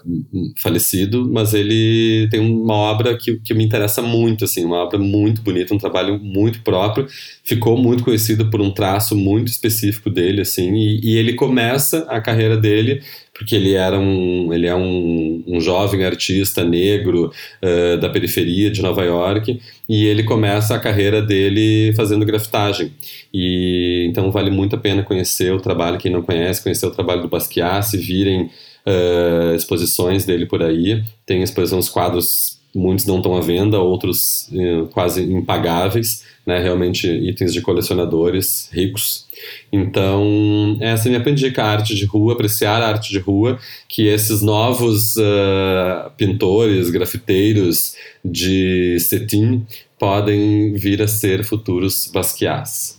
[0.58, 5.40] falecido, mas ele tem uma obra que, que me interessa muito, assim, uma obra muito
[5.40, 7.06] bonita, um trabalho muito próprio.
[7.42, 12.20] Ficou muito conhecido por um traço muito específico dele, assim, e, e ele começa a
[12.20, 13.00] carreira dele
[13.38, 17.32] porque ele era um, ele é um, um jovem artista negro
[17.62, 22.92] eh, da periferia de Nova York e ele começa a carreira dele fazendo grafitagem.
[23.32, 27.22] E então vale muito a pena conhecer o trabalho, quem não conhece, conhecer o trabalho
[27.22, 28.50] do Basquiat, se virem
[28.84, 31.04] eh, exposições dele por aí.
[31.24, 36.58] Tem exposição, quadros muitos não estão à venda, outros eh, quase impagáveis, né?
[36.58, 39.27] Realmente itens de colecionadores ricos.
[39.72, 43.58] Então, essa é a minha pendica, a arte de rua, apreciar a arte de rua,
[43.88, 47.94] que esses novos uh, pintores, grafiteiros
[48.24, 49.66] de cetim
[49.98, 52.98] podem vir a ser futuros Basquiats.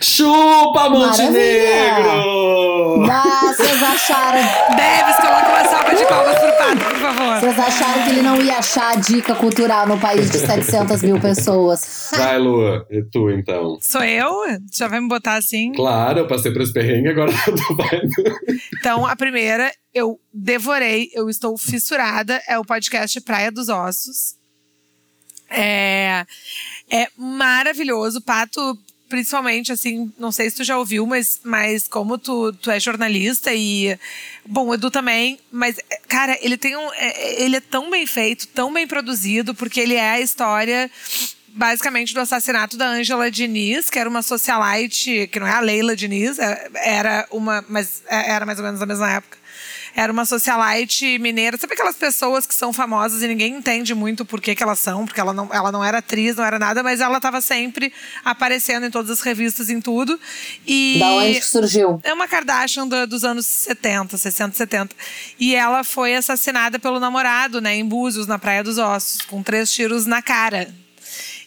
[0.00, 2.54] Chupa, Montenegro!
[2.98, 4.40] Mas vocês acharam.
[4.76, 7.40] Deves, coloca uma salva de palmas pro Pato, por favor.
[7.40, 11.18] Vocês acharam que ele não ia achar a dica cultural no país de 700 mil
[11.18, 12.10] pessoas?
[12.14, 13.78] Vai, Lua, e tu então?
[13.80, 14.30] Sou eu?
[14.72, 15.72] Já vai me botar assim?
[15.72, 18.00] Claro, eu passei por esse perrengue, agora tu vai.
[18.78, 24.36] Então, a primeira, eu devorei, eu estou fissurada, é o podcast Praia dos Ossos.
[25.50, 26.26] É,
[26.90, 28.20] é maravilhoso.
[28.20, 28.78] Pato
[29.14, 33.52] principalmente, assim, não sei se tu já ouviu, mas, mas como tu, tu é jornalista
[33.54, 33.96] e.
[34.44, 35.76] Bom, o Edu também, mas,
[36.08, 36.92] cara, ele tem um.
[36.94, 40.90] é- Ele é tão bem feito, tão bem produzido, porque ele é a história.
[41.46, 45.94] Basicamente, do assassinato da Ângela Diniz, que era uma socialite, que não é a Leila
[45.94, 47.64] Diniz, é- era uma.
[47.68, 49.38] Mas é- era mais ou menos da mesma época.
[49.96, 51.56] Era uma socialite mineira.
[51.56, 55.04] Sabe aquelas pessoas que são famosas e ninguém entende muito por que, que elas são,
[55.06, 57.92] porque ela não, ela não era atriz, não era nada, mas ela estava sempre
[58.24, 60.18] aparecendo em todas as revistas, em tudo.
[60.66, 62.00] E Da onde que surgiu?
[62.02, 64.96] é uma Kardashian do- dos anos 70, 60, 70.
[65.38, 69.72] E ela foi assassinada pelo namorado, né, em Búzios, na Praia dos Ossos, com três
[69.72, 70.74] tiros na cara.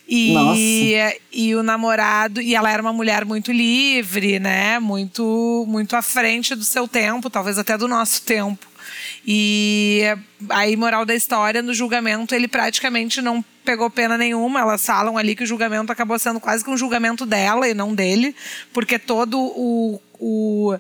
[0.07, 1.17] E, Nossa.
[1.33, 4.79] e o namorado, e ela era uma mulher muito livre, né?
[4.79, 8.65] Muito, muito à frente do seu tempo, talvez até do nosso tempo.
[9.25, 10.03] E
[10.49, 14.61] aí, moral da história, no julgamento, ele praticamente não pegou pena nenhuma.
[14.61, 17.93] Elas falam ali que o julgamento acabou sendo quase que um julgamento dela e não
[17.93, 18.33] dele,
[18.71, 20.01] porque todo o.
[20.19, 20.77] o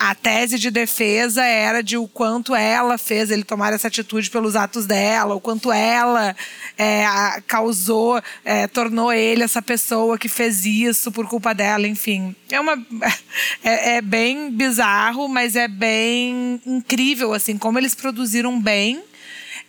[0.00, 4.56] a tese de defesa era de o quanto ela fez ele tomar essa atitude pelos
[4.56, 6.34] atos dela, o quanto ela
[6.78, 7.04] é,
[7.46, 12.34] causou, é, tornou ele essa pessoa que fez isso por culpa dela, enfim.
[12.50, 12.82] É uma
[13.62, 19.02] é, é bem bizarro, mas é bem incrível assim como eles produziram bem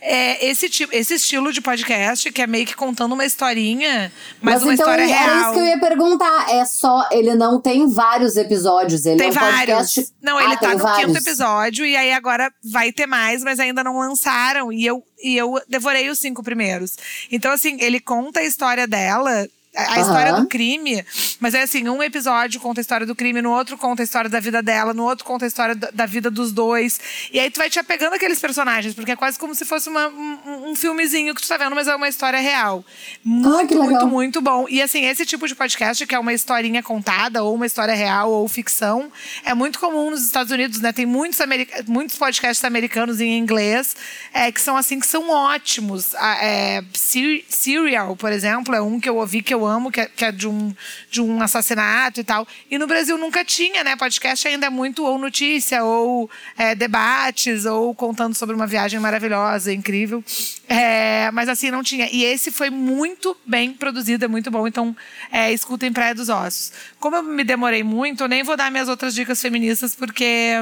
[0.02, 4.12] é, esse tipo, esse estilo de podcast que é meio que contando uma historinha,
[4.42, 5.42] mas, uma então história era real.
[5.44, 6.50] isso que eu ia perguntar.
[6.50, 7.08] É só.
[7.12, 9.06] Ele não tem vários episódios.
[9.06, 9.78] Ele Tem é um vários.
[9.94, 10.14] podcast.
[10.22, 11.06] Não, Ah, ele tá tem no vários.
[11.06, 14.74] quinto episódio e aí agora vai ter mais, mas ainda não lançaram.
[14.74, 16.98] E eu, e eu devorei os cinco primeiros.
[17.32, 19.48] Então, assim, ele conta a história dela.
[19.74, 20.02] A Aham.
[20.02, 21.06] história do crime,
[21.40, 24.30] mas é assim, um episódio conta a história do crime, no outro conta a história
[24.30, 27.00] da vida dela, no outro conta a história da, da vida dos dois.
[27.32, 30.10] E aí tu vai te apegando aqueles personagens, porque é quase como se fosse uma-
[30.10, 32.84] um, um filmezinho que tu tá vendo, mas é uma história real.
[33.24, 33.86] Muito, legal.
[33.92, 34.66] muito, muito bom.
[34.70, 38.30] E assim, esse tipo de podcast, que é uma historinha contada, ou uma história real,
[38.30, 39.10] ou ficção,
[39.46, 40.92] é muito comum nos Estados Unidos, né?
[40.92, 43.96] Tem muitos, america- muitos podcasts americanos em inglês
[44.34, 46.14] é, que são assim, que são ótimos.
[46.16, 50.02] A- é, Ser- Serial, por exemplo, é um que eu ouvi que eu amo, que
[50.02, 50.74] é, que é de, um,
[51.10, 52.48] de um assassinato e tal.
[52.70, 53.96] E no Brasil nunca tinha, né?
[53.96, 59.74] Podcast ainda é muito ou notícia, ou é, debates, ou contando sobre uma viagem maravilhosa,
[59.74, 60.24] incrível.
[60.68, 62.10] É, mas assim, não tinha.
[62.12, 64.68] E esse foi muito bem produzido, é muito bom.
[64.68, 64.96] Então,
[65.32, 66.72] é, escutem Praia dos Ossos.
[67.00, 70.56] Como eu me demorei muito, eu nem vou dar minhas outras dicas feministas, porque.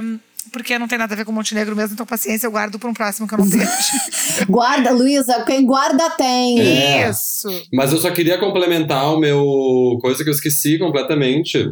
[0.50, 2.94] Porque não tem nada a ver com Montenegro mesmo, então paciência, eu guardo para um
[2.94, 3.68] próximo que eu não tenho.
[4.50, 6.60] Guarda, Luísa, quem guarda tem.
[6.60, 7.10] É.
[7.10, 7.48] Isso.
[7.74, 9.98] Mas eu só queria complementar o meu.
[10.02, 11.70] coisa que eu esqueci completamente.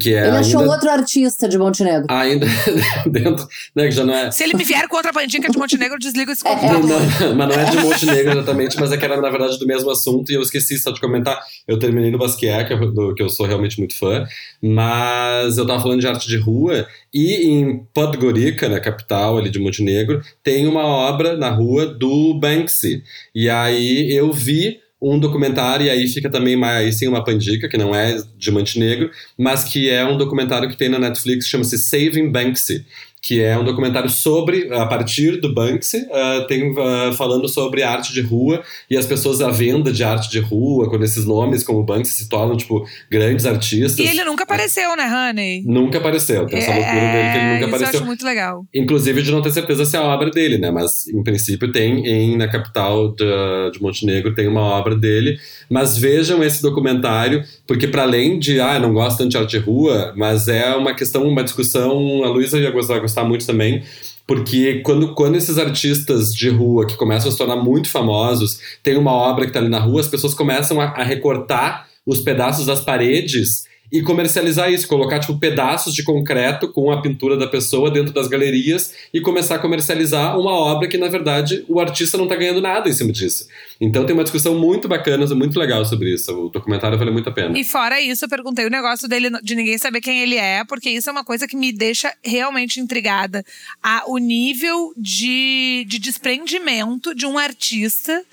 [0.00, 2.06] Que é Ele achou ainda, outro artista de Montenegro.
[2.08, 2.46] ainda
[3.10, 3.46] dentro.
[3.74, 4.30] Né, que já não é.
[4.30, 6.80] Se ele me vier com outra pandica de Montenegro, eu desligo esse É, computador.
[6.88, 9.66] Não, não, mas não é de Montenegro exatamente, mas é que era na verdade do
[9.66, 11.40] mesmo assunto e eu esqueci só de comentar.
[11.66, 14.24] Eu terminei no Basquiat, que eu, do- que eu sou realmente muito fã,
[14.62, 19.58] mas eu tava falando de arte de rua e em Podgorica, na capital ali de
[19.58, 23.02] Montenegro, tem uma obra na rua do Banksy.
[23.34, 27.76] E aí eu vi um documentário, e aí fica também mais sim uma pandica, que
[27.76, 32.30] não é de Montenegro, mas que é um documentário que tem na Netflix, chama-se Saving
[32.30, 32.86] Banksy,
[33.22, 38.12] que é um documentário sobre, a partir do Banksy, ah, tem ah, falando sobre arte
[38.12, 41.84] de rua e as pessoas à venda de arte de rua, quando esses nomes como
[41.84, 43.98] Banksy se tornam, tipo, grandes artistas.
[43.98, 45.62] E ele nunca apareceu, né, Honey?
[45.64, 48.00] Nunca apareceu, tem essa loucura dele que ele nunca É, isso eu apareceu.
[48.00, 48.66] acho muito legal.
[48.74, 50.72] Inclusive de não ter certeza se é a obra dele, né?
[50.72, 53.24] Mas em princípio tem em, na capital de,
[53.72, 55.38] de Montenegro tem uma obra dele.
[55.70, 59.58] Mas vejam esse documentário, porque para além de ah, não gosto tanto de arte de
[59.58, 63.82] rua, mas é uma questão, uma discussão, a Luísa ia gostar, gostar muito também.
[64.26, 68.96] Porque quando, quando esses artistas de rua que começam a se tornar muito famosos, tem
[68.96, 72.66] uma obra que tá ali na rua, as pessoas começam a, a recortar os pedaços
[72.66, 77.90] das paredes e comercializar isso, colocar tipo pedaços de concreto com a pintura da pessoa
[77.90, 82.24] dentro das galerias e começar a comercializar uma obra que na verdade o artista não
[82.24, 83.46] está ganhando nada em cima disso.
[83.78, 86.32] Então tem uma discussão muito bacana, muito legal sobre isso.
[86.32, 87.58] O documentário vale muito a pena.
[87.58, 90.88] E fora isso, eu perguntei o negócio dele de ninguém saber quem ele é, porque
[90.88, 93.44] isso é uma coisa que me deixa realmente intrigada.
[93.82, 98.24] A, o nível de, de desprendimento de um artista,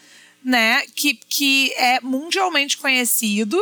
[0.41, 3.61] né, que, que é mundialmente conhecido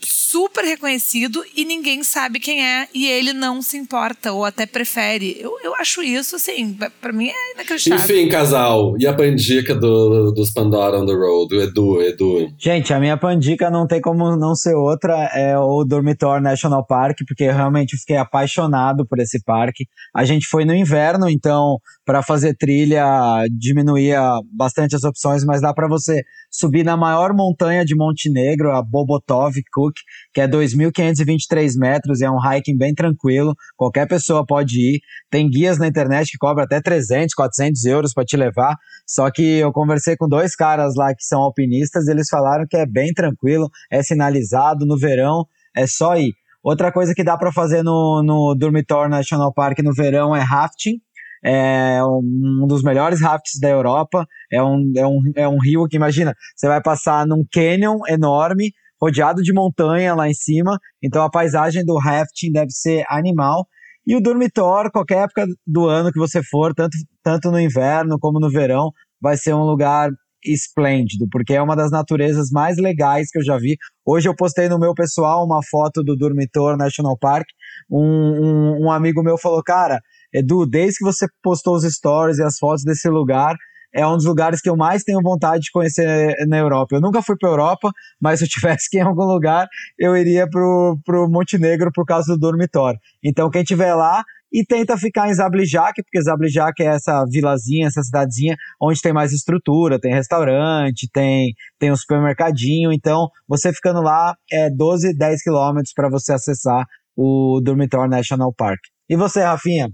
[0.00, 5.36] super reconhecido e ninguém sabe quem é e ele não se importa ou até prefere.
[5.40, 8.04] Eu, eu acho isso, assim, para mim é inacreditável.
[8.04, 12.48] Enfim, casal, e a pandica do, dos Pandora on the Road, o Edu, Edu?
[12.58, 17.18] Gente, a minha pandica não tem como não ser outra, é o Dormitor National Park,
[17.26, 19.86] porque eu realmente fiquei apaixonado por esse parque.
[20.14, 23.04] A gente foi no inverno, então para fazer trilha
[23.50, 24.20] diminuía
[24.52, 29.54] bastante as opções, mas dá para você subir na maior montanha de Montenegro, a Bobotov
[29.72, 29.87] Cook,
[30.32, 35.00] que é 2.523 metros, é um hiking bem tranquilo, qualquer pessoa pode ir.
[35.30, 39.42] Tem guias na internet que cobram até 300, 400 euros para te levar, só que
[39.42, 43.68] eu conversei com dois caras lá que são alpinistas, eles falaram que é bem tranquilo,
[43.90, 45.46] é sinalizado, no verão
[45.76, 46.32] é só ir.
[46.62, 51.00] Outra coisa que dá para fazer no, no Dormitor National Park no verão é rafting,
[51.44, 54.26] é um dos melhores rafts da Europa.
[54.50, 58.72] É um, é um, é um rio que, imagina, você vai passar num canyon enorme,
[59.00, 60.78] rodeado de montanha lá em cima.
[61.02, 63.66] Então a paisagem do rafting deve ser animal.
[64.06, 68.40] E o dormitório, qualquer época do ano que você for, tanto, tanto no inverno como
[68.40, 70.10] no verão, vai ser um lugar
[70.44, 73.76] esplêndido, porque é uma das naturezas mais legais que eu já vi.
[74.06, 77.46] Hoje eu postei no meu pessoal uma foto do Dormitor National Park.
[77.90, 80.00] Um, um, um amigo meu falou, cara,
[80.32, 83.56] Edu, desde que você postou os stories e as fotos desse lugar,
[83.92, 86.96] é um dos lugares que eu mais tenho vontade de conhecer na Europa.
[86.96, 87.90] Eu nunca fui para Europa,
[88.20, 89.66] mas se eu tivesse que ir em algum lugar,
[89.98, 92.98] eu iria pro, pro Montenegro por causa do dormitório.
[93.22, 98.02] Então, quem tiver lá e tenta ficar em Zablijak, porque Zablijak é essa vilazinha, essa
[98.02, 102.92] cidadezinha onde tem mais estrutura, tem restaurante, tem, tem um supermercadinho.
[102.92, 106.86] Então, você ficando lá é 12, 10 quilômetros para você acessar
[107.16, 108.80] o Dormitório National Park.
[109.08, 109.88] E você, Rafinha?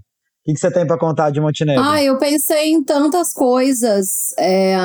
[0.47, 1.83] O que, você tem para contar de Montenegro?
[1.83, 4.31] Ah, eu pensei em tantas coisas.
[4.37, 4.77] É...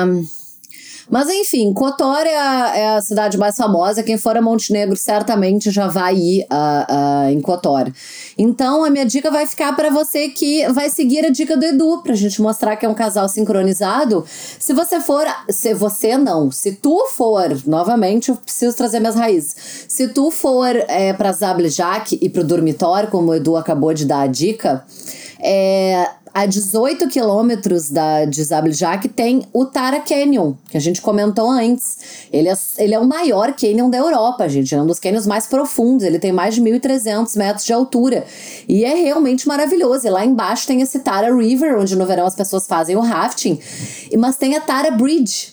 [1.07, 4.01] Mas enfim, Kotor é a, é a, cidade mais famosa.
[4.01, 7.91] Quem for a Montenegro certamente já vai ir uh, uh, em Kotor.
[8.37, 12.01] Então a minha dica vai ficar para você que vai seguir a dica do Edu,
[12.01, 14.25] pra gente mostrar que é um casal sincronizado.
[14.57, 15.27] Se você for.
[15.49, 19.85] Se você não, se tu for, novamente, eu preciso trazer minhas raízes.
[19.89, 24.21] Se tu for é, pra Zablijak e pro dormitório, como o Edu acabou de dar
[24.21, 24.85] a dica.
[25.43, 31.49] É, a 18 quilômetros da de Zabljak tem o Tara Canyon, que a gente comentou
[31.49, 32.27] antes.
[32.31, 34.73] Ele é, ele é o maior canyon da Europa, gente.
[34.73, 36.05] É um dos canyons mais profundos.
[36.05, 38.25] Ele tem mais de 1.300 metros de altura.
[38.67, 40.07] E é realmente maravilhoso.
[40.07, 43.59] E lá embaixo tem esse Tara River, onde no verão as pessoas fazem o rafting.
[44.17, 45.50] Mas tem a Tara Bridge,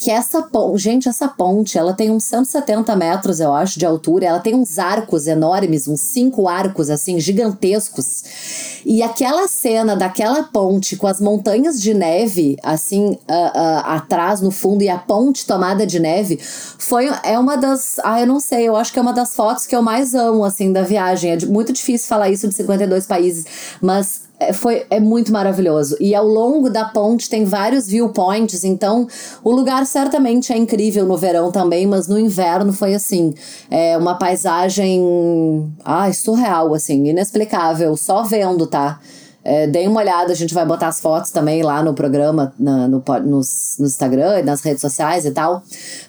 [0.00, 4.24] que essa ponte, gente, essa ponte, ela tem uns 170 metros, eu acho, de altura,
[4.24, 8.80] ela tem uns arcos enormes, uns cinco arcos, assim, gigantescos.
[8.86, 14.50] E aquela cena daquela ponte com as montanhas de neve, assim, uh, uh, atrás, no
[14.50, 18.66] fundo, e a ponte tomada de neve, foi, é uma das, ah, eu não sei,
[18.66, 21.32] eu acho que é uma das fotos que eu mais amo, assim, da viagem.
[21.32, 23.44] É muito difícil falar isso de 52 países,
[23.82, 25.96] mas é, foi, é muito maravilhoso.
[26.00, 29.06] E ao longo da ponte tem vários viewpoints, então
[29.44, 33.34] o lugar certamente é incrível no verão também, mas no inverno foi assim,
[33.70, 38.98] é uma paisagem, ai, surreal, assim, inexplicável, só vendo, tá?
[39.42, 42.86] É, deem uma olhada, a gente vai botar as fotos também lá no programa, na,
[42.86, 43.40] no, no,
[43.78, 45.62] no Instagram e nas redes sociais e tal.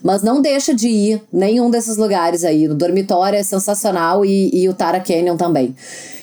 [0.03, 2.67] Mas não deixa de ir nenhum desses lugares aí.
[2.67, 5.73] O dormitório é sensacional e, e o Tara Canyon também.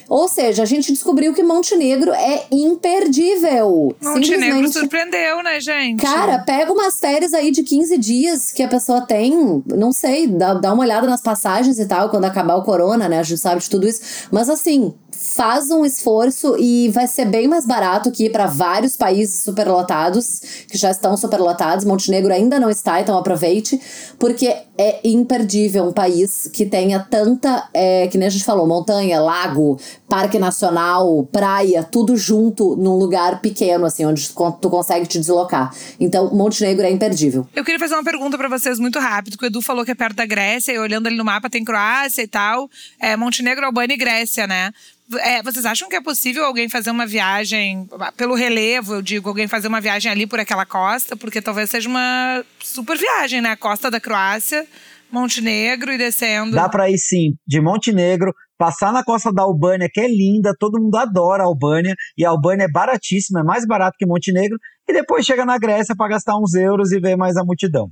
[0.08, 3.94] Ou seja, a gente descobriu que Montenegro é imperdível.
[4.00, 6.02] Montenegro surpreendeu, né, gente?
[6.02, 10.54] Cara, pega umas férias aí de 15 dias que a pessoa tem, não sei, dá,
[10.54, 13.18] dá uma olhada nas passagens e tal, quando acabar o corona, né?
[13.18, 14.28] A gente sabe de tudo isso.
[14.30, 18.96] Mas assim, faz um esforço e vai ser bem mais barato que ir para vários
[18.96, 20.40] países superlotados,
[20.70, 21.84] que já estão superlotados.
[21.84, 23.80] Montenegro ainda não está, então aproveite,
[24.18, 29.20] porque é imperdível um país que tenha tanta, é, que nem a gente falou, montanha,
[29.20, 29.78] lago,
[30.08, 35.74] parque nacional, praia, tudo junto num lugar pequeno, assim, onde tu consegue te deslocar.
[35.98, 37.44] Então, Montenegro é imperdível.
[37.56, 39.96] Eu queria fazer uma pergunta para vocês muito rápido, que o Edu falou que é
[39.96, 42.70] perto da Grécia, e olhando ali no mapa tem Croácia e tal.
[43.00, 44.72] É Montenegro, Albânia e Grécia, né?
[45.20, 49.48] É, vocês acham que é possível alguém fazer uma viagem, pelo relevo, eu digo, alguém
[49.48, 51.16] fazer uma viagem ali por aquela costa?
[51.16, 53.56] Porque talvez seja uma super viagem, né?
[53.56, 54.66] Costa da Croácia
[55.10, 56.54] Montenegro e descendo.
[56.54, 60.80] Dá pra ir sim, de Montenegro, passar na costa da Albânia, que é linda, todo
[60.80, 64.92] mundo adora a Albânia, e a Albânia é baratíssima, é mais barato que Montenegro, e
[64.92, 67.88] depois chega na Grécia para gastar uns euros e ver mais a multidão.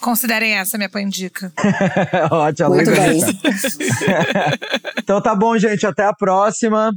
[0.00, 1.52] Considerem essa minha pandica.
[2.30, 3.20] Ótimo, Muito bem.
[4.98, 6.92] Então tá bom, gente, até a próxima.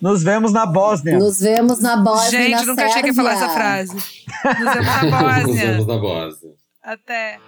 [0.00, 1.18] Nos vemos na Bósnia.
[1.18, 3.54] Nos vemos na Bósnia na Gente, nunca achei que ia falar essa Sérvia.
[3.54, 3.94] frase.
[3.94, 5.66] Nos vemos na Nos Bósnia.
[5.66, 6.52] vemos na Bósnia.
[6.82, 7.38] Até.